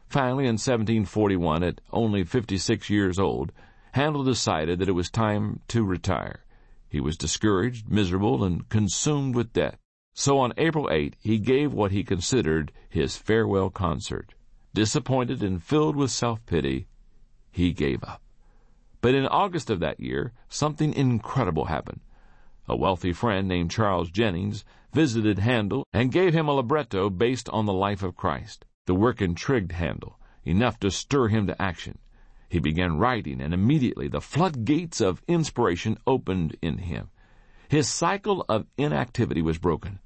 Finally, 0.07 0.45
in 0.45 0.53
1741, 0.53 1.63
at 1.63 1.81
only 1.91 2.23
56 2.23 2.89
years 2.89 3.19
old, 3.19 3.51
Handel 3.93 4.23
decided 4.23 4.79
that 4.79 4.89
it 4.89 4.93
was 4.93 5.09
time 5.09 5.59
to 5.67 5.83
retire. 5.83 6.45
He 6.89 6.99
was 6.99 7.17
discouraged, 7.17 7.89
miserable, 7.89 8.43
and 8.43 8.67
consumed 8.69 9.35
with 9.35 9.53
debt. 9.53 9.77
So 10.13 10.39
on 10.39 10.53
April 10.57 10.89
8, 10.91 11.15
he 11.19 11.39
gave 11.39 11.73
what 11.73 11.91
he 11.91 12.03
considered 12.03 12.71
his 12.89 13.15
farewell 13.15 13.69
concert. 13.69 14.33
Disappointed 14.73 15.41
and 15.41 15.61
filled 15.61 15.95
with 15.95 16.11
self-pity, 16.11 16.87
he 17.51 17.71
gave 17.71 18.03
up. 18.03 18.21
But 19.01 19.15
in 19.15 19.25
August 19.25 19.69
of 19.69 19.79
that 19.79 19.99
year, 19.99 20.33
something 20.49 20.93
incredible 20.93 21.65
happened. 21.65 22.01
A 22.67 22.75
wealthy 22.75 23.11
friend 23.11 23.47
named 23.47 23.71
Charles 23.71 24.11
Jennens 24.11 24.63
visited 24.93 25.39
Handel 25.39 25.85
and 25.91 26.11
gave 26.11 26.33
him 26.33 26.47
a 26.47 26.53
libretto 26.53 27.09
based 27.09 27.49
on 27.49 27.65
the 27.65 27.73
life 27.73 28.03
of 28.03 28.15
Christ. 28.15 28.65
The 28.85 28.93
work 28.93 29.21
intrigued 29.21 29.71
Handel 29.71 30.19
enough 30.43 30.79
to 30.79 30.91
stir 30.91 31.27
him 31.27 31.47
to 31.47 31.61
action. 31.61 31.97
He 32.49 32.59
began 32.59 32.97
writing, 32.97 33.41
and 33.41 33.53
immediately 33.53 34.07
the 34.07 34.21
floodgates 34.21 34.99
of 35.01 35.23
inspiration 35.27 35.97
opened 36.05 36.55
in 36.61 36.79
him. 36.79 37.09
His 37.69 37.87
cycle 37.87 38.45
of 38.49 38.67
inactivity 38.77 39.41
was 39.41 39.57
broken. 39.57 39.99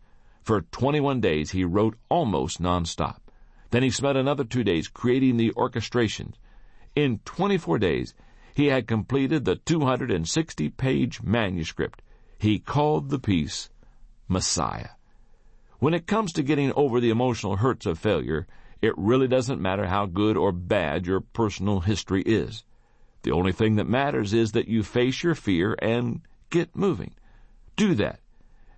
For 0.43 0.62
21 0.62 1.22
days 1.22 1.51
he 1.51 1.64
wrote 1.64 1.97
almost 2.08 2.62
nonstop. 2.62 3.20
Then 3.72 3.82
he 3.82 3.89
spent 3.89 4.18
another 4.18 4.43
two 4.43 4.64
days 4.64 4.88
creating 4.88 5.38
the 5.38 5.51
orchestrations. 5.53 6.36
In 6.95 7.20
24 7.26 7.80
days, 7.80 8.14
he 8.53 8.68
had 8.68 8.88
completed 8.88 9.43
the 9.43 9.56
260 9.56 10.70
page 10.70 11.22
manuscript. 11.24 12.01
He 12.38 12.59
called 12.59 13.09
the 13.09 13.19
piece 13.19 13.69
Messiah. 14.27 14.89
When 15.79 15.93
it 15.93 16.07
comes 16.07 16.33
to 16.33 16.43
getting 16.43 16.71
over 16.73 16.99
the 16.99 17.09
emotional 17.09 17.57
hurts 17.57 17.86
of 17.86 17.99
failure, 17.99 18.47
it 18.81 18.97
really 18.97 19.27
doesn't 19.27 19.61
matter 19.61 19.88
how 19.88 20.05
good 20.05 20.38
or 20.38 20.51
bad 20.51 21.05
your 21.05 21.21
personal 21.21 21.81
history 21.81 22.21
is. 22.23 22.63
The 23.23 23.31
only 23.31 23.51
thing 23.51 23.75
that 23.75 23.88
matters 23.88 24.33
is 24.33 24.51
that 24.51 24.67
you 24.67 24.83
face 24.83 25.23
your 25.23 25.36
fear 25.36 25.75
and 25.81 26.21
get 26.49 26.75
moving. 26.75 27.15
Do 27.75 27.95
that, 27.95 28.19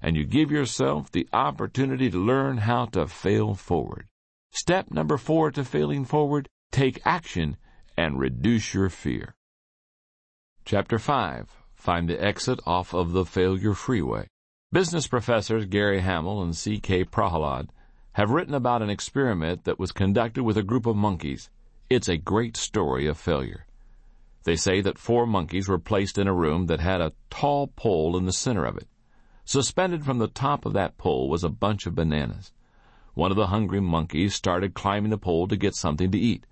and 0.01 0.15
you 0.15 0.23
give 0.25 0.51
yourself 0.51 1.11
the 1.11 1.27
opportunity 1.33 2.09
to 2.09 2.17
learn 2.17 2.57
how 2.57 2.85
to 2.87 3.07
fail 3.07 3.55
forward. 3.55 4.07
Step 4.51 4.89
number 4.91 5.17
four 5.17 5.51
to 5.51 5.63
failing 5.63 6.05
forward, 6.05 6.47
take 6.71 7.01
action 7.05 7.57
and 7.97 8.19
reduce 8.19 8.73
your 8.73 8.89
fear. 8.89 9.35
Chapter 10.65 10.99
5. 10.99 11.66
Find 11.77 12.09
the 12.09 12.21
exit 12.21 12.59
off 12.65 12.93
of 12.93 13.13
the 13.13 13.23
failure 13.23 13.73
freeway. 13.73 14.27
Business 14.71 15.07
professors 15.07 15.65
Gary 15.65 16.01
Hamel 16.01 16.41
and 16.41 16.55
C.K. 16.55 17.05
Prahalad 17.05 17.69
have 18.13 18.31
written 18.31 18.53
about 18.53 18.81
an 18.81 18.89
experiment 18.89 19.63
that 19.63 19.79
was 19.79 19.91
conducted 19.91 20.43
with 20.43 20.57
a 20.57 20.63
group 20.63 20.85
of 20.85 20.95
monkeys. 20.95 21.49
It's 21.89 22.09
a 22.09 22.17
great 22.17 22.57
story 22.57 23.07
of 23.07 23.17
failure. 23.17 23.67
They 24.43 24.55
say 24.55 24.81
that 24.81 24.97
four 24.97 25.27
monkeys 25.27 25.67
were 25.67 25.77
placed 25.77 26.17
in 26.17 26.27
a 26.27 26.33
room 26.33 26.65
that 26.65 26.79
had 26.79 26.99
a 26.99 27.13
tall 27.29 27.67
pole 27.67 28.17
in 28.17 28.25
the 28.25 28.33
center 28.33 28.65
of 28.65 28.75
it. 28.75 28.87
Suspended 29.45 30.03
from 30.03 30.17
the 30.17 30.27
top 30.27 30.65
of 30.65 30.73
that 30.73 30.97
pole 30.97 31.29
was 31.29 31.43
a 31.43 31.49
bunch 31.49 31.85
of 31.85 31.95
bananas. 31.95 32.51
One 33.13 33.31
of 33.31 33.37
the 33.37 33.47
hungry 33.47 33.79
monkeys 33.79 34.35
started 34.35 34.73
climbing 34.73 35.11
the 35.11 35.17
pole 35.17 35.47
to 35.47 35.55
get 35.55 35.75
something 35.75 36.11
to 36.11 36.17
eat. 36.17 36.45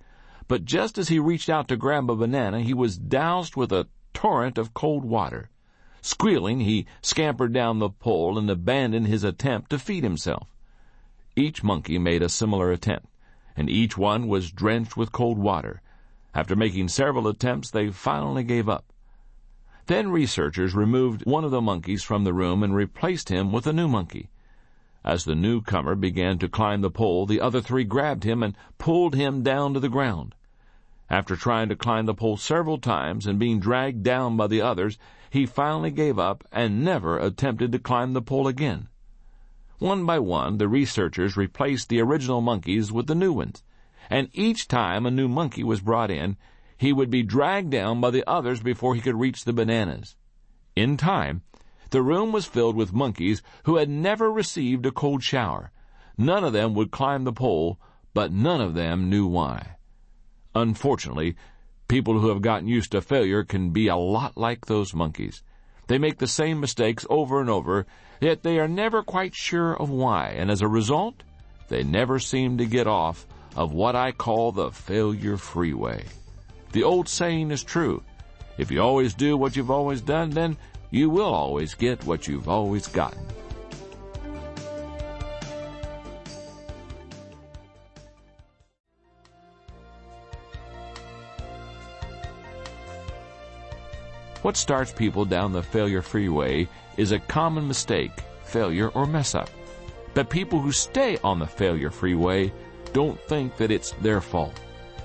But 0.47 0.65
just 0.65 0.97
as 0.97 1.09
he 1.09 1.19
reached 1.19 1.49
out 1.49 1.67
to 1.69 1.75
grab 1.75 2.09
a 2.09 2.15
banana, 2.15 2.61
he 2.61 2.73
was 2.73 2.97
doused 2.97 3.55
with 3.55 3.71
a 3.71 3.87
torrent 4.15 4.57
of 4.57 4.73
cold 4.73 5.05
water. 5.05 5.49
Squealing, 6.01 6.61
he 6.61 6.87
scampered 7.01 7.53
down 7.53 7.77
the 7.79 7.89
pole 7.89 8.37
and 8.37 8.49
abandoned 8.49 9.05
his 9.05 9.23
attempt 9.23 9.69
to 9.69 9.77
feed 9.77 10.03
himself. 10.03 10.55
Each 11.35 11.63
monkey 11.63 11.99
made 11.99 12.23
a 12.23 12.29
similar 12.29 12.71
attempt, 12.71 13.07
and 13.55 13.69
each 13.69 13.97
one 13.97 14.27
was 14.27 14.51
drenched 14.51 14.95
with 14.95 15.11
cold 15.11 15.37
water. 15.37 15.81
After 16.33 16.55
making 16.55 16.87
several 16.87 17.27
attempts, 17.27 17.69
they 17.69 17.89
finally 17.89 18.43
gave 18.43 18.69
up. 18.69 18.91
Then 19.87 20.09
researchers 20.09 20.73
removed 20.73 21.25
one 21.25 21.43
of 21.43 21.51
the 21.51 21.61
monkeys 21.61 22.01
from 22.01 22.23
the 22.23 22.33
room 22.33 22.63
and 22.63 22.73
replaced 22.75 23.29
him 23.29 23.51
with 23.51 23.67
a 23.67 23.73
new 23.73 23.87
monkey. 23.87 24.29
As 25.03 25.25
the 25.25 25.35
newcomer 25.35 25.93
began 25.93 26.39
to 26.39 26.49
climb 26.49 26.81
the 26.81 26.89
pole, 26.89 27.25
the 27.25 27.41
other 27.41 27.61
three 27.61 27.83
grabbed 27.83 28.23
him 28.23 28.41
and 28.41 28.55
pulled 28.77 29.13
him 29.13 29.43
down 29.43 29.73
to 29.73 29.79
the 29.79 29.89
ground. 29.89 30.33
After 31.09 31.35
trying 31.35 31.69
to 31.69 31.75
climb 31.75 32.07
the 32.07 32.13
pole 32.13 32.37
several 32.37 32.77
times 32.77 33.27
and 33.27 33.37
being 33.37 33.59
dragged 33.59 34.03
down 34.03 34.37
by 34.37 34.47
the 34.47 34.61
others, 34.61 34.97
he 35.29 35.45
finally 35.45 35.91
gave 35.91 36.17
up 36.17 36.43
and 36.51 36.83
never 36.83 37.19
attempted 37.19 37.71
to 37.71 37.79
climb 37.79 38.13
the 38.13 38.21
pole 38.21 38.47
again. 38.47 38.87
One 39.77 40.05
by 40.05 40.19
one, 40.19 40.57
the 40.57 40.67
researchers 40.67 41.37
replaced 41.37 41.89
the 41.89 42.01
original 42.01 42.41
monkeys 42.41 42.91
with 42.91 43.07
the 43.07 43.13
new 43.13 43.33
ones, 43.33 43.61
and 44.09 44.29
each 44.33 44.67
time 44.67 45.05
a 45.05 45.11
new 45.11 45.27
monkey 45.27 45.63
was 45.63 45.81
brought 45.81 46.09
in, 46.09 46.37
he 46.77 46.91
would 46.91 47.09
be 47.09 47.23
dragged 47.23 47.69
down 47.69 48.01
by 48.01 48.09
the 48.09 48.27
others 48.27 48.61
before 48.61 48.95
he 48.95 49.01
could 49.01 49.19
reach 49.19 49.43
the 49.43 49.53
bananas. 49.53 50.15
In 50.75 50.97
time, 50.97 51.43
the 51.91 52.01
room 52.01 52.31
was 52.31 52.45
filled 52.45 52.75
with 52.75 52.93
monkeys 52.93 53.43
who 53.65 53.75
had 53.75 53.89
never 53.89 54.31
received 54.31 54.85
a 54.85 54.91
cold 54.91 55.21
shower. 55.21 55.71
None 56.17 56.43
of 56.43 56.53
them 56.53 56.73
would 56.73 56.91
climb 56.91 57.25
the 57.25 57.33
pole, 57.33 57.79
but 58.13 58.31
none 58.31 58.61
of 58.61 58.73
them 58.73 59.09
knew 59.09 59.27
why. 59.27 59.74
Unfortunately, 60.55 61.35
people 61.89 62.19
who 62.19 62.29
have 62.29 62.41
gotten 62.41 62.67
used 62.67 62.91
to 62.93 63.01
failure 63.01 63.43
can 63.43 63.71
be 63.71 63.87
a 63.87 63.97
lot 63.97 64.37
like 64.37 64.65
those 64.65 64.93
monkeys. 64.93 65.43
They 65.87 65.97
make 65.97 66.17
the 66.17 66.27
same 66.27 66.59
mistakes 66.59 67.05
over 67.09 67.41
and 67.41 67.49
over, 67.49 67.85
yet 68.21 68.41
they 68.41 68.57
are 68.57 68.67
never 68.67 69.03
quite 69.03 69.35
sure 69.35 69.75
of 69.75 69.89
why, 69.89 70.29
and 70.29 70.49
as 70.49 70.61
a 70.61 70.67
result, 70.67 71.23
they 71.67 71.83
never 71.83 72.19
seem 72.19 72.57
to 72.57 72.65
get 72.65 72.87
off 72.87 73.27
of 73.55 73.73
what 73.73 73.95
I 73.95 74.11
call 74.11 74.51
the 74.51 74.71
failure 74.71 75.37
freeway. 75.37 76.05
The 76.71 76.83
old 76.83 77.07
saying 77.07 77.51
is 77.51 77.63
true. 77.63 78.03
If 78.57 78.71
you 78.71 78.81
always 78.81 79.13
do 79.13 79.37
what 79.37 79.55
you've 79.55 79.71
always 79.71 80.01
done, 80.01 80.29
then 80.29 80.57
you 80.89 81.09
will 81.09 81.33
always 81.33 81.73
get 81.73 82.05
what 82.05 82.27
you've 82.27 82.47
always 82.47 82.87
gotten. 82.87 83.25
What 94.45 94.57
starts 94.57 94.91
people 94.91 95.25
down 95.25 95.53
the 95.53 95.63
failure 95.63 96.03
freeway 96.03 96.69
is 96.97 97.11
a 97.11 97.17
common 97.17 97.67
mistake, 97.67 98.11
failure, 98.43 98.89
or 98.89 99.07
mess 99.07 99.33
up. 99.33 99.49
But 100.13 100.29
people 100.29 100.59
who 100.59 100.71
stay 100.71 101.17
on 101.23 101.39
the 101.39 101.47
failure 101.47 101.89
freeway 101.89 102.53
don't 102.93 103.19
think 103.21 103.57
that 103.57 103.71
it's 103.71 103.93
their 104.03 104.21
fault. 104.21 104.53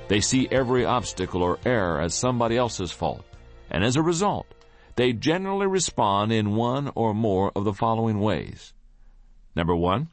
They 0.09 0.21
see 0.21 0.47
every 0.51 0.85
obstacle 0.85 1.43
or 1.43 1.59
error 1.65 2.03
as 2.03 2.13
somebody 2.13 2.59
else's 2.59 2.93
fault, 2.93 3.25
and 3.71 3.83
as 3.83 3.97
a 3.97 4.03
result, 4.03 4.47
they 4.97 5.15
generally 5.15 5.69
respond 5.69 6.33
in 6.33 6.55
one 6.55 6.93
or 6.95 7.15
more 7.15 7.51
of 7.57 7.65
the 7.65 7.73
following 7.73 8.21
ways. 8.21 8.75
Number 9.57 9.75
one, 9.75 10.09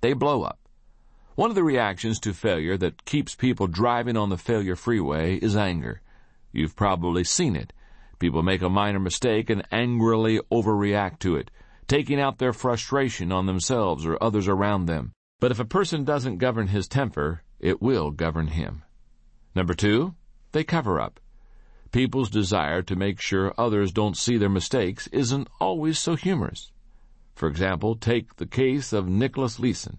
they 0.00 0.12
blow 0.12 0.42
up. 0.42 0.58
One 1.36 1.50
of 1.50 1.54
the 1.54 1.62
reactions 1.62 2.18
to 2.18 2.32
failure 2.32 2.76
that 2.78 3.04
keeps 3.04 3.36
people 3.36 3.68
driving 3.68 4.16
on 4.16 4.28
the 4.28 4.36
failure 4.36 4.74
freeway 4.74 5.36
is 5.36 5.54
anger. 5.54 6.00
You've 6.50 6.74
probably 6.74 7.22
seen 7.22 7.54
it. 7.54 7.72
People 8.20 8.42
make 8.42 8.60
a 8.60 8.68
minor 8.68 9.00
mistake 9.00 9.48
and 9.48 9.66
angrily 9.72 10.38
overreact 10.52 11.20
to 11.20 11.36
it, 11.36 11.50
taking 11.88 12.20
out 12.20 12.36
their 12.36 12.52
frustration 12.52 13.32
on 13.32 13.46
themselves 13.46 14.04
or 14.04 14.22
others 14.22 14.46
around 14.46 14.84
them. 14.84 15.12
But 15.40 15.50
if 15.50 15.58
a 15.58 15.64
person 15.64 16.04
doesn't 16.04 16.36
govern 16.36 16.68
his 16.68 16.86
temper, 16.86 17.42
it 17.58 17.80
will 17.80 18.10
govern 18.10 18.48
him. 18.48 18.82
Number 19.54 19.72
two, 19.72 20.14
they 20.52 20.64
cover 20.64 21.00
up. 21.00 21.18
People's 21.92 22.28
desire 22.28 22.82
to 22.82 22.94
make 22.94 23.20
sure 23.20 23.54
others 23.56 23.90
don't 23.90 24.18
see 24.18 24.36
their 24.36 24.50
mistakes 24.50 25.06
isn't 25.08 25.48
always 25.58 25.98
so 25.98 26.14
humorous. 26.14 26.70
For 27.34 27.48
example, 27.48 27.96
take 27.96 28.36
the 28.36 28.46
case 28.46 28.92
of 28.92 29.08
Nicholas 29.08 29.58
Leeson. 29.58 29.98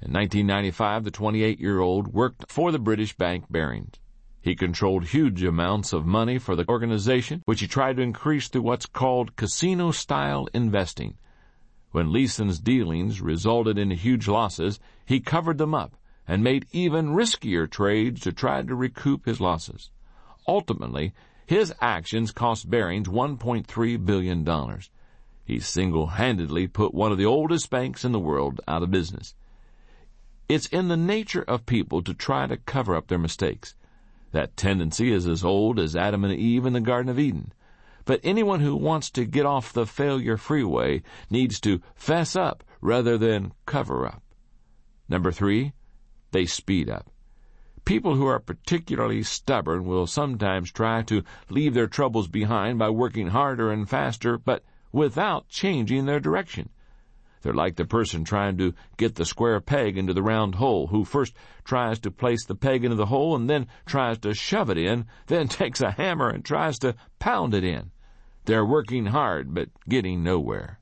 In 0.00 0.14
1995, 0.14 1.04
the 1.04 1.10
28-year-old 1.10 2.08
worked 2.08 2.50
for 2.50 2.72
the 2.72 2.78
British 2.78 3.14
bank 3.14 3.44
Barings. 3.50 3.96
He 4.42 4.54
controlled 4.54 5.08
huge 5.08 5.42
amounts 5.42 5.92
of 5.92 6.06
money 6.06 6.38
for 6.38 6.56
the 6.56 6.66
organization, 6.68 7.42
which 7.44 7.60
he 7.60 7.66
tried 7.66 7.96
to 7.96 8.02
increase 8.02 8.48
through 8.48 8.62
what's 8.62 8.86
called 8.86 9.36
casino 9.36 9.90
style 9.90 10.48
investing. 10.54 11.18
When 11.90 12.12
Leeson's 12.12 12.58
dealings 12.58 13.20
resulted 13.20 13.76
in 13.76 13.90
huge 13.90 14.28
losses, 14.28 14.80
he 15.04 15.20
covered 15.20 15.58
them 15.58 15.74
up 15.74 15.96
and 16.26 16.42
made 16.42 16.66
even 16.72 17.14
riskier 17.14 17.68
trades 17.68 18.20
to 18.22 18.32
try 18.32 18.62
to 18.62 18.74
recoup 18.74 19.26
his 19.26 19.40
losses. 19.40 19.90
Ultimately, 20.48 21.12
his 21.46 21.74
actions 21.80 22.30
cost 22.30 22.70
Barings 22.70 23.08
$1.3 23.08 24.06
billion. 24.06 24.78
He 25.44 25.58
single-handedly 25.58 26.68
put 26.68 26.94
one 26.94 27.10
of 27.12 27.18
the 27.18 27.26
oldest 27.26 27.68
banks 27.68 28.04
in 28.04 28.12
the 28.12 28.20
world 28.20 28.60
out 28.68 28.84
of 28.84 28.90
business. 28.90 29.34
It's 30.48 30.66
in 30.68 30.88
the 30.88 30.96
nature 30.96 31.42
of 31.42 31.66
people 31.66 32.02
to 32.02 32.14
try 32.14 32.46
to 32.46 32.56
cover 32.56 32.94
up 32.94 33.08
their 33.08 33.18
mistakes. 33.18 33.74
That 34.32 34.56
tendency 34.56 35.12
is 35.12 35.26
as 35.26 35.44
old 35.44 35.78
as 35.78 35.96
Adam 35.96 36.24
and 36.24 36.32
Eve 36.32 36.66
in 36.66 36.72
the 36.72 36.80
Garden 36.80 37.10
of 37.10 37.18
Eden. 37.18 37.52
But 38.04 38.20
anyone 38.22 38.60
who 38.60 38.76
wants 38.76 39.10
to 39.10 39.24
get 39.24 39.46
off 39.46 39.72
the 39.72 39.86
failure 39.86 40.36
freeway 40.36 41.02
needs 41.28 41.60
to 41.60 41.80
fess 41.94 42.36
up 42.36 42.64
rather 42.80 43.18
than 43.18 43.52
cover 43.66 44.06
up. 44.06 44.22
Number 45.08 45.32
three, 45.32 45.72
they 46.30 46.46
speed 46.46 46.88
up. 46.88 47.10
People 47.84 48.14
who 48.14 48.26
are 48.26 48.38
particularly 48.38 49.22
stubborn 49.22 49.84
will 49.84 50.06
sometimes 50.06 50.70
try 50.70 51.02
to 51.02 51.24
leave 51.48 51.74
their 51.74 51.88
troubles 51.88 52.28
behind 52.28 52.78
by 52.78 52.90
working 52.90 53.28
harder 53.28 53.70
and 53.70 53.88
faster, 53.88 54.38
but 54.38 54.64
without 54.92 55.48
changing 55.48 56.06
their 56.06 56.20
direction. 56.20 56.68
They're 57.42 57.54
like 57.54 57.76
the 57.76 57.86
person 57.86 58.24
trying 58.24 58.58
to 58.58 58.74
get 58.96 59.14
the 59.14 59.24
square 59.24 59.60
peg 59.60 59.96
into 59.96 60.12
the 60.12 60.22
round 60.22 60.56
hole, 60.56 60.88
who 60.88 61.04
first 61.04 61.34
tries 61.64 61.98
to 62.00 62.10
place 62.10 62.44
the 62.44 62.54
peg 62.54 62.84
into 62.84 62.96
the 62.96 63.06
hole 63.06 63.34
and 63.34 63.48
then 63.48 63.66
tries 63.86 64.18
to 64.18 64.34
shove 64.34 64.68
it 64.70 64.76
in, 64.76 65.06
then 65.26 65.48
takes 65.48 65.80
a 65.80 65.92
hammer 65.92 66.28
and 66.28 66.44
tries 66.44 66.78
to 66.80 66.94
pound 67.18 67.54
it 67.54 67.64
in. 67.64 67.90
They're 68.44 68.66
working 68.66 69.06
hard, 69.06 69.54
but 69.54 69.68
getting 69.88 70.22
nowhere. 70.22 70.80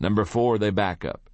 Number 0.00 0.24
four, 0.24 0.58
they 0.58 0.70
back 0.70 1.04
up. 1.04 1.30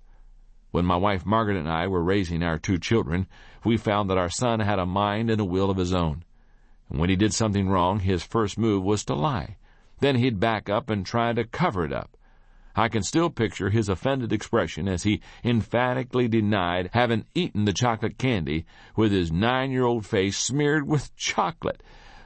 When 0.71 0.85
my 0.85 0.97
wife 0.97 1.25
Margaret 1.25 1.57
and 1.57 1.69
I 1.69 1.87
were 1.87 2.03
raising 2.03 2.43
our 2.43 2.59
two 2.59 2.79
children, 2.79 3.27
we 3.65 3.77
found 3.77 4.11
that 4.11 4.19
our 4.19 4.29
son 4.29 4.61
had 4.61 4.79
a 4.79 4.85
mind 4.85 5.31
and 5.31 5.41
a 5.41 5.45
will 5.45 5.71
of 5.71 5.79
his 5.79 5.95
own. 5.95 6.25
And 6.91 7.01
when 7.01 7.09
he 7.09 7.17
did 7.17 7.33
something 7.33 7.69
wrong, 7.69 8.01
his 8.01 8.23
first 8.23 8.59
move 8.59 8.85
was 8.85 9.05
to 9.07 9.15
lie. 9.15 9.57
Then 10.01 10.17
he'd 10.17 10.39
back 10.39 10.69
up 10.69 10.91
and 10.91 11.05
try 11.05 11.33
to 11.33 11.45
cover 11.45 11.85
it 11.85 11.93
up. 11.93 12.18
I 12.79 12.89
can 12.89 13.03
still 13.03 13.29
picture 13.29 13.71
his 13.71 13.89
offended 13.89 14.33
expression 14.33 14.87
as 14.87 15.03
he 15.03 15.21
emphatically 15.45 16.29
denied 16.29 16.91
having 16.93 17.25
eaten 17.35 17.65
the 17.65 17.73
chocolate 17.73 18.19
candy 18.19 18.67
with 18.95 19.11
his 19.11 19.33
nine-year-old 19.33 20.07
face 20.07 20.39
smeared 20.39 20.87
with 20.87 21.15
chocolate. 21.17 21.83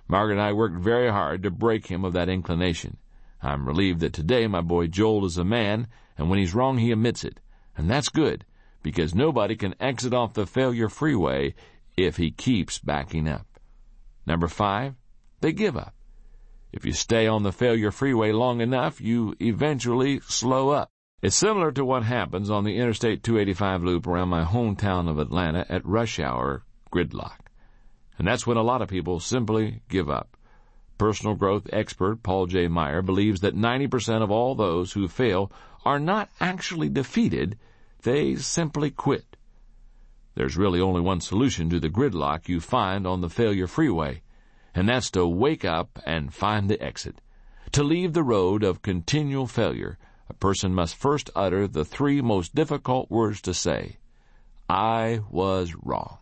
Margaret 0.08 0.34
and 0.34 0.42
I 0.42 0.52
worked 0.52 0.76
very 0.76 1.10
hard 1.10 1.42
to 1.44 1.50
break 1.50 1.86
him 1.86 2.04
of 2.04 2.12
that 2.12 2.28
inclination. 2.28 2.98
I'm 3.42 3.66
relieved 3.66 4.00
that 4.00 4.12
today 4.12 4.46
my 4.46 4.60
boy 4.60 4.88
Joel 4.88 5.24
is 5.24 5.38
a 5.38 5.44
man, 5.44 5.88
and 6.18 6.28
when 6.28 6.38
he's 6.38 6.54
wrong 6.54 6.76
he 6.76 6.92
admits 6.92 7.24
it. 7.24 7.40
And 7.74 7.88
that's 7.88 8.10
good, 8.10 8.44
because 8.82 9.14
nobody 9.14 9.56
can 9.56 9.74
exit 9.80 10.12
off 10.12 10.34
the 10.34 10.44
failure 10.44 10.90
freeway 10.90 11.54
if 11.96 12.18
he 12.18 12.30
keeps 12.30 12.78
backing 12.78 13.26
up. 13.26 13.46
Number 14.26 14.48
five, 14.48 14.96
they 15.40 15.52
give 15.52 15.78
up. 15.78 15.94
If 16.72 16.86
you 16.86 16.92
stay 16.92 17.26
on 17.26 17.42
the 17.42 17.52
failure 17.52 17.90
freeway 17.90 18.32
long 18.32 18.62
enough, 18.62 18.98
you 18.98 19.36
eventually 19.40 20.20
slow 20.20 20.70
up. 20.70 20.90
It's 21.20 21.36
similar 21.36 21.70
to 21.72 21.84
what 21.84 22.02
happens 22.02 22.48
on 22.48 22.64
the 22.64 22.78
Interstate 22.78 23.22
285 23.22 23.84
loop 23.84 24.06
around 24.06 24.30
my 24.30 24.42
hometown 24.42 25.06
of 25.06 25.18
Atlanta 25.18 25.66
at 25.68 25.84
rush 25.84 26.18
hour 26.18 26.64
gridlock. 26.90 27.40
And 28.16 28.26
that's 28.26 28.46
when 28.46 28.56
a 28.56 28.62
lot 28.62 28.80
of 28.80 28.88
people 28.88 29.20
simply 29.20 29.82
give 29.90 30.08
up. 30.08 30.34
Personal 30.96 31.34
growth 31.34 31.68
expert 31.74 32.22
Paul 32.22 32.46
J. 32.46 32.68
Meyer 32.68 33.02
believes 33.02 33.40
that 33.40 33.54
90% 33.54 34.22
of 34.22 34.30
all 34.30 34.54
those 34.54 34.94
who 34.94 35.08
fail 35.08 35.52
are 35.84 36.00
not 36.00 36.30
actually 36.40 36.88
defeated, 36.88 37.58
they 38.02 38.34
simply 38.36 38.90
quit. 38.90 39.36
There's 40.34 40.56
really 40.56 40.80
only 40.80 41.02
one 41.02 41.20
solution 41.20 41.68
to 41.68 41.78
the 41.78 41.90
gridlock 41.90 42.48
you 42.48 42.60
find 42.60 43.06
on 43.06 43.20
the 43.20 43.28
failure 43.28 43.66
freeway 43.66 44.21
and 44.74 44.88
that's 44.88 45.10
to 45.12 45.26
wake 45.26 45.64
up 45.64 45.98
and 46.06 46.32
find 46.32 46.68
the 46.68 46.82
exit. 46.82 47.20
To 47.72 47.82
leave 47.82 48.12
the 48.12 48.22
road 48.22 48.62
of 48.62 48.82
continual 48.82 49.46
failure, 49.46 49.98
a 50.28 50.34
person 50.34 50.74
must 50.74 50.96
first 50.96 51.30
utter 51.34 51.66
the 51.66 51.84
three 51.84 52.20
most 52.20 52.54
difficult 52.54 53.10
words 53.10 53.40
to 53.42 53.54
say 53.54 53.98
I 54.68 55.20
was 55.30 55.74
wrong. 55.82 56.18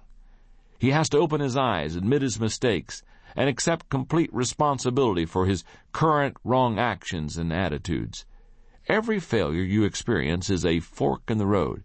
He 0.78 0.90
has 0.90 1.08
to 1.10 1.18
open 1.18 1.40
his 1.40 1.56
eyes, 1.56 1.94
admit 1.94 2.22
his 2.22 2.40
mistakes, 2.40 3.02
and 3.36 3.48
accept 3.48 3.90
complete 3.90 4.32
responsibility 4.32 5.26
for 5.26 5.46
his 5.46 5.64
current 5.92 6.36
wrong 6.42 6.78
actions 6.78 7.36
and 7.36 7.52
attitudes. 7.52 8.24
Every 8.88 9.20
failure 9.20 9.62
you 9.62 9.84
experience 9.84 10.50
is 10.50 10.64
a 10.64 10.80
fork 10.80 11.30
in 11.30 11.38
the 11.38 11.46
road. 11.46 11.84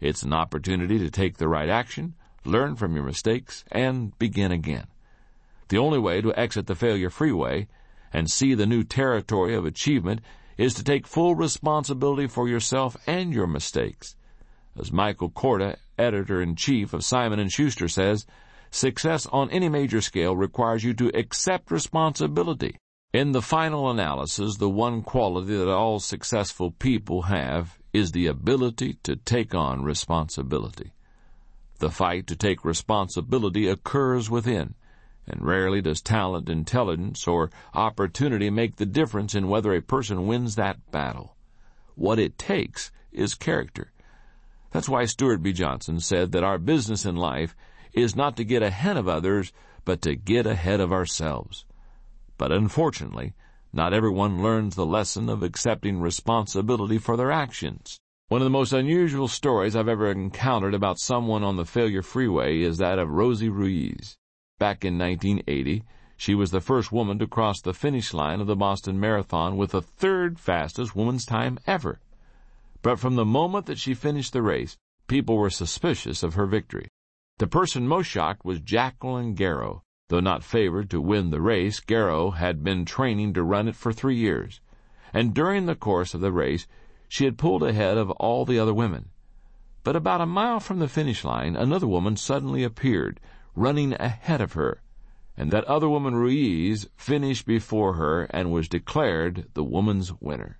It's 0.00 0.22
an 0.22 0.32
opportunity 0.32 0.98
to 0.98 1.10
take 1.10 1.36
the 1.36 1.48
right 1.48 1.68
action, 1.68 2.14
learn 2.44 2.74
from 2.74 2.94
your 2.94 3.04
mistakes, 3.04 3.64
and 3.70 4.18
begin 4.18 4.50
again. 4.50 4.86
The 5.70 5.78
only 5.78 6.00
way 6.00 6.20
to 6.20 6.34
exit 6.34 6.66
the 6.66 6.74
failure 6.74 7.10
freeway 7.10 7.68
and 8.12 8.28
see 8.28 8.54
the 8.54 8.66
new 8.66 8.82
territory 8.82 9.54
of 9.54 9.64
achievement 9.64 10.20
is 10.58 10.74
to 10.74 10.84
take 10.84 11.06
full 11.06 11.36
responsibility 11.36 12.26
for 12.26 12.48
yourself 12.48 12.96
and 13.06 13.32
your 13.32 13.46
mistakes. 13.46 14.16
As 14.76 14.90
Michael 14.90 15.30
Korda, 15.30 15.76
editor-in-chief 15.96 16.92
of 16.92 17.04
Simon 17.04 17.48
& 17.48 17.50
Schuster 17.50 17.86
says, 17.86 18.26
success 18.72 19.26
on 19.26 19.48
any 19.50 19.68
major 19.68 20.00
scale 20.00 20.34
requires 20.34 20.82
you 20.82 20.92
to 20.94 21.16
accept 21.16 21.70
responsibility. 21.70 22.76
In 23.12 23.30
the 23.30 23.42
final 23.42 23.90
analysis, 23.90 24.56
the 24.56 24.68
one 24.68 25.02
quality 25.02 25.56
that 25.56 25.70
all 25.70 26.00
successful 26.00 26.72
people 26.72 27.22
have 27.22 27.78
is 27.92 28.10
the 28.10 28.26
ability 28.26 28.94
to 29.04 29.14
take 29.14 29.54
on 29.54 29.84
responsibility. 29.84 30.90
The 31.78 31.90
fight 31.90 32.26
to 32.26 32.34
take 32.34 32.64
responsibility 32.64 33.68
occurs 33.68 34.28
within, 34.28 34.74
and 35.30 35.44
rarely 35.44 35.80
does 35.80 36.00
talent, 36.00 36.48
intelligence, 36.48 37.26
or 37.26 37.50
opportunity 37.74 38.50
make 38.50 38.76
the 38.76 38.86
difference 38.86 39.34
in 39.34 39.48
whether 39.48 39.72
a 39.74 39.80
person 39.80 40.26
wins 40.26 40.56
that 40.56 40.90
battle. 40.90 41.36
What 41.94 42.18
it 42.18 42.38
takes 42.38 42.90
is 43.12 43.34
character. 43.34 43.92
That's 44.70 44.88
why 44.88 45.04
Stuart 45.04 45.42
B. 45.42 45.52
Johnson 45.52 46.00
said 46.00 46.32
that 46.32 46.44
our 46.44 46.58
business 46.58 47.04
in 47.04 47.16
life 47.16 47.56
is 47.92 48.14
not 48.14 48.36
to 48.36 48.44
get 48.44 48.62
ahead 48.62 48.96
of 48.96 49.08
others, 49.08 49.52
but 49.84 50.02
to 50.02 50.14
get 50.14 50.46
ahead 50.46 50.80
of 50.80 50.92
ourselves. 50.92 51.64
But 52.38 52.52
unfortunately, 52.52 53.34
not 53.72 53.92
everyone 53.92 54.42
learns 54.42 54.74
the 54.74 54.86
lesson 54.86 55.28
of 55.28 55.42
accepting 55.42 56.00
responsibility 56.00 56.98
for 56.98 57.16
their 57.16 57.30
actions. 57.30 57.98
One 58.28 58.40
of 58.40 58.46
the 58.46 58.50
most 58.50 58.72
unusual 58.72 59.26
stories 59.26 59.74
I've 59.74 59.88
ever 59.88 60.10
encountered 60.10 60.74
about 60.74 61.00
someone 61.00 61.42
on 61.42 61.56
the 61.56 61.64
failure 61.64 62.02
freeway 62.02 62.60
is 62.60 62.78
that 62.78 62.98
of 62.98 63.10
Rosie 63.10 63.48
Ruiz. 63.48 64.16
Back 64.60 64.84
in 64.84 64.96
1980, 64.96 65.82
she 66.16 66.36
was 66.36 66.52
the 66.52 66.60
first 66.60 66.92
woman 66.92 67.18
to 67.18 67.26
cross 67.26 67.60
the 67.60 67.74
finish 67.74 68.14
line 68.14 68.40
of 68.40 68.46
the 68.46 68.54
Boston 68.54 69.00
Marathon 69.00 69.56
with 69.56 69.72
the 69.72 69.82
third 69.82 70.38
fastest 70.38 70.94
woman's 70.94 71.24
time 71.24 71.58
ever. 71.66 71.98
But 72.80 73.00
from 73.00 73.16
the 73.16 73.24
moment 73.24 73.66
that 73.66 73.80
she 73.80 73.94
finished 73.94 74.32
the 74.32 74.42
race, 74.42 74.76
people 75.08 75.36
were 75.36 75.50
suspicious 75.50 76.22
of 76.22 76.34
her 76.34 76.46
victory. 76.46 76.86
The 77.38 77.48
person 77.48 77.88
most 77.88 78.06
shocked 78.06 78.44
was 78.44 78.60
Jacqueline 78.60 79.34
Gareau, 79.34 79.82
Though 80.10 80.18
not 80.18 80.42
favored 80.42 80.90
to 80.90 81.00
win 81.00 81.30
the 81.30 81.40
race, 81.40 81.78
Garrow 81.78 82.32
had 82.32 82.64
been 82.64 82.84
training 82.84 83.32
to 83.34 83.44
run 83.44 83.68
it 83.68 83.76
for 83.76 83.92
three 83.92 84.16
years, 84.16 84.60
and 85.14 85.32
during 85.32 85.66
the 85.66 85.76
course 85.76 86.14
of 86.14 86.20
the 86.20 86.32
race 86.32 86.66
she 87.08 87.26
had 87.26 87.38
pulled 87.38 87.62
ahead 87.62 87.96
of 87.96 88.10
all 88.12 88.44
the 88.44 88.58
other 88.58 88.74
women. 88.74 89.10
But 89.84 89.94
about 89.94 90.20
a 90.20 90.26
mile 90.26 90.58
from 90.58 90.80
the 90.80 90.88
finish 90.88 91.24
line, 91.24 91.54
another 91.54 91.86
woman 91.86 92.16
suddenly 92.16 92.64
appeared, 92.64 93.20
running 93.54 93.94
ahead 93.94 94.40
of 94.40 94.52
her, 94.54 94.82
and 95.36 95.50
that 95.50 95.64
other 95.64 95.88
woman, 95.88 96.14
Ruiz, 96.14 96.88
finished 96.96 97.46
before 97.46 97.94
her 97.94 98.24
and 98.24 98.52
was 98.52 98.68
declared 98.68 99.46
the 99.54 99.64
woman's 99.64 100.12
winner. 100.20 100.58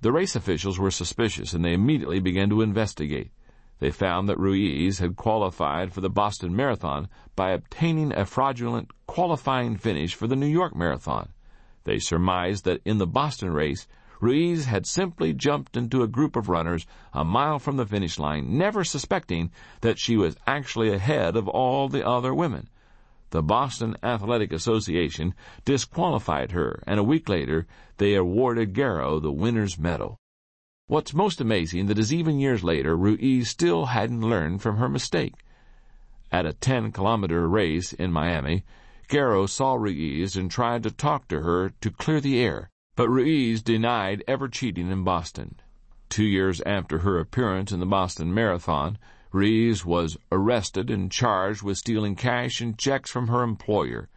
The 0.00 0.12
race 0.12 0.34
officials 0.34 0.78
were 0.78 0.90
suspicious, 0.90 1.52
and 1.52 1.64
they 1.64 1.72
immediately 1.72 2.20
began 2.20 2.48
to 2.50 2.62
investigate. 2.62 3.30
They 3.78 3.90
found 3.90 4.28
that 4.28 4.38
Ruiz 4.38 5.00
had 5.00 5.16
qualified 5.16 5.92
for 5.92 6.00
the 6.00 6.10
Boston 6.10 6.54
Marathon 6.54 7.08
by 7.34 7.50
obtaining 7.50 8.12
a 8.12 8.24
fraudulent 8.24 8.90
qualifying 9.06 9.76
finish 9.76 10.14
for 10.14 10.26
the 10.26 10.36
New 10.36 10.46
York 10.46 10.76
Marathon. 10.76 11.30
They 11.84 11.98
surmised 11.98 12.64
that 12.64 12.80
in 12.84 12.98
the 12.98 13.06
Boston 13.06 13.52
race, 13.52 13.88
Ruiz 14.22 14.66
had 14.66 14.86
simply 14.86 15.32
jumped 15.32 15.76
into 15.76 16.04
a 16.04 16.06
group 16.06 16.36
of 16.36 16.48
runners 16.48 16.86
a 17.12 17.24
mile 17.24 17.58
from 17.58 17.76
the 17.76 17.84
finish 17.84 18.20
line, 18.20 18.56
never 18.56 18.84
suspecting 18.84 19.50
that 19.80 19.98
she 19.98 20.16
was 20.16 20.36
actually 20.46 20.92
ahead 20.92 21.34
of 21.34 21.48
all 21.48 21.88
the 21.88 22.06
other 22.06 22.32
women. 22.32 22.68
The 23.30 23.42
Boston 23.42 23.96
Athletic 24.00 24.52
Association 24.52 25.34
disqualified 25.64 26.52
her, 26.52 26.84
and 26.86 27.00
a 27.00 27.04
week 27.04 27.28
later 27.28 27.66
they 27.96 28.14
awarded 28.14 28.74
Gareau 28.74 29.18
the 29.18 29.32
winner's 29.32 29.76
medal. 29.76 30.20
What's 30.86 31.12
most 31.12 31.40
amazing 31.40 31.86
that 31.86 31.98
is 31.98 32.12
even 32.12 32.38
years 32.38 32.62
later, 32.62 32.96
Ruiz 32.96 33.48
still 33.48 33.86
hadn't 33.86 34.20
learned 34.20 34.62
from 34.62 34.76
her 34.76 34.88
mistake. 34.88 35.34
At 36.30 36.46
a 36.46 36.52
10 36.52 36.92
kilometer 36.92 37.48
race 37.48 37.92
in 37.92 38.12
Miami, 38.12 38.62
Gareau 39.08 39.46
saw 39.46 39.74
Ruiz 39.74 40.36
and 40.36 40.48
tried 40.48 40.84
to 40.84 40.92
talk 40.92 41.26
to 41.26 41.40
her 41.40 41.70
to 41.80 41.90
clear 41.90 42.20
the 42.20 42.38
air, 42.38 42.70
but 42.94 43.08
Ruiz 43.08 43.62
denied 43.62 44.22
ever 44.28 44.48
cheating 44.48 44.90
in 44.90 45.04
Boston. 45.04 45.56
Two 46.08 46.24
years 46.24 46.60
after 46.66 46.98
her 46.98 47.18
appearance 47.18 47.72
in 47.72 47.80
the 47.80 47.86
Boston 47.86 48.34
Marathon, 48.34 48.98
Ruiz 49.32 49.84
was 49.84 50.18
arrested 50.30 50.90
and 50.90 51.10
charged 51.10 51.62
with 51.62 51.78
stealing 51.78 52.14
cash 52.16 52.60
and 52.60 52.78
checks 52.78 53.10
from 53.10 53.28
her 53.28 53.42
employer. 53.42 54.10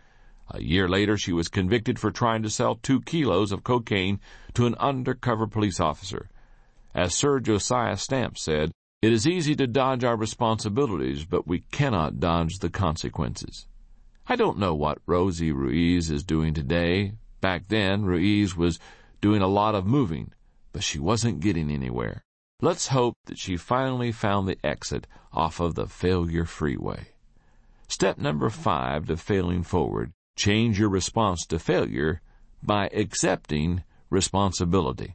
A 0.52 0.62
year 0.62 0.90
later, 0.90 1.18
she 1.18 1.32
was 1.32 1.48
convicted 1.48 1.98
for 1.98 2.12
trying 2.12 2.44
to 2.44 2.50
sell 2.50 2.76
two 2.76 3.02
kilos 3.02 3.54
of 3.54 3.64
cocaine 3.64 4.20
to 4.54 4.66
an 4.66 4.76
undercover 4.76 5.48
police 5.48 5.80
officer. 5.80 6.30
As 6.94 7.16
Sir 7.16 7.40
Josiah 7.40 7.98
Stamp 7.98 8.38
said, 8.38 8.72
it 9.02 9.14
is 9.14 9.26
easy 9.26 9.56
to 9.56 9.68
dodge 9.68 10.04
our 10.04 10.18
responsibilities, 10.18 11.26
but 11.26 11.48
we 11.48 11.60
cannot 11.72 12.20
dodge 12.20 12.60
the 12.60 12.70
consequences. 12.70 13.68
I 14.28 14.36
don't 14.36 14.60
know 14.60 14.76
what 14.76 15.02
Rosie 15.06 15.52
Ruiz 15.52 16.12
is 16.12 16.24
doing 16.24 16.54
today. 16.54 17.14
Back 17.46 17.68
then, 17.68 18.06
Ruiz 18.06 18.58
was 18.58 18.80
doing 19.22 19.44
a 19.44 19.48
lot 19.48 19.76
of 19.76 19.86
moving, 19.86 20.32
but 20.74 20.82
she 20.82 20.98
wasn't 20.98 21.42
getting 21.42 21.70
anywhere. 21.70 22.26
Let's 22.60 22.88
hope 22.88 23.18
that 23.26 23.38
she 23.38 23.56
finally 23.56 24.12
found 24.12 24.48
the 24.48 24.58
exit 24.64 25.06
off 25.32 25.60
of 25.60 25.76
the 25.76 25.86
failure 25.86 26.46
freeway. 26.46 27.10
Step 27.88 28.18
number 28.18 28.50
five 28.50 29.06
to 29.06 29.16
failing 29.16 29.62
forward. 29.62 30.12
Change 30.36 30.80
your 30.80 30.90
response 30.90 31.46
to 31.46 31.60
failure 31.60 32.20
by 32.64 32.90
accepting 32.92 33.84
responsibility. 34.10 35.14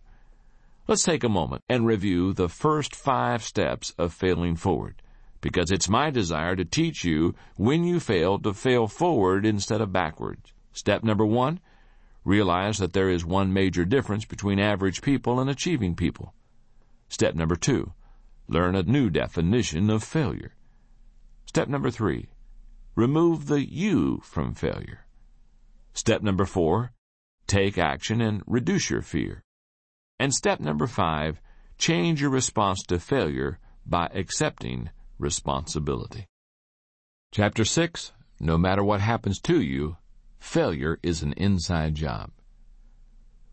Let's 0.86 1.02
take 1.02 1.24
a 1.24 1.28
moment 1.28 1.64
and 1.68 1.84
review 1.84 2.32
the 2.32 2.48
first 2.48 2.94
five 2.94 3.42
steps 3.42 3.92
of 3.98 4.14
failing 4.14 4.54
forward, 4.54 5.02
because 5.40 5.72
it's 5.72 5.88
my 5.88 6.10
desire 6.10 6.54
to 6.54 6.64
teach 6.64 7.02
you 7.02 7.34
when 7.56 7.82
you 7.82 7.98
fail 7.98 8.38
to 8.38 8.52
fail 8.52 8.86
forward 8.86 9.44
instead 9.44 9.80
of 9.80 9.92
backwards. 9.92 10.52
Step 10.72 11.02
number 11.02 11.26
one, 11.26 11.58
realize 12.24 12.78
that 12.78 12.92
there 12.92 13.08
is 13.08 13.24
one 13.24 13.52
major 13.52 13.84
difference 13.84 14.24
between 14.24 14.58
average 14.58 15.02
people 15.02 15.40
and 15.40 15.48
achieving 15.48 15.94
people. 15.94 16.34
Step 17.08 17.34
number 17.34 17.56
two, 17.56 17.92
learn 18.48 18.74
a 18.74 18.82
new 18.82 19.10
definition 19.10 19.90
of 19.90 20.02
failure. 20.04 20.54
Step 21.46 21.68
number 21.68 21.90
three, 21.90 22.28
remove 22.94 23.46
the 23.46 23.64
you 23.64 24.20
from 24.22 24.54
failure. 24.54 25.06
Step 25.94 26.22
number 26.22 26.44
four, 26.44 26.92
take 27.46 27.78
action 27.78 28.20
and 28.20 28.42
reduce 28.46 28.90
your 28.90 29.02
fear. 29.02 29.42
And 30.18 30.32
step 30.32 30.60
number 30.60 30.86
five, 30.86 31.40
change 31.78 32.20
your 32.20 32.30
response 32.30 32.82
to 32.88 32.98
failure 32.98 33.58
by 33.86 34.06
accepting 34.14 34.90
responsibility. 35.18 36.26
Chapter 37.32 37.64
6 37.64 38.12
No 38.38 38.58
matter 38.58 38.84
what 38.84 39.00
happens 39.00 39.40
to 39.40 39.60
you, 39.60 39.96
failure 40.40 40.98
is 41.02 41.22
an 41.22 41.32
inside 41.34 41.94
job. 41.94 42.32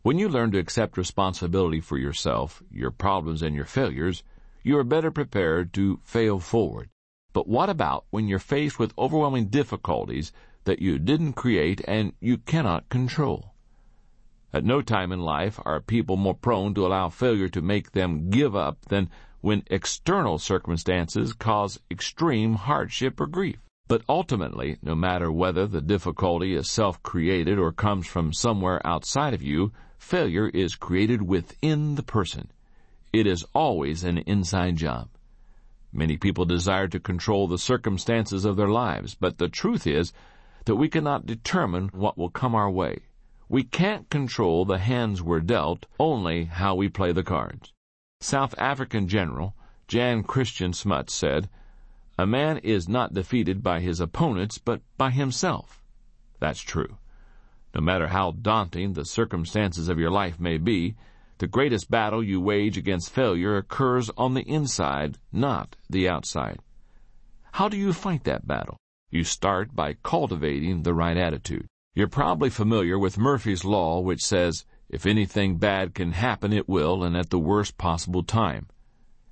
When 0.01 0.17
you 0.17 0.29
learn 0.29 0.51
to 0.51 0.57
accept 0.57 0.97
responsibility 0.97 1.81
for 1.81 1.97
yourself, 1.97 2.63
your 2.71 2.91
problems, 2.91 3.43
and 3.43 3.55
your 3.55 3.65
failures, 3.65 4.23
you 4.63 4.77
are 4.77 4.83
better 4.83 5.11
prepared 5.11 5.73
to 5.73 5.99
fail 6.03 6.39
forward. 6.39 6.89
But 7.33 7.47
what 7.47 7.69
about 7.69 8.05
when 8.09 8.27
you're 8.27 8.39
faced 8.39 8.79
with 8.79 8.97
overwhelming 8.97 9.47
difficulties 9.47 10.31
that 10.63 10.81
you 10.81 10.97
didn't 10.97 11.33
create 11.33 11.81
and 11.87 12.13
you 12.19 12.37
cannot 12.37 12.89
control? 12.89 13.53
At 14.53 14.63
no 14.63 14.81
time 14.81 15.11
in 15.11 15.19
life 15.19 15.59
are 15.65 15.81
people 15.81 16.15
more 16.15 16.33
prone 16.33 16.73
to 16.73 16.87
allow 16.87 17.09
failure 17.09 17.49
to 17.49 17.61
make 17.61 17.91
them 17.91 18.29
give 18.29 18.55
up 18.55 18.85
than 18.85 19.09
when 19.41 19.63
external 19.67 20.39
circumstances 20.39 21.33
cause 21.33 21.79
extreme 21.91 22.55
hardship 22.55 23.19
or 23.19 23.27
grief. 23.27 23.59
But 23.87 24.01
ultimately, 24.09 24.77
no 24.81 24.95
matter 24.95 25.31
whether 25.31 25.65
the 25.65 25.81
difficulty 25.81 26.53
is 26.53 26.69
self-created 26.69 27.57
or 27.57 27.71
comes 27.71 28.05
from 28.05 28.33
somewhere 28.33 28.85
outside 28.85 29.33
of 29.33 29.41
you, 29.41 29.71
failure 29.97 30.49
is 30.49 30.75
created 30.75 31.21
within 31.21 31.95
the 31.95 32.03
person. 32.03 32.51
It 33.13 33.25
is 33.25 33.45
always 33.53 34.03
an 34.03 34.17
inside 34.19 34.75
job. 34.75 35.09
Many 35.93 36.17
people 36.17 36.43
desire 36.43 36.89
to 36.89 36.99
control 36.99 37.47
the 37.47 37.57
circumstances 37.57 38.43
of 38.43 38.57
their 38.57 38.67
lives, 38.67 39.15
but 39.15 39.37
the 39.37 39.47
truth 39.47 39.87
is 39.87 40.11
that 40.65 40.75
we 40.75 40.89
cannot 40.89 41.25
determine 41.25 41.87
what 41.93 42.17
will 42.17 42.29
come 42.29 42.53
our 42.55 42.69
way. 42.69 42.99
We 43.47 43.63
can't 43.63 44.09
control 44.09 44.65
the 44.65 44.79
hands 44.79 45.23
we're 45.23 45.39
dealt, 45.39 45.85
only 45.97 46.43
how 46.45 46.75
we 46.75 46.89
play 46.89 47.13
the 47.13 47.23
cards. 47.23 47.71
South 48.19 48.53
African 48.57 49.07
General 49.07 49.55
Jan 49.87 50.23
Christian 50.23 50.73
Smuts 50.73 51.13
said, 51.13 51.49
A 52.19 52.25
man 52.25 52.57
is 52.57 52.89
not 52.89 53.13
defeated 53.13 53.61
by 53.61 53.79
his 53.79 53.99
opponents, 53.99 54.57
but 54.57 54.81
by 54.97 55.11
himself. 55.11 55.83
That's 56.39 56.61
true. 56.61 56.97
No 57.75 57.81
matter 57.81 58.07
how 58.07 58.31
daunting 58.31 58.93
the 58.93 59.05
circumstances 59.05 59.87
of 59.87 59.99
your 59.99 60.09
life 60.09 60.39
may 60.39 60.57
be, 60.57 60.95
the 61.37 61.45
greatest 61.45 61.91
battle 61.91 62.23
you 62.23 62.41
wage 62.41 62.75
against 62.75 63.11
failure 63.11 63.57
occurs 63.57 64.09
on 64.17 64.33
the 64.33 64.41
inside, 64.41 65.19
not 65.31 65.75
the 65.87 66.09
outside. 66.09 66.57
How 67.51 67.69
do 67.69 67.77
you 67.77 67.93
fight 67.93 68.23
that 68.23 68.47
battle? 68.47 68.77
You 69.11 69.23
start 69.23 69.75
by 69.75 69.93
cultivating 70.01 70.81
the 70.81 70.95
right 70.95 71.17
attitude. 71.17 71.67
You're 71.93 72.07
probably 72.07 72.49
familiar 72.49 72.97
with 72.97 73.19
Murphy's 73.19 73.63
Law, 73.63 73.99
which 73.99 74.25
says, 74.25 74.65
if 74.89 75.05
anything 75.05 75.57
bad 75.57 75.93
can 75.93 76.13
happen, 76.13 76.51
it 76.51 76.67
will, 76.67 77.03
and 77.03 77.15
at 77.15 77.29
the 77.29 77.39
worst 77.39 77.77
possible 77.77 78.23
time. 78.23 78.67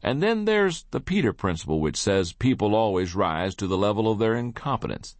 And 0.05 0.21
then 0.21 0.45
there's 0.45 0.85
the 0.91 0.99
Peter 0.99 1.33
Principle, 1.33 1.79
which 1.79 1.97
says 1.97 2.31
people 2.31 2.75
always 2.75 3.15
rise 3.15 3.55
to 3.55 3.65
the 3.65 3.75
level 3.75 4.07
of 4.07 4.19
their 4.19 4.35
incompetence. 4.35 5.15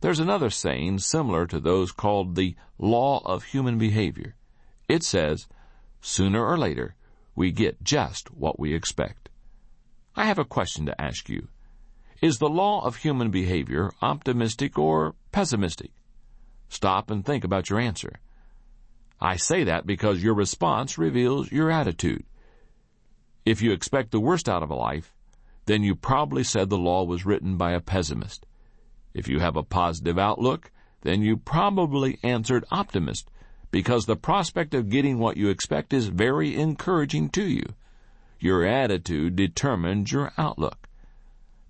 There's 0.00 0.20
another 0.20 0.48
saying 0.48 1.00
similar 1.00 1.44
to 1.48 1.58
those 1.58 1.90
called 1.90 2.36
the 2.36 2.54
Law 2.78 3.20
of 3.24 3.46
Human 3.46 3.78
Behavior. 3.78 4.36
It 4.88 5.02
says, 5.02 5.48
sooner 6.00 6.46
or 6.46 6.56
later, 6.56 6.94
we 7.34 7.50
get 7.50 7.82
just 7.82 8.32
what 8.32 8.60
we 8.60 8.74
expect. 8.74 9.28
I 10.14 10.26
have 10.26 10.38
a 10.38 10.44
question 10.44 10.86
to 10.86 11.00
ask 11.00 11.28
you. 11.28 11.48
Is 12.22 12.38
the 12.38 12.48
law 12.48 12.84
of 12.86 12.98
human 12.98 13.32
behavior 13.32 13.90
optimistic 14.00 14.78
or 14.78 15.16
pessimistic? 15.32 15.90
Stop 16.68 17.10
and 17.10 17.26
think 17.26 17.42
about 17.42 17.70
your 17.70 17.80
answer. 17.80 18.20
I 19.20 19.34
say 19.34 19.64
that 19.64 19.84
because 19.84 20.22
your 20.22 20.34
response 20.34 20.96
reveals 20.96 21.50
your 21.50 21.72
attitude. 21.72 22.24
If 23.46 23.62
you 23.62 23.70
expect 23.70 24.10
the 24.10 24.18
worst 24.18 24.48
out 24.48 24.64
of 24.64 24.70
a 24.70 24.74
life, 24.74 25.14
then 25.66 25.84
you 25.84 25.94
probably 25.94 26.42
said 26.42 26.68
the 26.68 26.76
law 26.76 27.04
was 27.04 27.24
written 27.24 27.56
by 27.56 27.72
a 27.72 27.80
pessimist. 27.80 28.44
If 29.14 29.28
you 29.28 29.38
have 29.38 29.56
a 29.56 29.62
positive 29.62 30.18
outlook, 30.18 30.72
then 31.02 31.22
you 31.22 31.36
probably 31.36 32.18
answered 32.24 32.64
optimist 32.72 33.30
because 33.70 34.06
the 34.06 34.16
prospect 34.16 34.74
of 34.74 34.90
getting 34.90 35.20
what 35.20 35.36
you 35.36 35.48
expect 35.48 35.92
is 35.92 36.08
very 36.08 36.56
encouraging 36.56 37.28
to 37.30 37.44
you. 37.44 37.74
Your 38.40 38.64
attitude 38.64 39.36
determines 39.36 40.10
your 40.10 40.32
outlook. 40.36 40.88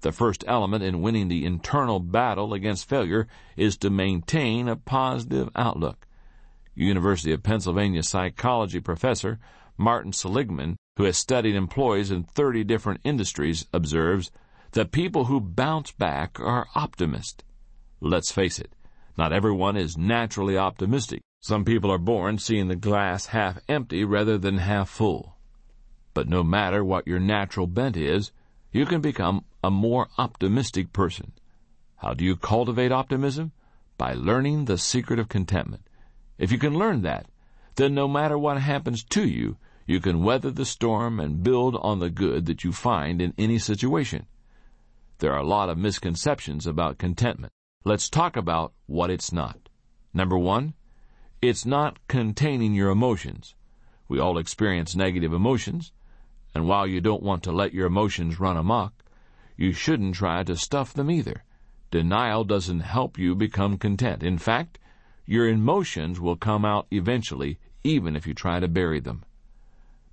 The 0.01 0.13
first 0.13 0.45
element 0.47 0.83
in 0.83 1.03
winning 1.03 1.29
the 1.29 1.45
internal 1.45 2.01
battle 2.01 2.55
against 2.55 2.89
failure 2.89 3.29
is 3.55 3.77
to 3.79 3.91
maintain 3.91 4.67
a 4.67 4.77
positive 4.77 5.51
outlook. 5.55 6.07
University 6.75 7.33
of 7.33 7.43
Pennsylvania 7.43 8.03
psychology 8.03 8.81
professor 8.81 9.39
Martin 9.79 10.13
Seligman, 10.13 10.77
who 10.97 11.05
has 11.05 11.17
studied 11.17 11.55
employees 11.55 12.11
in 12.11 12.25
30 12.25 12.65
different 12.65 13.01
industries, 13.05 13.67
observes 13.73 14.31
that 14.73 14.93
people 14.93 15.27
who 15.27 15.41
bounce 15.41 15.93
back 15.93 16.41
are 16.41 16.67
optimists. 16.75 17.45
Let's 18.01 18.31
face 18.31 18.59
it, 18.59 18.73
not 19.19 19.33
everyone 19.33 19.77
is 19.77 19.97
naturally 19.97 20.57
optimistic. 20.57 21.23
Some 21.41 21.65
people 21.65 21.91
are 21.91 21.99
born 21.99 22.39
seeing 22.39 22.69
the 22.69 22.77
glass 22.77 23.27
half 23.27 23.59
empty 23.69 24.05
rather 24.05 24.37
than 24.39 24.59
half 24.59 24.89
full. 24.89 25.37
But 26.15 26.29
no 26.29 26.43
matter 26.43 26.85
what 26.85 27.07
your 27.07 27.21
natural 27.21 27.67
bent 27.67 27.97
is, 27.97 28.33
you 28.73 28.87
can 28.87 29.01
become 29.01 29.45
a 29.63 29.71
more 29.71 30.09
optimistic 30.19 30.93
person. 30.93 31.33
How 31.97 32.15
do 32.15 32.25
you 32.25 32.37
cultivate 32.37 32.93
optimism? 32.93 33.53
By 33.99 34.15
learning 34.15 34.65
the 34.65 34.79
secret 34.79 35.19
of 35.19 35.29
contentment. 35.29 35.89
If 36.39 36.53
you 36.53 36.59
can 36.59 36.79
learn 36.79 37.03
that, 37.03 37.27
then 37.77 37.95
no 37.95 38.09
matter 38.09 38.39
what 38.39 38.61
happens 38.61 39.05
to 39.05 39.27
you, 39.27 39.57
you 39.87 40.01
can 40.01 40.25
weather 40.25 40.51
the 40.51 40.65
storm 40.65 41.21
and 41.21 41.43
build 41.43 41.77
on 41.77 42.01
the 42.01 42.11
good 42.11 42.47
that 42.47 42.65
you 42.65 42.73
find 42.73 43.23
in 43.23 43.33
any 43.39 43.59
situation. 43.59 44.27
There 45.19 45.33
are 45.33 45.39
a 45.39 45.47
lot 45.47 45.69
of 45.69 45.79
misconceptions 45.79 46.67
about 46.67 46.99
contentment. 46.99 47.53
Let's 47.85 48.11
talk 48.11 48.37
about 48.37 48.73
what 48.87 49.11
it's 49.11 49.33
not. 49.33 49.69
Number 50.13 50.37
one, 50.37 50.75
it's 51.41 51.65
not 51.65 51.99
containing 52.09 52.75
your 52.75 52.91
emotions. 52.91 53.55
We 54.09 54.19
all 54.19 54.39
experience 54.39 54.97
negative 54.97 55.33
emotions, 55.33 55.93
and 56.55 56.67
while 56.67 56.87
you 56.87 57.01
don't 57.01 57.23
want 57.23 57.43
to 57.45 57.53
let 57.53 57.73
your 57.73 57.87
emotions 57.87 58.41
run 58.41 58.57
amok, 58.57 59.05
you 59.57 59.73
shouldn't 59.73 60.17
try 60.17 60.43
to 60.43 60.57
stuff 60.57 60.93
them 60.93 61.11
either. 61.11 61.45
Denial 61.91 62.45
doesn't 62.45 62.81
help 62.81 63.19
you 63.19 63.35
become 63.35 63.79
content. 63.79 64.23
In 64.23 64.39
fact, 64.39 64.79
your 65.25 65.49
emotions 65.49 66.19
will 66.21 66.37
come 66.37 66.65
out 66.65 66.87
eventually, 66.91 67.59
even 67.85 68.17
if 68.17 68.27
you 68.27 68.35
try 68.35 68.59
to 68.59 68.69
bury 68.69 69.01
them. 69.01 69.25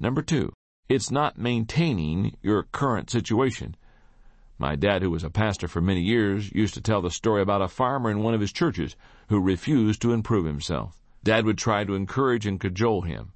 Number 0.04 0.22
two, 0.22 0.52
it's 0.90 1.12
not 1.12 1.38
maintaining 1.38 2.36
your 2.42 2.64
current 2.64 3.10
situation. 3.10 3.78
My 4.58 4.76
dad, 4.76 5.02
who 5.02 5.10
was 5.10 5.24
a 5.24 5.30
pastor 5.30 5.70
for 5.70 5.80
many 5.80 6.02
years, 6.02 6.52
used 6.52 6.74
to 6.74 6.82
tell 6.82 7.02
the 7.02 7.10
story 7.10 7.42
about 7.42 7.62
a 7.62 7.70
farmer 7.70 8.12
in 8.12 8.22
one 8.22 8.34
of 8.34 8.42
his 8.42 8.52
churches 8.52 8.98
who 9.30 9.40
refused 9.40 10.02
to 10.02 10.12
improve 10.12 10.46
himself. 10.46 11.02
Dad 11.24 11.46
would 11.46 11.58
try 11.58 11.86
to 11.86 11.96
encourage 11.96 12.46
and 12.46 12.60
cajole 12.60 13.04
him, 13.04 13.32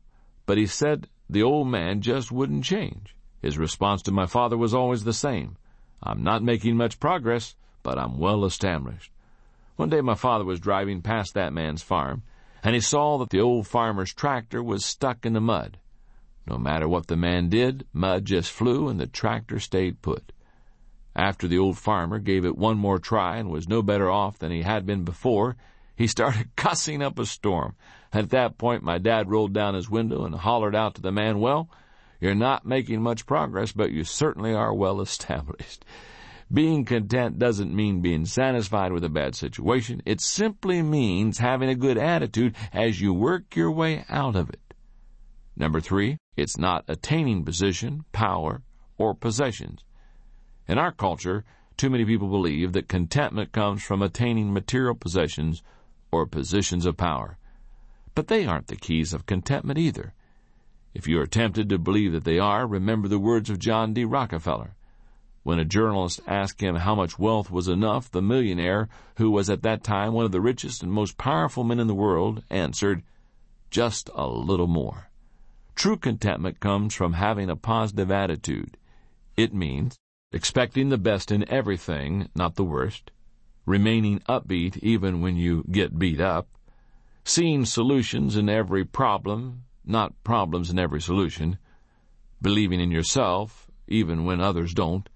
but 0.45 0.57
he 0.57 0.67
said 0.67 1.07
the 1.29 1.41
old 1.41 1.69
man 1.69 2.01
just 2.01 2.33
wouldn't 2.33 2.65
change. 2.65 3.15
His 3.41 3.57
response 3.57 4.01
to 4.01 4.11
my 4.11 4.25
father 4.25 4.57
was 4.57 4.73
always 4.73 5.05
the 5.05 5.13
same. 5.13 5.55
I'm 6.03 6.21
not 6.21 6.43
making 6.43 6.75
much 6.75 6.99
progress, 6.99 7.55
but 7.81 7.97
I'm 7.97 8.17
well 8.17 8.43
established. 8.43 9.13
One 9.77 9.87
day 9.87 10.01
my 10.01 10.15
father 10.15 10.43
was 10.43 10.59
driving 10.59 11.01
past 11.01 11.33
that 11.33 11.53
man's 11.53 11.81
farm, 11.81 12.23
and 12.61 12.75
he 12.75 12.81
saw 12.81 13.19
that 13.19 13.29
the 13.29 13.39
old 13.39 13.67
farmer's 13.67 14.13
tractor 14.13 14.61
was 14.61 14.83
stuck 14.83 15.25
in 15.25 15.31
the 15.31 15.39
mud. 15.39 15.77
No 16.47 16.57
matter 16.57 16.87
what 16.87 17.07
the 17.07 17.17
man 17.17 17.49
did, 17.49 17.85
mud 17.91 18.23
just 18.23 18.51
flew 18.51 18.87
and 18.87 18.99
the 18.99 19.07
tractor 19.07 19.59
stayed 19.59 20.01
put. 20.01 20.31
After 21.15 21.47
the 21.47 21.57
old 21.57 21.77
farmer 21.77 22.19
gave 22.19 22.45
it 22.45 22.57
one 22.57 22.77
more 22.77 22.99
try 22.99 23.37
and 23.37 23.49
was 23.49 23.67
no 23.67 23.81
better 23.81 24.09
off 24.09 24.39
than 24.39 24.51
he 24.51 24.61
had 24.61 24.85
been 24.85 25.03
before, 25.03 25.57
he 25.95 26.07
started 26.07 26.49
cussing 26.55 27.01
up 27.01 27.19
a 27.19 27.25
storm. 27.25 27.75
At 28.13 28.29
that 28.29 28.57
point, 28.57 28.83
my 28.83 28.97
dad 28.97 29.29
rolled 29.29 29.53
down 29.53 29.73
his 29.73 29.89
window 29.89 30.23
and 30.23 30.35
hollered 30.35 30.75
out 30.75 30.95
to 30.95 31.01
the 31.01 31.11
man, 31.11 31.39
Well, 31.39 31.69
you're 32.21 32.35
not 32.35 32.65
making 32.65 33.01
much 33.01 33.25
progress, 33.25 33.71
but 33.71 33.91
you 33.91 34.03
certainly 34.03 34.53
are 34.53 34.73
well 34.73 35.01
established. 35.07 35.83
Being 36.53 36.85
content 36.85 37.39
doesn't 37.39 37.75
mean 37.75 37.99
being 37.99 38.25
satisfied 38.25 38.93
with 38.93 39.03
a 39.03 39.09
bad 39.09 39.35
situation. 39.35 40.01
It 40.05 40.21
simply 40.21 40.81
means 40.81 41.39
having 41.39 41.67
a 41.67 41.75
good 41.75 41.97
attitude 41.97 42.55
as 42.71 43.01
you 43.01 43.13
work 43.13 43.53
your 43.55 43.71
way 43.71 44.05
out 44.07 44.37
of 44.37 44.49
it. 44.49 44.61
Number 45.59 45.81
three, 45.81 46.19
it's 46.35 46.59
not 46.59 46.85
attaining 46.87 47.43
position, 47.43 48.05
power, 48.11 48.61
or 48.99 49.15
possessions. 49.15 49.83
In 50.67 50.77
our 50.77 50.91
culture, 50.91 51.43
too 51.77 51.89
many 51.89 52.05
people 52.05 52.27
believe 52.27 52.73
that 52.73 52.87
contentment 52.87 53.51
comes 53.51 53.81
from 53.81 54.03
attaining 54.03 54.53
material 54.53 54.93
possessions 54.93 55.63
or 56.11 56.27
positions 56.27 56.85
of 56.85 56.95
power. 56.95 57.39
But 58.13 58.27
they 58.27 58.45
aren't 58.45 58.67
the 58.67 58.75
keys 58.75 59.13
of 59.13 59.25
contentment 59.25 59.79
either. 59.79 60.13
If 60.93 61.07
you 61.07 61.19
are 61.19 61.27
tempted 61.27 61.69
to 61.69 61.79
believe 61.79 62.11
that 62.11 62.23
they 62.23 62.37
are, 62.37 62.67
remember 62.67 63.07
the 63.07 63.19
words 63.19 63.49
of 63.49 63.57
John 63.57 63.93
D. 63.93 64.05
Rockefeller. 64.05 64.75
When 65.41 65.57
a 65.57 65.65
journalist 65.65 66.19
asked 66.27 66.61
him 66.61 66.75
how 66.75 66.93
much 66.93 67.17
wealth 67.17 67.49
was 67.49 67.67
enough, 67.67 68.11
the 68.11 68.21
millionaire, 68.21 68.89
who 69.15 69.31
was 69.31 69.49
at 69.49 69.63
that 69.63 69.83
time 69.83 70.13
one 70.13 70.25
of 70.25 70.31
the 70.31 70.41
richest 70.41 70.83
and 70.83 70.91
most 70.91 71.17
powerful 71.17 71.63
men 71.63 71.79
in 71.79 71.87
the 71.87 71.95
world, 71.95 72.43
answered, 72.51 73.01
Just 73.71 74.11
a 74.13 74.27
little 74.27 74.67
more. 74.67 75.06
True 75.77 75.95
contentment 75.95 76.59
comes 76.59 76.95
from 76.95 77.13
having 77.13 77.51
a 77.51 77.55
positive 77.55 78.09
attitude. 78.09 78.77
It 79.37 79.53
means 79.53 79.95
expecting 80.31 80.89
the 80.89 80.97
best 80.97 81.31
in 81.31 81.47
everything, 81.51 82.29
not 82.33 82.55
the 82.55 82.63
worst, 82.63 83.11
remaining 83.63 84.21
upbeat 84.27 84.77
even 84.77 85.21
when 85.21 85.35
you 85.35 85.63
get 85.69 85.99
beat 85.99 86.19
up, 86.19 86.47
seeing 87.23 87.63
solutions 87.63 88.35
in 88.35 88.49
every 88.49 88.85
problem, 88.85 89.65
not 89.85 90.15
problems 90.23 90.71
in 90.71 90.79
every 90.79 90.99
solution, 90.99 91.59
believing 92.41 92.79
in 92.79 92.89
yourself 92.89 93.69
even 93.87 94.25
when 94.25 94.41
others 94.41 94.73
don't, 94.73 95.07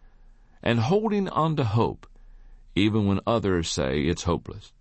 and 0.61 0.79
holding 0.79 1.27
on 1.29 1.55
to 1.55 1.63
hope 1.63 2.05
even 2.75 3.07
when 3.07 3.19
others 3.25 3.67
say 3.67 4.01
it's 4.01 4.23
hopeless. 4.23 4.73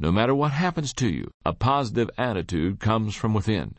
No 0.00 0.10
matter 0.10 0.34
what 0.34 0.50
happens 0.50 0.92
to 0.94 1.08
you, 1.08 1.30
a 1.44 1.52
positive 1.52 2.10
attitude 2.18 2.80
comes 2.80 3.14
from 3.14 3.34
within. 3.34 3.76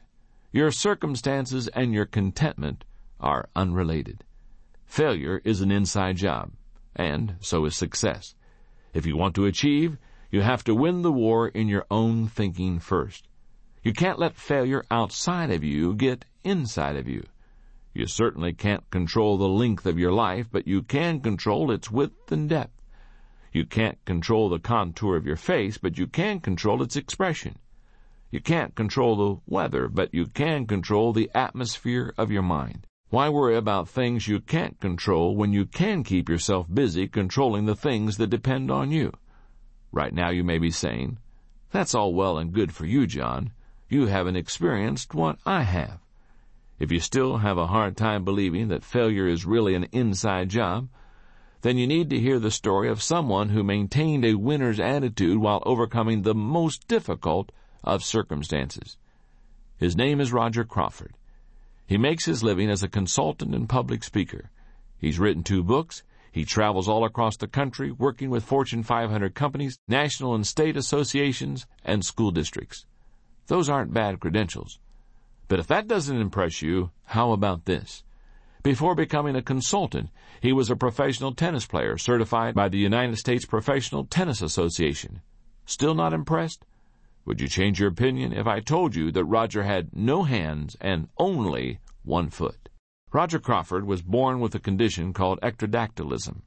Your 0.57 0.71
circumstances 0.71 1.67
and 1.67 1.93
your 1.93 2.07
contentment 2.07 2.83
are 3.19 3.47
unrelated. 3.55 4.23
Failure 4.87 5.39
is 5.43 5.61
an 5.61 5.69
inside 5.69 6.17
job, 6.17 6.51
and 6.95 7.35
so 7.39 7.65
is 7.65 7.75
success. 7.75 8.33
If 8.91 9.05
you 9.05 9.15
want 9.15 9.35
to 9.35 9.45
achieve, 9.45 9.99
you 10.31 10.41
have 10.41 10.63
to 10.63 10.73
win 10.73 11.03
the 11.03 11.11
war 11.11 11.47
in 11.47 11.67
your 11.67 11.85
own 11.91 12.27
thinking 12.27 12.79
first. 12.79 13.27
You 13.83 13.93
can't 13.93 14.17
let 14.17 14.35
failure 14.35 14.83
outside 14.89 15.51
of 15.51 15.63
you 15.63 15.93
get 15.93 16.25
inside 16.43 16.95
of 16.95 17.07
you. 17.07 17.23
You 17.93 18.07
certainly 18.07 18.53
can't 18.53 18.89
control 18.89 19.37
the 19.37 19.47
length 19.47 19.85
of 19.85 19.99
your 19.99 20.11
life, 20.11 20.47
but 20.51 20.67
you 20.67 20.81
can 20.81 21.19
control 21.19 21.69
its 21.69 21.91
width 21.91 22.31
and 22.31 22.49
depth. 22.49 22.81
You 23.53 23.63
can't 23.63 24.03
control 24.05 24.49
the 24.49 24.57
contour 24.57 25.17
of 25.17 25.27
your 25.27 25.35
face, 25.35 25.77
but 25.77 25.99
you 25.99 26.07
can 26.07 26.39
control 26.39 26.81
its 26.81 26.95
expression. 26.95 27.59
You 28.29 28.41
can't 28.41 28.75
control 28.75 29.15
the 29.15 29.41
weather, 29.47 29.87
but 29.87 30.13
you 30.13 30.25
can 30.25 30.65
control 30.65 31.13
the 31.13 31.31
atmosphere 31.33 32.13
of 32.17 32.29
your 32.29 32.41
mind. 32.41 32.85
Why 33.09 33.29
worry 33.29 33.55
about 33.55 33.87
things 33.87 34.27
you 34.27 34.41
can't 34.41 34.77
control 34.81 35.35
when 35.35 35.53
you 35.53 35.65
can 35.65 36.03
keep 36.03 36.27
yourself 36.27 36.67
busy 36.73 37.07
controlling 37.07 37.65
the 37.65 37.75
things 37.75 38.17
that 38.17 38.27
depend 38.27 38.69
on 38.69 38.91
you? 38.91 39.13
Right 39.93 40.13
now 40.13 40.29
you 40.29 40.43
may 40.43 40.57
be 40.57 40.71
saying, 40.71 41.19
That's 41.71 41.95
all 41.95 42.13
well 42.13 42.37
and 42.37 42.51
good 42.51 42.73
for 42.73 42.85
you, 42.85 43.07
John. 43.07 43.53
You 43.87 44.07
haven't 44.07 44.35
experienced 44.35 45.13
what 45.13 45.39
I 45.45 45.61
have. 45.61 45.99
If 46.79 46.91
you 46.91 46.99
still 46.99 47.37
have 47.37 47.57
a 47.57 47.67
hard 47.67 47.95
time 47.95 48.25
believing 48.25 48.67
that 48.67 48.83
failure 48.83 49.27
is 49.27 49.45
really 49.45 49.73
an 49.73 49.87
inside 49.93 50.49
job, 50.49 50.89
then 51.61 51.77
you 51.77 51.87
need 51.87 52.09
to 52.09 52.19
hear 52.19 52.39
the 52.39 52.51
story 52.51 52.89
of 52.89 53.01
someone 53.01 53.49
who 53.49 53.63
maintained 53.63 54.25
a 54.25 54.35
winner's 54.35 54.81
attitude 54.81 55.37
while 55.37 55.63
overcoming 55.65 56.21
the 56.21 56.35
most 56.35 56.89
difficult 56.89 57.53
of 57.83 58.03
circumstances. 58.03 58.97
His 59.77 59.95
name 59.95 60.19
is 60.19 60.33
Roger 60.33 60.63
Crawford. 60.63 61.13
He 61.85 61.97
makes 61.97 62.25
his 62.25 62.43
living 62.43 62.69
as 62.69 62.83
a 62.83 62.87
consultant 62.87 63.55
and 63.55 63.69
public 63.69 64.03
speaker. 64.03 64.49
He's 64.97 65.19
written 65.19 65.43
two 65.43 65.63
books. 65.63 66.03
He 66.31 66.43
travels 66.45 66.87
all 66.87 67.05
across 67.05 67.37
the 67.37 67.47
country 67.47 67.91
working 67.91 68.29
with 68.29 68.43
Fortune 68.43 68.83
500 68.83 69.33
companies, 69.33 69.79
national 69.87 70.35
and 70.35 70.45
state 70.45 70.75
associations, 70.75 71.65
and 71.85 72.03
school 72.03 72.31
districts. 72.31 72.85
Those 73.47 73.69
aren't 73.69 73.93
bad 73.93 74.19
credentials. 74.19 74.79
But 75.47 75.59
if 75.59 75.67
that 75.67 75.87
doesn't 75.87 76.19
impress 76.19 76.61
you, 76.61 76.91
how 77.05 77.31
about 77.31 77.65
this? 77.65 78.03
Before 78.63 78.95
becoming 78.95 79.35
a 79.37 79.41
consultant, 79.41 80.09
he 80.41 80.51
was 80.51 80.69
a 80.69 80.75
professional 80.75 81.33
tennis 81.33 81.65
player 81.65 81.97
certified 81.97 82.53
by 82.53 82.67
the 82.67 82.77
United 82.77 83.17
States 83.17 83.45
Professional 83.45 84.03
Tennis 84.03 84.41
Association. 84.41 85.21
Still 85.65 85.95
not 85.95 86.11
impressed? 86.11 86.65
Would 87.27 87.41
you 87.41 87.49
change 87.49 87.77
your 87.77 87.89
opinion 87.89 88.31
if 88.31 88.47
I 88.47 88.61
told 88.61 88.95
you 88.95 89.11
that 89.11 89.25
Roger 89.25 89.63
had 89.63 89.93
no 89.93 90.23
hands 90.23 90.77
and 90.79 91.09
only 91.17 91.79
one 92.03 92.29
foot? 92.29 92.69
Roger 93.11 93.37
Crawford 93.37 93.85
was 93.85 94.01
born 94.01 94.39
with 94.39 94.55
a 94.55 94.61
condition 94.61 95.11
called 95.11 95.37
ectrodactylism. 95.43 96.43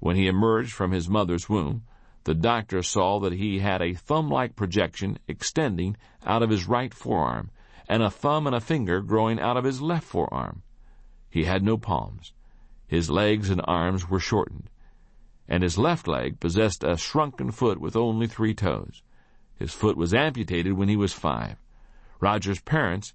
When 0.00 0.16
he 0.16 0.26
emerged 0.26 0.74
from 0.74 0.90
his 0.90 1.08
mother's 1.08 1.48
womb, 1.48 1.84
the 2.24 2.34
doctor 2.34 2.82
saw 2.82 3.20
that 3.20 3.32
he 3.32 3.60
had 3.60 3.80
a 3.80 3.94
thumb-like 3.94 4.54
projection 4.54 5.18
extending 5.28 5.96
out 6.26 6.42
of 6.42 6.50
his 6.50 6.68
right 6.68 6.92
forearm 6.92 7.50
and 7.88 8.02
a 8.02 8.10
thumb 8.10 8.46
and 8.46 8.54
a 8.54 8.60
finger 8.60 9.00
growing 9.00 9.40
out 9.40 9.56
of 9.56 9.64
his 9.64 9.80
left 9.80 10.04
forearm. 10.04 10.62
He 11.30 11.44
had 11.44 11.62
no 11.62 11.78
palms. 11.78 12.34
His 12.86 13.08
legs 13.08 13.48
and 13.48 13.62
arms 13.64 14.10
were 14.10 14.20
shortened, 14.20 14.68
and 15.48 15.62
his 15.62 15.78
left 15.78 16.06
leg 16.06 16.38
possessed 16.38 16.84
a 16.84 16.98
shrunken 16.98 17.50
foot 17.50 17.80
with 17.80 17.96
only 17.96 18.26
three 18.26 18.52
toes. 18.52 19.02
His 19.56 19.72
foot 19.72 19.96
was 19.96 20.14
amputated 20.14 20.72
when 20.74 20.88
he 20.88 20.96
was 20.96 21.12
five. 21.12 21.56
Roger's 22.20 22.60
parents 22.60 23.14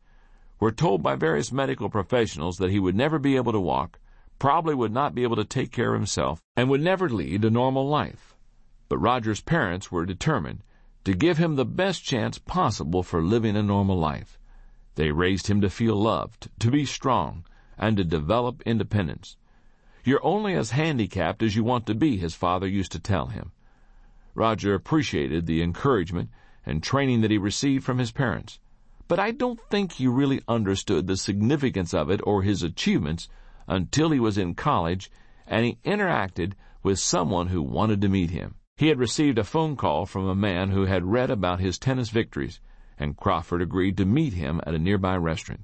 were 0.60 0.72
told 0.72 1.04
by 1.04 1.16
various 1.16 1.52
medical 1.52 1.90
professionals 1.90 2.58
that 2.58 2.72
he 2.72 2.80
would 2.80 2.96
never 2.96 3.20
be 3.20 3.36
able 3.36 3.52
to 3.52 3.60
walk, 3.60 4.00
probably 4.40 4.76
would 4.76 4.92
not 4.92 5.16
be 5.16 5.24
able 5.24 5.36
to 5.36 5.46
take 5.46 5.72
care 5.72 5.94
of 5.94 6.00
himself, 6.00 6.42
and 6.56 6.70
would 6.70 6.82
never 6.82 7.10
lead 7.10 7.44
a 7.44 7.50
normal 7.50 7.88
life. 7.88 8.36
But 8.90 9.00
Roger's 9.00 9.42
parents 9.42 9.92
were 9.92 10.06
determined 10.06 10.64
to 11.04 11.14
give 11.14 11.38
him 11.38 11.56
the 11.56 11.66
best 11.66 12.04
chance 12.04 12.38
possible 12.38 13.04
for 13.04 13.22
living 13.22 13.56
a 13.56 13.64
normal 13.64 13.98
life. 13.98 14.38
They 14.96 15.12
raised 15.12 15.48
him 15.48 15.62
to 15.62 15.70
feel 15.70 15.96
loved, 15.96 16.50
to 16.60 16.72
be 16.72 16.86
strong, 16.86 17.46
and 17.78 17.96
to 17.98 18.04
develop 18.04 18.62
independence. 18.64 19.38
You're 20.04 20.26
only 20.26 20.54
as 20.54 20.72
handicapped 20.72 21.44
as 21.44 21.56
you 21.56 21.64
want 21.64 21.86
to 21.88 21.96
be, 21.96 22.18
his 22.18 22.36
father 22.36 22.68
used 22.68 22.92
to 22.94 23.00
tell 23.00 23.28
him. 23.28 23.52
Roger 24.38 24.76
appreciated 24.76 25.48
the 25.48 25.64
encouragement 25.64 26.30
and 26.64 26.84
training 26.84 27.22
that 27.22 27.32
he 27.32 27.40
received 27.40 27.84
from 27.84 27.98
his 27.98 28.12
parents, 28.12 28.60
but 29.08 29.18
I 29.18 29.32
don't 29.32 29.60
think 29.72 29.94
he 29.94 30.06
really 30.06 30.42
understood 30.48 31.08
the 31.08 31.18
significance 31.18 31.92
of 31.92 32.12
it 32.12 32.22
or 32.24 32.44
his 32.44 32.62
achievements 32.62 33.30
until 33.68 34.12
he 34.12 34.20
was 34.20 34.38
in 34.38 34.54
college 34.54 35.10
and 35.48 35.66
he 35.66 35.80
interacted 35.84 36.54
with 36.84 37.00
someone 37.00 37.48
who 37.48 37.64
wanted 37.64 38.00
to 38.02 38.10
meet 38.10 38.30
him. 38.30 38.54
He 38.76 38.90
had 38.90 39.00
received 39.00 39.40
a 39.40 39.44
phone 39.44 39.76
call 39.76 40.06
from 40.06 40.28
a 40.28 40.36
man 40.36 40.70
who 40.70 40.86
had 40.86 41.06
read 41.06 41.32
about 41.32 41.60
his 41.60 41.80
tennis 41.80 42.12
victories 42.12 42.60
and 43.00 43.18
Crawford 43.18 43.64
agreed 43.64 43.98
to 43.98 44.06
meet 44.06 44.34
him 44.34 44.62
at 44.68 44.76
a 44.76 44.80
nearby 44.80 45.18
restaurant. 45.18 45.64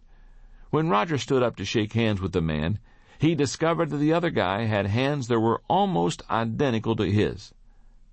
When 0.72 0.90
Roger 0.90 1.20
stood 1.20 1.44
up 1.44 1.58
to 1.58 1.66
shake 1.66 1.94
hands 1.94 2.22
with 2.22 2.32
the 2.32 2.42
man, 2.42 2.80
he 3.20 3.36
discovered 3.36 3.92
that 3.92 3.98
the 3.98 4.14
other 4.14 4.32
guy 4.32 4.64
had 4.64 4.88
hands 4.88 5.28
that 5.28 5.40
were 5.40 5.62
almost 5.70 6.24
identical 6.32 6.96
to 6.96 7.12
his. 7.12 7.54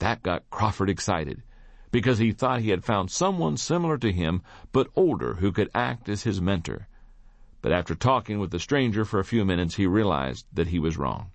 That 0.01 0.23
got 0.23 0.49
Crawford 0.49 0.89
excited, 0.89 1.43
because 1.91 2.19
he 2.19 2.33
thought 2.33 2.61
he 2.63 2.71
had 2.71 2.85
found 2.85 3.11
someone 3.11 3.59
similar 3.59 3.99
to 3.99 4.11
him, 4.11 4.41
but 4.73 4.89
older, 4.97 5.35
who 5.35 5.53
could 5.53 5.71
act 5.75 6.09
as 6.09 6.23
his 6.23 6.41
mentor. 6.41 6.89
But 7.61 7.73
after 7.73 7.95
talking 7.95 8.39
with 8.39 8.51
the 8.51 8.59
stranger 8.59 9.05
for 9.05 9.21
a 9.21 9.25
few 9.25 9.45
minutes, 9.45 9.75
he 9.75 9.87
realized 9.87 10.47
that 10.55 10.69
he 10.69 10.79
was 10.79 10.97
wrong. 10.97 11.33